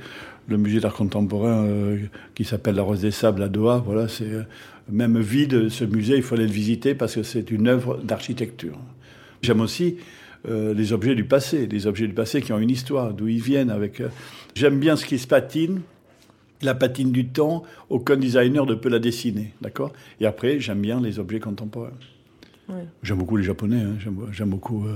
le 0.48 0.56
musée 0.56 0.80
d'art 0.80 0.94
contemporain 0.94 1.64
euh, 1.66 1.98
qui 2.34 2.44
s'appelle 2.44 2.76
la 2.76 2.82
Rose 2.82 3.00
des 3.00 3.10
Sables 3.10 3.42
à 3.42 3.48
Doha, 3.48 3.82
voilà, 3.84 4.08
c'est 4.08 4.30
euh, 4.30 4.42
même 4.90 5.20
vide 5.20 5.68
ce 5.68 5.84
musée, 5.84 6.16
il 6.16 6.22
faut 6.22 6.34
aller 6.34 6.46
le 6.46 6.52
visiter 6.52 6.94
parce 6.94 7.14
que 7.16 7.22
c'est 7.22 7.50
une 7.50 7.68
œuvre 7.68 7.98
d'architecture. 8.02 8.78
J'aime 9.42 9.60
aussi 9.60 9.96
les 10.44 10.92
objets 10.92 11.14
du 11.14 11.22
passé, 11.22 11.68
les 11.68 11.86
objets 11.86 12.08
du 12.08 12.14
passé 12.14 12.42
qui 12.42 12.52
ont 12.52 12.58
une 12.58 12.70
histoire, 12.70 13.14
d'où 13.14 13.28
ils 13.28 13.40
viennent. 13.40 13.70
Avec, 13.70 14.02
j'aime 14.56 14.80
bien 14.80 14.96
ce 14.96 15.06
qui 15.06 15.20
se 15.20 15.28
patine, 15.28 15.82
la 16.64 16.74
patine 16.74 17.12
du 17.12 17.26
temps. 17.28 17.62
Aucun 17.90 18.16
designer 18.16 18.66
ne 18.66 18.74
peut 18.74 18.88
la 18.88 18.98
dessiner, 18.98 19.52
d'accord? 19.60 19.92
Et 20.20 20.26
après, 20.26 20.60
j'aime 20.60 20.80
bien 20.80 21.00
les 21.00 21.18
objets 21.18 21.40
contemporains. 21.40 21.92
Ouais. 22.68 22.86
J'aime 23.02 23.18
beaucoup 23.18 23.36
les 23.36 23.44
Japonais. 23.44 23.80
hein. 23.82 23.96
J'aime, 24.32 24.48
beaucoup 24.50 24.86
euh, 24.86 24.94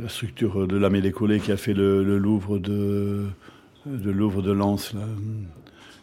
la 0.00 0.08
structure 0.08 0.66
de 0.66 0.76
Lamé 0.76 1.00
Lécolé 1.00 1.40
qui 1.40 1.50
a 1.52 1.56
fait 1.56 1.74
le, 1.74 2.04
le 2.04 2.18
Louvre 2.18 2.58
de, 2.58 3.24
de 3.86 4.10
Louvre 4.10 4.42
de 4.42 4.52
Lens. 4.52 4.92
Là. 4.94 5.00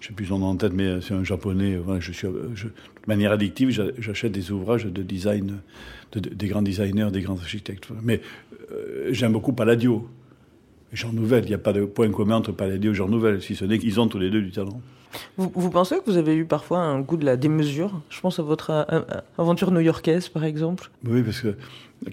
Je 0.02 0.08
sais 0.08 0.14
plus 0.14 0.26
son 0.28 0.40
nom 0.40 0.48
en 0.48 0.56
tête, 0.56 0.74
mais 0.74 1.02
c'est 1.02 1.14
un 1.14 1.24
japonais. 1.24 1.76
Voilà, 1.78 2.00
je 2.00 2.12
suis, 2.12 2.28
je- 2.56 2.68
de 2.68 2.72
manière 3.08 3.32
addictive, 3.32 3.70
j'a- 3.70 3.92
j'achète 4.00 4.32
des 4.32 4.52
ouvrages 4.52 4.86
de 4.86 5.04
design, 5.04 5.58
de- 6.14 6.20
de- 6.20 6.30
des 6.34 6.48
grands 6.48 6.62
designers, 6.62 7.10
des 7.12 7.22
grands 7.22 7.38
architectes. 7.38 7.88
Mais 8.02 8.22
euh, 8.72 9.10
j'aime 9.12 9.34
beaucoup 9.34 9.54
Palladio. 9.54 10.10
Jean 10.94 11.12
Nouvel, 11.14 11.44
il 11.46 11.50
n'y 11.50 11.54
a 11.54 11.60
pas 11.60 11.74
de 11.74 11.86
point 11.86 12.10
commun 12.12 12.36
entre 12.38 12.52
Palladio 12.52 12.92
et 12.92 12.96
Jean 12.96 13.08
Nouvel, 13.08 13.42
si 13.42 13.56
ce 13.56 13.66
n'est 13.66 13.80
qu'ils 13.80 14.00
ont 14.00 14.08
tous 14.08 14.20
les 14.20 14.30
deux 14.30 14.42
du 14.42 14.52
talent. 14.52 14.82
vous, 15.38 15.52
vous 15.56 15.70
pensez 15.70 15.96
que 15.98 16.04
vous 16.10 16.18
avez 16.18 16.36
eu 16.36 16.46
parfois 16.46 16.80
un 16.80 17.00
goût 17.02 17.18
de 17.18 17.26
la 17.26 17.38
démesure? 17.38 18.02
Je 18.10 18.20
pense 18.22 18.40
à 18.40 18.44
votre 18.44 18.88
aventure 19.38 19.72
new-yorkaise 19.72 20.30
par 20.30 20.44
exemple. 20.44 20.90
Oui, 21.08 21.22
parce 21.24 21.42
que 21.42 21.56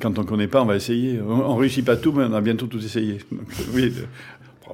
quand 0.01 0.19
on 0.19 0.23
ne 0.23 0.27
connaît 0.27 0.49
pas, 0.49 0.62
on 0.62 0.67
va 0.67 0.77
essayer. 0.77 1.21
On 1.21 1.55
ne 1.55 1.59
réussit 1.61 1.85
pas 1.85 1.97
tout, 1.97 2.12
mais 2.12 2.25
on 2.25 2.33
a 2.35 2.41
bientôt 2.41 2.67
tout 2.67 2.79
essayé. 2.85 3.19
Donc, 3.33 3.43
oui, 3.75 3.83
le- 3.97 4.07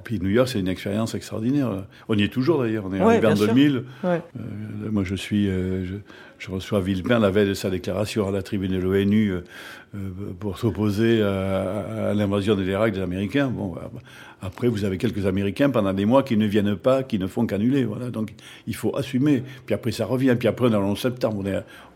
puis 0.05 0.19
New 0.19 0.31
York, 0.31 0.49
c'est 0.49 0.59
une 0.59 0.69
expérience 0.69 1.15
extraordinaire. 1.15 1.85
On 2.09 2.17
y 2.17 2.23
est 2.23 2.33
toujours 2.33 2.63
d'ailleurs. 2.63 2.85
On 2.89 2.95
est 2.95 3.01
Ouais, 3.01 3.19
en 3.19 3.21
bien 3.21 3.37
sûr. 3.37 3.47
2000. 3.49 3.85
Ouais. 4.03 4.21
Euh, 4.37 4.91
moi, 4.91 5.05
je 5.05 5.15
suis, 5.15 5.49
euh, 5.49 5.85
je, 5.85 5.95
je 6.43 6.51
reçois 6.51 6.81
Villepin 6.81 7.21
la 7.21 7.31
veille 7.31 7.47
de 7.47 7.55
sa 7.55 7.71
déclaration 7.71 8.27
à 8.27 8.33
la 8.33 8.43
tribune 8.43 8.73
de 8.73 8.79
l'ONU 8.79 9.29
euh, 9.29 9.45
euh, 9.95 9.99
pour 10.41 10.59
s'opposer 10.59 11.23
à, 11.23 12.13
l'invasion 12.15 12.57
de 12.57 12.63
l'Irak 12.63 12.95
des 12.95 13.01
Américains. 13.01 13.47
Euh, 13.47 13.79
après, 14.41 14.67
vous 14.67 14.85
avez 14.85 14.99
quelques 14.99 15.25
Américains 15.25 15.71
pendant 15.71 15.93
des 15.93 16.05
mois 16.05 16.25
qui 16.25 16.37
ne 16.37 16.45
viennent 16.47 16.75
pas, 16.75 17.05
qui 17.05 17.21
ne 17.21 17.29
font 17.29 17.47
qu'annuler. 17.47 17.85
Voilà, 17.85 18.11
donc 18.11 18.35
il 18.67 18.75
faut 18.75 18.97
assumer. 18.97 19.45
Puis 19.67 19.75
après, 19.77 19.93
ça 19.93 20.05
revient. 20.05 20.35
Puis 20.37 20.49
après, 20.49 20.67
on 20.67 20.71
est 20.71 20.73
le 20.73 20.79
11 20.79 20.99
septembre. 20.99 21.45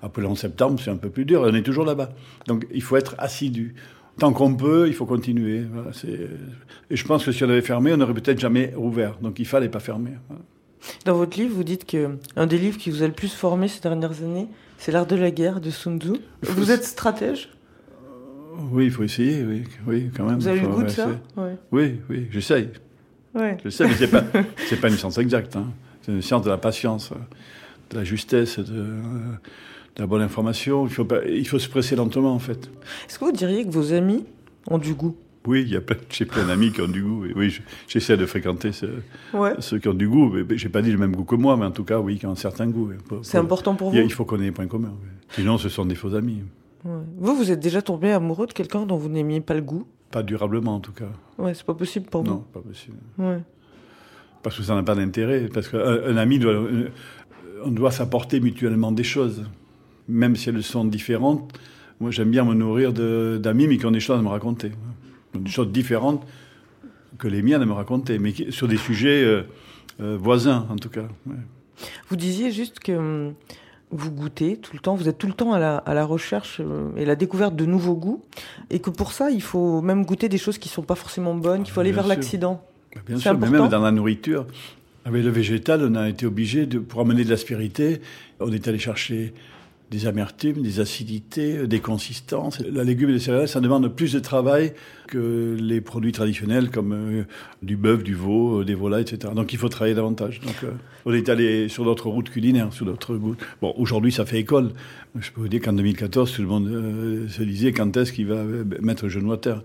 Après 0.01 0.23
le 0.23 0.29
11 0.29 0.39
septembre, 0.39 0.81
c'est 0.81 0.93
un 0.93 0.97
peu 0.97 1.11
plus 1.11 1.25
dur. 1.25 1.43
On 1.45 1.53
est 1.53 1.63
toujours 1.63 1.85
là-bas. 1.85 2.11
Donc 2.47 2.69
il 2.73 2.83
faut 2.83 2.97
être 2.97 3.17
assidu. 3.19 3.75
Tant 4.21 4.33
qu'on 4.33 4.55
peut, 4.55 4.87
il 4.87 4.95
faut 4.95 5.07
continuer. 5.07 5.65
Et 6.89 6.97
je 6.97 7.05
pense 7.05 7.25
que 7.25 7.33
si 7.33 7.43
on 7.43 7.51
avait 7.51 7.63
fermé, 7.63 7.93
on 7.93 7.97
n'aurait 7.97 8.15
peut-être 8.15 8.39
jamais 8.39 8.73
rouvert. 8.77 9.19
Donc 9.21 9.41
il 9.41 9.45
fallait 9.45 9.69
pas 9.69 9.81
fermer. 9.81 10.13
Dans 11.05 11.15
votre 11.15 11.37
livre, 11.39 11.55
vous 11.55 11.65
dites 11.65 11.85
que 11.87 12.17
un 12.37 12.47
des 12.47 12.59
livres 12.59 12.79
qui 12.79 12.91
vous 12.91 13.03
a 13.03 13.07
le 13.07 13.13
plus 13.13 13.33
formé 13.33 13.69
ces 13.69 13.81
dernières 13.81 14.23
années, 14.23 14.49
c'est 14.79 14.93
L'art 14.93 15.07
de 15.07 15.17
la 15.17 15.31
guerre 15.31 15.61
de 15.61 15.71
Sun 15.71 15.99
Tzu. 16.01 16.13
Vous 16.43 16.71
êtes 16.71 16.85
stratège? 16.85 17.51
Oui, 18.73 18.87
il 18.87 18.91
faut 18.91 19.03
essayer, 19.03 19.43
oui, 19.45 19.65
oui, 19.87 20.11
quand 20.17 20.25
même. 20.25 20.37
Vous 20.39 20.49
avez 20.49 20.61
le 20.61 20.69
goût 20.69 20.83
de 20.83 20.89
ça? 20.89 21.09
ouais. 21.37 21.57
Oui, 21.73 21.97
oui, 22.09 22.27
j'essaye. 22.31 22.69
Ouais. 23.35 23.59
Je 23.65 23.69
sais, 23.69 23.87
mais 23.87 23.95
c'est 23.95 24.09
pas, 24.09 24.25
c'est 24.69 24.81
pas 24.81 24.89
une 24.89 24.97
science 24.97 25.19
exacte. 25.19 25.57
hein. 25.57 25.67
C'est 26.03 26.13
une 26.13 26.23
science 26.23 26.43
de 26.43 26.51
la 26.51 26.57
patience, 26.57 27.11
euh, 27.13 27.17
de 27.91 27.97
la 27.99 28.05
justesse, 28.05 28.59
de, 28.59 28.73
euh, 28.73 29.01
de 29.97 30.01
la 30.01 30.07
bonne 30.07 30.23
information. 30.23 30.87
Il 30.87 30.93
faut, 30.93 31.05
pas, 31.05 31.25
il 31.27 31.47
faut 31.47 31.59
se 31.59 31.69
presser 31.69 31.97
lentement, 31.97 32.33
en 32.33 32.39
fait. 32.39 32.71
Est-ce 33.09 33.19
que 33.19 33.25
vous 33.27 33.33
diriez 33.33 33.65
que 33.67 33.71
vos 33.71 33.93
amis 33.93 34.25
ont 34.71 34.79
du 34.79 34.95
goût? 34.95 35.17
Oui, 35.47 35.63
il 35.63 35.69
y 35.73 35.77
a 35.77 35.81
plein, 35.81 35.97
j'ai 36.11 36.25
plein 36.25 36.45
d'amis 36.47 36.73
qui 36.73 36.81
ont 36.81 36.89
du 36.89 37.03
goût. 37.03 37.25
Et 37.27 37.33
oui, 37.37 37.51
je- 37.51 37.63
j'essaie 37.89 38.17
de 38.17 38.27
fréquenter 38.27 38.73
ce- 38.73 38.87
Ouais. 39.33 39.55
ceux 39.61 39.79
qui 39.79 39.89
ont 39.89 39.95
du 39.95 40.09
goût. 40.09 40.33
J'ai 40.51 40.69
pas 40.69 40.83
dit 40.83 40.91
le 40.91 40.99
même 40.99 41.15
goût 41.15 41.25
que 41.25 41.37
moi, 41.37 41.57
mais 41.57 41.65
en 41.67 41.71
tout 41.71 41.85
cas, 41.85 41.99
oui, 42.01 42.19
qui 42.19 42.27
ont 42.27 42.33
un 42.33 42.35
certain 42.37 42.67
goût. 42.67 42.91
Pour- 43.09 43.25
C'est 43.25 43.39
important 43.39 43.75
pour 43.75 43.91
vous 43.91 43.97
Il 43.97 44.13
faut 44.13 44.25
qu'on 44.25 44.37
ait 44.41 44.45
des 44.47 44.53
points 44.53 44.67
communs. 44.67 44.95
Sinon, 45.31 45.59
ce 45.59 45.69
sont 45.69 45.85
des 45.87 45.95
faux 45.95 46.15
amis. 46.15 46.43
Ouais. 46.85 46.93
Vous, 47.19 47.35
vous 47.37 47.51
êtes 47.51 47.61
déjà 47.61 47.83
tombé 47.83 48.13
amoureux 48.13 48.47
de 48.47 48.53
quelqu'un 48.53 48.87
dont 48.87 48.97
vous 48.97 49.09
n'aimiez 49.09 49.41
pas 49.41 49.55
le 49.55 49.63
goût? 49.63 49.87
Pas 50.11 50.23
durablement, 50.23 50.77
en 50.77 50.81
tout 50.81 50.93
cas. 50.93 51.09
Ouais, 51.39 51.53
c'est 51.55 51.65
pas 51.67 51.75
possible 51.75 52.07
pour 52.07 52.23
Non, 52.25 52.45
pas 52.53 52.61
possible. 52.61 52.97
vous. 53.19 53.25
Ouais. 53.27 53.39
Parce 54.43 54.57
que 54.57 54.63
ça 54.63 54.75
n'a 54.75 54.83
pas 54.85 54.95
d'intérêt. 54.95 55.49
Parce 55.53 55.69
qu'un 55.69 55.79
un 55.81 56.17
ami 56.17 56.39
doit. 56.39 56.53
euh, 56.53 56.89
On 57.65 57.71
doit 57.71 57.91
s'apporter 57.91 58.39
mutuellement 58.39 58.93
des 58.93 59.03
choses. 59.03 59.45
Même 60.09 60.37
si 60.37 60.51
elles 60.51 60.63
sont 60.63 60.85
différentes. 60.85 61.59
Moi, 62.01 62.11
j'aime 62.11 62.31
bien 62.31 62.45
me 62.45 62.53
nourrir 62.55 62.93
d'amis, 62.93 63.67
mais 63.67 63.79
qui 63.79 63.87
ont 63.87 63.91
des 63.91 63.99
choses 64.01 64.19
à 64.19 64.23
me 64.23 64.29
raconter. 64.29 64.71
Des 65.37 65.51
choses 65.51 65.71
différentes 65.71 66.27
que 67.19 67.29
les 67.29 67.43
miennes 67.43 67.63
à 67.63 67.67
me 67.67 67.73
raconter. 67.73 68.19
Mais 68.19 68.35
sur 68.51 68.69
des 68.69 68.77
sujets 68.77 69.23
euh, 69.23 69.43
euh, 70.01 70.17
voisins, 70.21 70.67
en 70.71 70.77
tout 70.77 70.91
cas. 70.91 71.09
ouais. 71.27 71.37
Vous 72.09 72.17
disiez 72.17 72.51
juste 72.51 72.81
que 72.81 72.93
hum, 72.93 73.35
vous 73.91 74.11
goûtez 74.11 74.57
tout 74.57 74.73
le 74.75 74.81
temps, 74.81 74.95
vous 74.95 75.09
êtes 75.09 75.19
tout 75.19 75.27
le 75.27 75.33
temps 75.33 75.53
à 75.53 75.59
la, 75.59 75.77
à 75.79 75.95
la 75.95 76.05
recherche 76.05 76.61
euh, 76.61 76.89
et 76.97 77.05
la 77.05 77.17
découverte 77.17 77.55
de 77.55 77.67
nouveaux 77.67 77.95
goûts, 77.95 78.23
et 78.71 78.81
que 78.81 78.91
pour 78.91 79.13
ça, 79.13 79.31
il 79.31 79.43
faut 79.43 79.81
même 79.81 80.05
goûter 80.05 80.29
des 80.29 80.39
choses 80.39 80.59
qui 80.59 80.69
sont 80.69 80.83
pas 80.83 80.95
forcément 80.95 81.35
bonnes, 81.35 81.63
qu'il 81.63 81.73
faut 81.73 81.81
aller 81.81 81.93
Bien 81.93 82.03
vers 82.03 82.09
l'accident. 82.09 82.63
Bah, 82.95 83.03
Bien 83.07 83.19
sûr, 83.19 83.39
mais 83.39 83.51
même 83.51 83.69
dans 83.69 83.81
la 83.81 83.93
nourriture, 83.93 84.47
avec 85.05 85.23
le 85.23 85.31
végétal, 85.31 85.87
on 85.89 85.95
a 85.95 86.09
été 86.09 86.27
obligé, 86.27 86.67
pour 86.67 87.01
amener 87.01 87.25
de 87.25 87.31
l'aspérité, 87.31 88.01
on 88.41 88.51
est 88.53 88.67
allé 88.67 88.79
chercher 88.79 89.35
des 89.91 90.07
amertumes, 90.07 90.63
des 90.63 90.81
acidités, 90.81 91.67
des 91.67 91.79
consistances. 91.79 92.61
La 92.61 92.83
légume 92.83 93.11
et 93.11 93.15
les 93.15 93.21
céréales, 93.21 93.49
ça 93.49 93.61
demande 93.61 93.89
plus 93.95 94.13
de 94.13 94.19
travail 94.19 94.73
que 95.07 95.57
les 95.61 95.81
produits 95.81 96.11
traditionnels 96.11 96.71
comme 96.71 96.93
euh, 96.93 97.25
du 97.63 97.77
bœuf, 97.77 98.03
du 98.03 98.15
veau, 98.15 98.61
euh, 98.61 98.65
des 98.65 98.75
volailles, 98.75 99.03
etc. 99.03 99.33
Donc 99.35 99.53
il 99.53 99.59
faut 99.59 99.69
travailler 99.69 99.95
davantage. 99.95 100.41
Donc 100.41 100.57
euh, 100.65 100.73
on 101.05 101.13
est 101.13 101.29
allé 101.29 101.69
sur 101.69 101.85
d'autres 101.85 102.09
routes 102.09 102.31
culinaires, 102.31 102.73
sur 102.73 102.85
d'autres 102.85 103.17
goûts. 103.17 103.37
Bon, 103.63 103.73
aujourd'hui 103.77 104.11
ça 104.11 104.27
fait 104.27 104.41
école. 104.41 104.73
Je 105.19 105.31
peux 105.31 105.41
vous 105.41 105.49
dire 105.49 105.61
qu'en 105.61 105.73
2014, 105.73 106.33
tout 106.33 106.43
le 106.43 106.49
monde 106.49 107.29
se 107.29 107.43
disait 107.43 107.73
quand 107.73 107.97
est-ce 107.97 108.13
qu'il 108.13 108.27
va 108.27 108.43
mettre 108.81 109.05
le 109.05 109.09
genou 109.09 109.33
à 109.33 109.39
terre. 109.39 109.63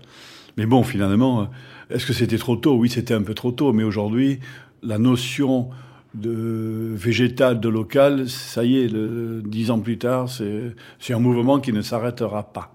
Mais 0.56 0.66
bon, 0.66 0.82
finalement, 0.82 1.50
est-ce 1.90 2.06
que 2.06 2.12
c'était 2.12 2.38
trop 2.38 2.56
tôt? 2.56 2.74
Oui, 2.74 2.88
c'était 2.88 3.14
un 3.14 3.22
peu 3.22 3.34
trop 3.34 3.52
tôt. 3.52 3.72
Mais 3.72 3.84
aujourd'hui, 3.84 4.38
la 4.82 4.98
notion 4.98 5.70
de 6.14 6.92
végétal, 6.94 7.60
de 7.60 7.68
local, 7.68 8.28
ça 8.28 8.64
y 8.64 8.78
est, 8.78 8.88
le, 8.88 9.42
dix 9.44 9.70
ans 9.70 9.80
plus 9.80 9.98
tard, 9.98 10.28
c'est 10.28 11.14
un 11.14 11.18
mouvement 11.18 11.58
qui 11.60 11.72
ne 11.72 11.82
s'arrêtera 11.82 12.52
pas. 12.52 12.74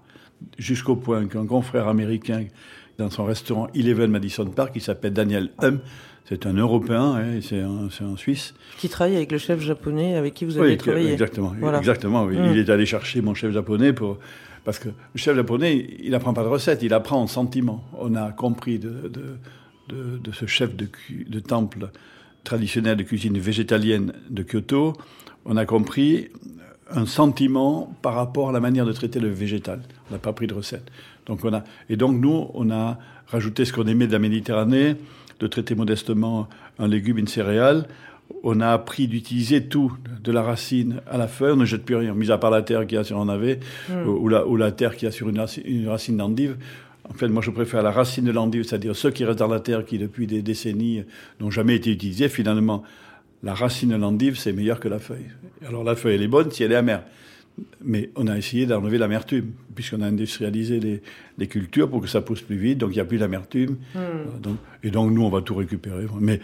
Jusqu'au 0.58 0.96
point 0.96 1.26
qu'un 1.26 1.46
confrère 1.46 1.88
américain, 1.88 2.44
dans 2.98 3.10
son 3.10 3.24
restaurant 3.24 3.68
Eleven 3.74 4.10
Madison 4.10 4.46
Park, 4.46 4.72
qui 4.72 4.80
s'appelle 4.80 5.12
Daniel 5.12 5.50
Hum, 5.62 5.78
c'est 6.28 6.46
un 6.46 6.52
Européen, 6.54 7.14
hein, 7.14 7.40
c'est 7.40 7.60
un, 7.60 8.16
Suisse. 8.16 8.54
Qui 8.78 8.88
travaille 8.88 9.16
avec 9.16 9.32
le 9.32 9.38
chef 9.38 9.60
japonais 9.60 10.16
avec 10.16 10.34
qui 10.34 10.44
vous 10.44 10.58
avez 10.58 10.70
Oui, 10.72 10.76
travaillé. 10.76 11.12
exactement. 11.12 11.54
Voilà. 11.58 11.78
Exactement. 11.78 12.24
oui. 12.24 12.36
Il 12.52 12.58
est 12.58 12.68
allé 12.70 12.86
chercher 12.86 13.22
mon 13.22 13.34
chef 13.34 13.52
japonais 13.52 13.92
pour 13.92 14.18
parce 14.64 14.78
que 14.78 14.88
le 14.88 14.94
chef 15.18 15.34
japonais, 15.34 15.86
il 16.02 16.14
apprend 16.14 16.34
pas 16.34 16.42
de 16.42 16.48
recette, 16.48 16.82
il 16.82 16.92
apprend 16.92 17.22
en 17.22 17.26
sentiment. 17.26 17.82
On 17.98 18.14
a 18.14 18.32
compris 18.32 18.78
de 18.78 18.90
de, 19.08 19.38
de, 19.88 20.18
de 20.18 20.32
ce 20.32 20.44
chef 20.44 20.76
de 20.76 21.40
temple 21.40 21.88
traditionnel 22.48 22.96
de 22.96 23.02
cuisine 23.02 23.38
végétalienne 23.38 24.14
de 24.30 24.42
Kyoto, 24.42 24.94
on 25.44 25.58
a 25.58 25.66
compris 25.66 26.28
un 26.90 27.04
sentiment 27.04 27.94
par 28.00 28.14
rapport 28.14 28.48
à 28.48 28.52
la 28.52 28.60
manière 28.60 28.86
de 28.86 28.92
traiter 28.92 29.20
le 29.20 29.28
végétal. 29.28 29.82
On 30.08 30.14
n'a 30.14 30.18
pas 30.18 30.32
pris 30.32 30.46
de 30.46 30.54
recette. 30.54 30.90
Donc 31.26 31.44
on 31.44 31.52
a 31.52 31.62
et 31.90 31.96
donc 31.96 32.18
nous 32.18 32.48
on 32.54 32.70
a 32.70 32.98
rajouté 33.26 33.66
ce 33.66 33.74
qu'on 33.74 33.86
aimait 33.86 34.06
de 34.06 34.12
la 34.12 34.18
Méditerranée, 34.18 34.96
de 35.40 35.46
traiter 35.46 35.74
modestement 35.74 36.48
un 36.78 36.88
légume, 36.88 37.18
une 37.18 37.28
céréale, 37.28 37.86
on 38.42 38.60
a 38.60 38.68
appris 38.68 39.08
d'utiliser 39.08 39.64
tout, 39.64 39.92
de 40.22 40.32
la 40.32 40.42
racine 40.42 41.02
à 41.06 41.18
la 41.18 41.28
feuille, 41.28 41.52
on 41.52 41.56
ne 41.56 41.66
jette 41.66 41.84
plus 41.84 41.96
rien, 41.96 42.14
mis 42.14 42.30
à 42.30 42.38
part 42.38 42.50
la 42.50 42.62
terre 42.62 42.86
qu'il 42.86 42.96
y 42.96 42.98
a 42.98 43.04
sur 43.04 43.20
un 43.20 43.26
navet, 43.26 43.60
hmm. 43.90 44.08
ou, 44.08 44.28
la, 44.28 44.46
ou, 44.46 44.56
la, 44.56 44.72
terre 44.72 44.96
qu'il 44.96 45.04
y 45.04 45.08
a 45.08 45.12
sur 45.12 45.28
une, 45.28 45.44
une 45.66 45.88
racine 45.88 46.16
d'endive. 46.16 46.56
En 47.10 47.14
fait, 47.14 47.28
moi, 47.28 47.42
je 47.42 47.50
préfère 47.50 47.82
la 47.82 47.90
racine 47.90 48.24
de 48.24 48.32
l'endive, 48.32 48.64
c'est-à-dire 48.64 48.94
ceux 48.94 49.10
qui 49.10 49.24
restent 49.24 49.38
dans 49.38 49.48
la 49.48 49.60
terre, 49.60 49.84
qui 49.84 49.98
depuis 49.98 50.26
des 50.26 50.42
décennies 50.42 51.04
n'ont 51.40 51.50
jamais 51.50 51.76
été 51.76 51.90
utilisés. 51.90 52.28
Finalement, 52.28 52.82
la 53.42 53.54
racine 53.54 53.90
de 53.90 53.96
l'endive, 53.96 54.38
c'est 54.38 54.52
meilleur 54.52 54.80
que 54.80 54.88
la 54.88 54.98
feuille. 54.98 55.26
Alors, 55.66 55.84
la 55.84 55.96
feuille, 55.96 56.16
elle 56.16 56.22
est 56.22 56.28
bonne 56.28 56.50
si 56.50 56.62
elle 56.62 56.72
est 56.72 56.76
amère. 56.76 57.02
Mais 57.82 58.10
on 58.14 58.28
a 58.28 58.36
essayé 58.36 58.66
d'enlever 58.66 58.98
l'amertume, 58.98 59.52
puisqu'on 59.74 60.02
a 60.02 60.06
industrialisé 60.06 61.02
les, 61.38 61.46
cultures 61.48 61.90
pour 61.90 62.00
que 62.00 62.08
ça 62.08 62.20
pousse 62.20 62.42
plus 62.42 62.56
vite, 62.56 62.78
donc 62.78 62.90
il 62.90 62.94
n'y 62.94 63.00
a 63.00 63.04
plus 63.04 63.18
d'amertume. 63.18 63.78
Hmm. 63.94 64.54
Et 64.82 64.90
donc, 64.90 65.10
nous, 65.10 65.22
on 65.22 65.30
va 65.30 65.40
tout 65.40 65.54
récupérer. 65.54 66.06
Mais, 66.20 66.40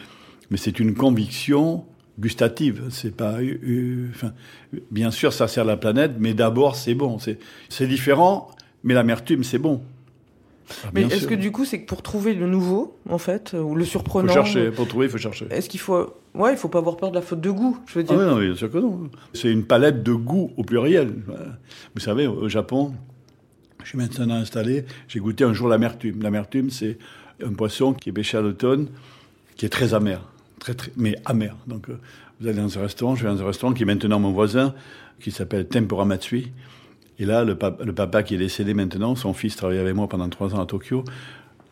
mais 0.50 0.56
c'est 0.56 0.80
une 0.80 0.94
conviction 0.94 1.84
gustative. 2.18 2.84
C'est 2.90 3.16
pas, 3.16 3.40
euh, 3.40 3.58
euh, 3.66 4.08
enfin, 4.10 4.32
bien 4.90 5.10
sûr, 5.10 5.32
ça 5.32 5.48
sert 5.48 5.64
la 5.64 5.76
planète, 5.76 6.12
mais 6.18 6.34
d'abord, 6.34 6.76
c'est 6.76 6.94
bon. 6.94 7.18
C'est 7.68 7.86
différent, 7.86 8.50
mais 8.82 8.94
l'amertume, 8.94 9.44
c'est 9.44 9.58
bon. 9.58 9.82
Ah, 10.84 10.90
mais 10.92 11.02
est-ce 11.02 11.26
que 11.26 11.34
du 11.34 11.52
coup, 11.52 11.64
c'est 11.64 11.80
que 11.80 11.86
pour 11.86 12.02
trouver 12.02 12.34
le 12.34 12.46
nouveau, 12.48 12.96
en 13.08 13.18
fait, 13.18 13.54
ou 13.54 13.74
le 13.74 13.84
surprenant. 13.84 14.28
Faut 14.28 14.34
chercher, 14.34 14.70
pour 14.70 14.88
trouver, 14.88 15.06
il 15.06 15.12
faut 15.12 15.18
chercher. 15.18 15.46
Est-ce 15.50 15.68
qu'il 15.68 15.80
faut. 15.80 16.14
Ouais, 16.34 16.52
il 16.52 16.56
faut 16.56 16.68
pas 16.68 16.78
avoir 16.78 16.96
peur 16.96 17.10
de 17.10 17.14
la 17.14 17.22
faute 17.22 17.40
de 17.40 17.50
goût, 17.50 17.78
je 17.86 17.98
veux 17.98 18.02
dire. 18.02 18.18
Ah 18.18 18.24
non, 18.24 18.38
bien 18.38 18.54
sûr 18.54 18.70
que 18.70 18.78
non. 18.78 19.10
C'est 19.32 19.50
une 19.50 19.64
palette 19.64 20.02
de 20.02 20.12
goût 20.12 20.52
au 20.56 20.64
pluriel. 20.64 21.14
Vous 21.94 22.00
savez, 22.00 22.26
au 22.26 22.48
Japon, 22.48 22.94
je 23.84 23.90
suis 23.90 23.98
maintenant 23.98 24.34
installé, 24.34 24.84
j'ai 25.08 25.20
goûté 25.20 25.44
un 25.44 25.52
jour 25.52 25.68
l'amertume. 25.68 26.22
L'amertume, 26.22 26.70
c'est 26.70 26.98
un 27.44 27.52
poisson 27.52 27.92
qui 27.92 28.08
est 28.08 28.12
pêché 28.12 28.36
à 28.36 28.40
l'automne, 28.40 28.88
qui 29.56 29.66
est 29.66 29.68
très 29.70 29.94
amer, 29.94 30.20
très, 30.58 30.74
très, 30.74 30.90
mais 30.96 31.16
amer. 31.24 31.54
Donc, 31.66 31.90
euh, 31.90 31.98
vous 32.40 32.48
allez 32.48 32.58
dans 32.58 32.78
un 32.78 32.82
restaurant, 32.82 33.14
je 33.14 33.26
vais 33.26 33.34
dans 33.34 33.42
un 33.42 33.46
restaurant 33.46 33.72
qui 33.72 33.82
est 33.82 33.86
maintenant 33.86 34.18
mon 34.18 34.32
voisin, 34.32 34.74
qui 35.20 35.30
s'appelle 35.30 35.66
Tempura 35.66 36.04
Matsui. 36.04 36.50
Et 37.18 37.24
là, 37.24 37.44
le, 37.44 37.54
papa 37.56 38.22
qui 38.22 38.34
est 38.34 38.38
décédé 38.38 38.74
maintenant, 38.74 39.14
son 39.14 39.34
fils 39.34 39.56
travaillait 39.56 39.80
avec 39.80 39.94
moi 39.94 40.08
pendant 40.08 40.28
trois 40.28 40.54
ans 40.54 40.60
à 40.60 40.66
Tokyo. 40.66 41.04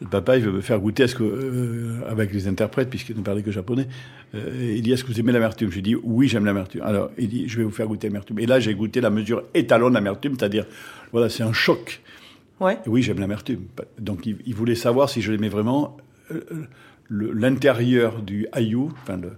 Le 0.00 0.09
papa, 0.09 0.37
il 0.37 0.44
veut 0.44 0.52
me 0.52 0.61
faire 0.61 0.81
goûter, 0.81 1.07
ce 1.07 1.14
que, 1.14 1.22
euh, 1.22 2.00
avec 2.09 2.33
les 2.33 2.48
interprètes, 2.48 2.90
puisqu'il 2.90 3.16
ne 3.16 3.22
parlait 3.22 3.42
que 3.42 3.52
japonais, 3.52 3.87
euh, 4.35 4.74
il 4.76 4.83
dit 4.83 4.92
Est-ce 4.92 5.05
que 5.05 5.12
vous 5.12 5.20
aimez 5.20 5.33
l'amertume? 5.33 5.70
Je 5.70 5.81
dis 5.81 5.94
Oui, 5.94 6.28
j'aime 6.28 6.44
l'amertume. 6.44 6.83
Alors, 6.83 7.11
il 7.18 7.28
dit 7.28 7.48
Je 7.48 7.59
vais 7.59 7.64
vous 7.64 7.70
faire 7.70 7.87
goûter 7.87 8.09
l'amertume. 8.09 8.38
Et 8.38 8.46
là, 8.46 8.59
j'ai 8.59 8.74
goûté 8.74 9.00
la 9.00 9.11
mesure 9.11 9.44
étalon 9.55 9.90
d'amertume, 9.90 10.35
c'est-à-dire, 10.38 10.66
voilà, 11.12 11.28
c'est 11.28 11.42
un 11.42 11.52
choc. 11.52 12.00
Ouais. 12.61 12.78
oui, 12.87 13.02
j'aime 13.02 13.18
l'amertume. 13.18 13.62
Donc, 13.98 14.26
il, 14.26 14.55
voulait 14.55 14.76
savoir 14.76 15.09
si 15.09 15.22
je 15.22 15.33
l'aimais 15.33 15.48
vraiment. 15.48 15.96
Euh, 16.31 16.40
l'intérieur 17.11 18.22
du 18.22 18.46
ayu, 18.52 18.87
enfin, 19.02 19.18
le, 19.18 19.33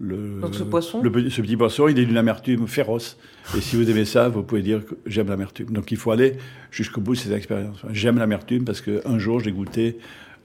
le, 0.00 0.40
Donc 0.40 0.54
ce 0.54 0.62
poisson 0.62 1.02
Ce 1.02 1.40
petit 1.42 1.56
poisson, 1.56 1.86
il 1.86 1.98
est 1.98 2.06
d'une 2.06 2.16
amertume 2.16 2.66
féroce. 2.66 3.18
Et 3.56 3.60
si 3.60 3.76
vous 3.76 3.88
aimez 3.90 4.06
ça, 4.06 4.28
vous 4.28 4.42
pouvez 4.42 4.62
dire 4.62 4.84
que 4.84 4.94
j'aime 5.04 5.28
l'amertume. 5.28 5.70
Donc 5.70 5.92
il 5.92 5.98
faut 5.98 6.10
aller 6.10 6.36
jusqu'au 6.70 7.02
bout 7.02 7.12
de 7.12 7.18
cette 7.18 7.32
expérience. 7.32 7.82
J'aime 7.92 8.16
l'amertume 8.16 8.64
parce 8.64 8.80
qu'un 8.80 9.18
jour, 9.18 9.40
j'ai 9.40 9.52
goûté 9.52 9.98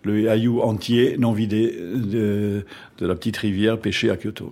le 0.04 0.30
haillou 0.30 0.62
entier, 0.62 1.18
non 1.18 1.32
vidé, 1.32 1.76
de, 1.80 2.66
la 3.00 3.16
petite 3.16 3.38
rivière 3.38 3.80
pêchée 3.80 4.10
à 4.10 4.18
Kyoto. 4.18 4.52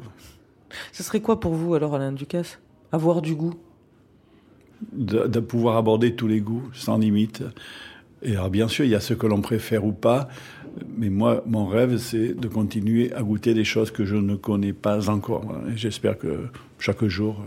Ce 0.91 1.03
serait 1.03 1.21
quoi 1.21 1.39
pour 1.39 1.53
vous, 1.53 1.75
alors, 1.75 1.93
Alain 1.93 2.11
Ducasse? 2.11 2.59
Avoir 2.91 3.21
du 3.21 3.35
goût? 3.35 3.53
De, 4.93 5.27
de, 5.27 5.39
pouvoir 5.39 5.77
aborder 5.77 6.15
tous 6.15 6.27
les 6.27 6.39
goûts, 6.39 6.69
sans 6.73 6.97
limite. 6.97 7.43
Et 8.23 8.35
alors, 8.35 8.49
bien 8.49 8.67
sûr, 8.67 8.85
il 8.85 8.91
y 8.91 8.95
a 8.95 8.99
ce 8.99 9.13
que 9.13 9.27
l'on 9.27 9.41
préfère 9.41 9.85
ou 9.85 9.91
pas. 9.91 10.29
Mais 10.97 11.09
moi, 11.09 11.43
mon 11.45 11.65
rêve, 11.65 11.97
c'est 11.97 12.33
de 12.33 12.47
continuer 12.47 13.13
à 13.13 13.21
goûter 13.21 13.53
des 13.53 13.63
choses 13.63 13.91
que 13.91 14.05
je 14.05 14.15
ne 14.15 14.35
connais 14.35 14.73
pas 14.73 15.09
encore. 15.09 15.45
Et 15.71 15.77
j'espère 15.77 16.17
que 16.17 16.47
chaque 16.79 17.03
jour, 17.05 17.43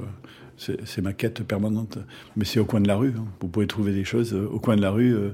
euh, 0.69 0.77
c'est 0.85 1.03
ma 1.03 1.13
quête 1.13 1.43
permanente. 1.43 1.99
Mais 2.37 2.45
c'est 2.45 2.61
au 2.61 2.65
coin 2.65 2.81
de 2.81 2.89
la 2.89 2.97
rue. 2.97 3.15
Hein. 3.17 3.25
Vous 3.41 3.49
pouvez 3.49 3.67
trouver 3.67 3.93
des 3.93 4.05
choses 4.05 4.33
euh, 4.35 4.49
au 4.51 4.59
coin 4.59 4.77
de 4.77 4.83
la 4.83 4.91
rue. 4.91 5.15
Euh, 5.15 5.31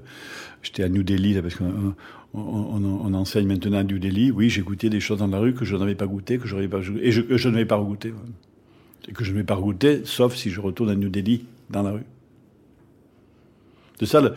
j'étais 0.62 0.82
à 0.82 0.88
New 0.88 1.02
Delhi, 1.02 1.40
parce 1.40 1.54
qu'on 1.54 1.94
on, 2.34 3.14
enseigne 3.14 3.46
maintenant 3.46 3.78
à 3.78 3.84
New 3.84 3.98
Delhi. 3.98 4.30
Oui, 4.30 4.48
j'ai 4.48 4.62
goûté 4.62 4.88
des 4.88 5.00
choses 5.00 5.18
dans 5.18 5.26
la 5.26 5.38
rue 5.38 5.54
que 5.54 5.64
je 5.64 5.76
n'avais 5.76 5.94
pas 5.94 6.06
goûté, 6.06 6.38
que 6.38 6.48
j'aurais 6.48 6.68
pas 6.68 6.80
et 7.00 7.12
je, 7.12 7.20
que 7.20 7.36
je 7.36 7.48
ne 7.48 7.56
vais 7.56 7.66
pas 7.66 7.78
goûter. 7.78 8.14
Et 9.08 9.12
que 9.12 9.24
je 9.24 9.32
ne 9.32 9.38
vais 9.38 9.44
pas 9.44 9.56
goûter, 9.56 10.02
sauf 10.04 10.34
si 10.34 10.50
je 10.50 10.60
retourne 10.60 10.90
à 10.90 10.94
New 10.94 11.08
Delhi, 11.08 11.44
dans 11.70 11.82
la 11.82 11.90
rue. 11.90 12.04
C'est 13.98 14.06
ça 14.06 14.20
le, 14.20 14.34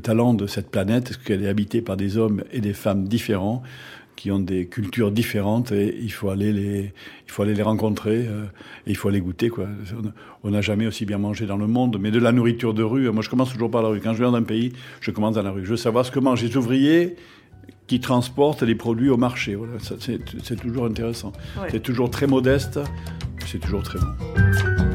talent 0.00 0.34
de 0.34 0.46
cette 0.46 0.70
planète, 0.70 1.08
c'est 1.08 1.22
qu'elle 1.22 1.42
est 1.42 1.48
habitée 1.48 1.82
par 1.82 1.96
des 1.96 2.16
hommes 2.16 2.42
et 2.52 2.60
des 2.60 2.72
femmes 2.74 3.08
différents 3.08 3.62
qui 4.16 4.30
ont 4.30 4.38
des 4.38 4.66
cultures 4.66 5.10
différentes 5.10 5.72
et 5.72 5.98
il 6.00 6.12
faut 6.12 6.30
aller 6.30 6.52
les, 6.52 6.92
il 7.26 7.30
faut 7.30 7.42
aller 7.42 7.54
les 7.54 7.62
rencontrer 7.62 8.26
euh, 8.28 8.44
et 8.86 8.90
il 8.90 8.96
faut 8.96 9.08
aller 9.08 9.20
goûter 9.20 9.48
quoi. 9.48 9.66
On 10.44 10.50
n'a 10.50 10.60
jamais 10.60 10.86
aussi 10.86 11.06
bien 11.06 11.18
mangé 11.18 11.46
dans 11.46 11.56
le 11.56 11.66
monde, 11.66 11.98
mais 11.98 12.10
de 12.10 12.18
la 12.18 12.32
nourriture 12.32 12.74
de 12.74 12.82
rue. 12.82 13.10
Moi, 13.10 13.22
je 13.22 13.30
commence 13.30 13.52
toujours 13.52 13.70
par 13.70 13.82
la 13.82 13.88
rue. 13.88 14.00
Quand 14.00 14.12
je 14.12 14.22
viens 14.22 14.32
d'un 14.32 14.42
pays, 14.42 14.72
je 15.00 15.10
commence 15.10 15.34
dans 15.34 15.42
la 15.42 15.50
rue. 15.50 15.64
Je 15.64 15.70
veux 15.70 15.76
savoir 15.76 16.04
ce 16.04 16.10
que 16.10 16.20
mangent 16.20 16.42
les 16.42 16.56
ouvriers 16.56 17.16
qui 17.86 18.00
transportent 18.00 18.62
les 18.62 18.74
produits 18.74 19.08
au 19.08 19.16
marché. 19.16 19.54
Voilà, 19.54 19.74
c'est 19.80 20.56
toujours 20.56 20.86
intéressant. 20.86 21.32
C'est 21.70 21.82
toujours 21.82 22.10
très 22.10 22.26
modeste, 22.26 22.80
c'est 23.46 23.58
toujours 23.58 23.82
très 23.82 23.98
bon. 23.98 24.91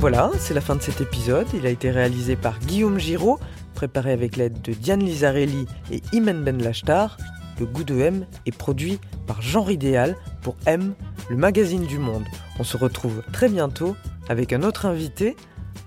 Voilà, 0.00 0.30
c'est 0.38 0.54
la 0.54 0.60
fin 0.60 0.76
de 0.76 0.80
cet 0.80 1.00
épisode. 1.00 1.48
Il 1.54 1.66
a 1.66 1.70
été 1.70 1.90
réalisé 1.90 2.36
par 2.36 2.60
Guillaume 2.60 3.00
Giraud, 3.00 3.40
préparé 3.74 4.12
avec 4.12 4.36
l'aide 4.36 4.62
de 4.62 4.72
Diane 4.72 5.00
Lizarelli 5.00 5.66
et 5.90 6.00
Imen 6.12 6.44
Ben 6.44 6.62
Lachtar. 6.62 7.16
Le 7.58 7.66
goût 7.66 7.82
de 7.82 7.98
M 7.98 8.24
est 8.46 8.56
produit 8.56 9.00
par 9.26 9.42
Jean 9.42 9.64
Ridéal 9.64 10.14
pour 10.40 10.54
M, 10.66 10.94
le 11.28 11.36
magazine 11.36 11.84
du 11.84 11.98
monde. 11.98 12.22
On 12.60 12.62
se 12.62 12.76
retrouve 12.76 13.24
très 13.32 13.48
bientôt 13.48 13.96
avec 14.28 14.52
un 14.52 14.62
autre 14.62 14.86
invité, 14.86 15.34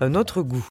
un 0.02 0.14
autre 0.14 0.42
goût. 0.42 0.60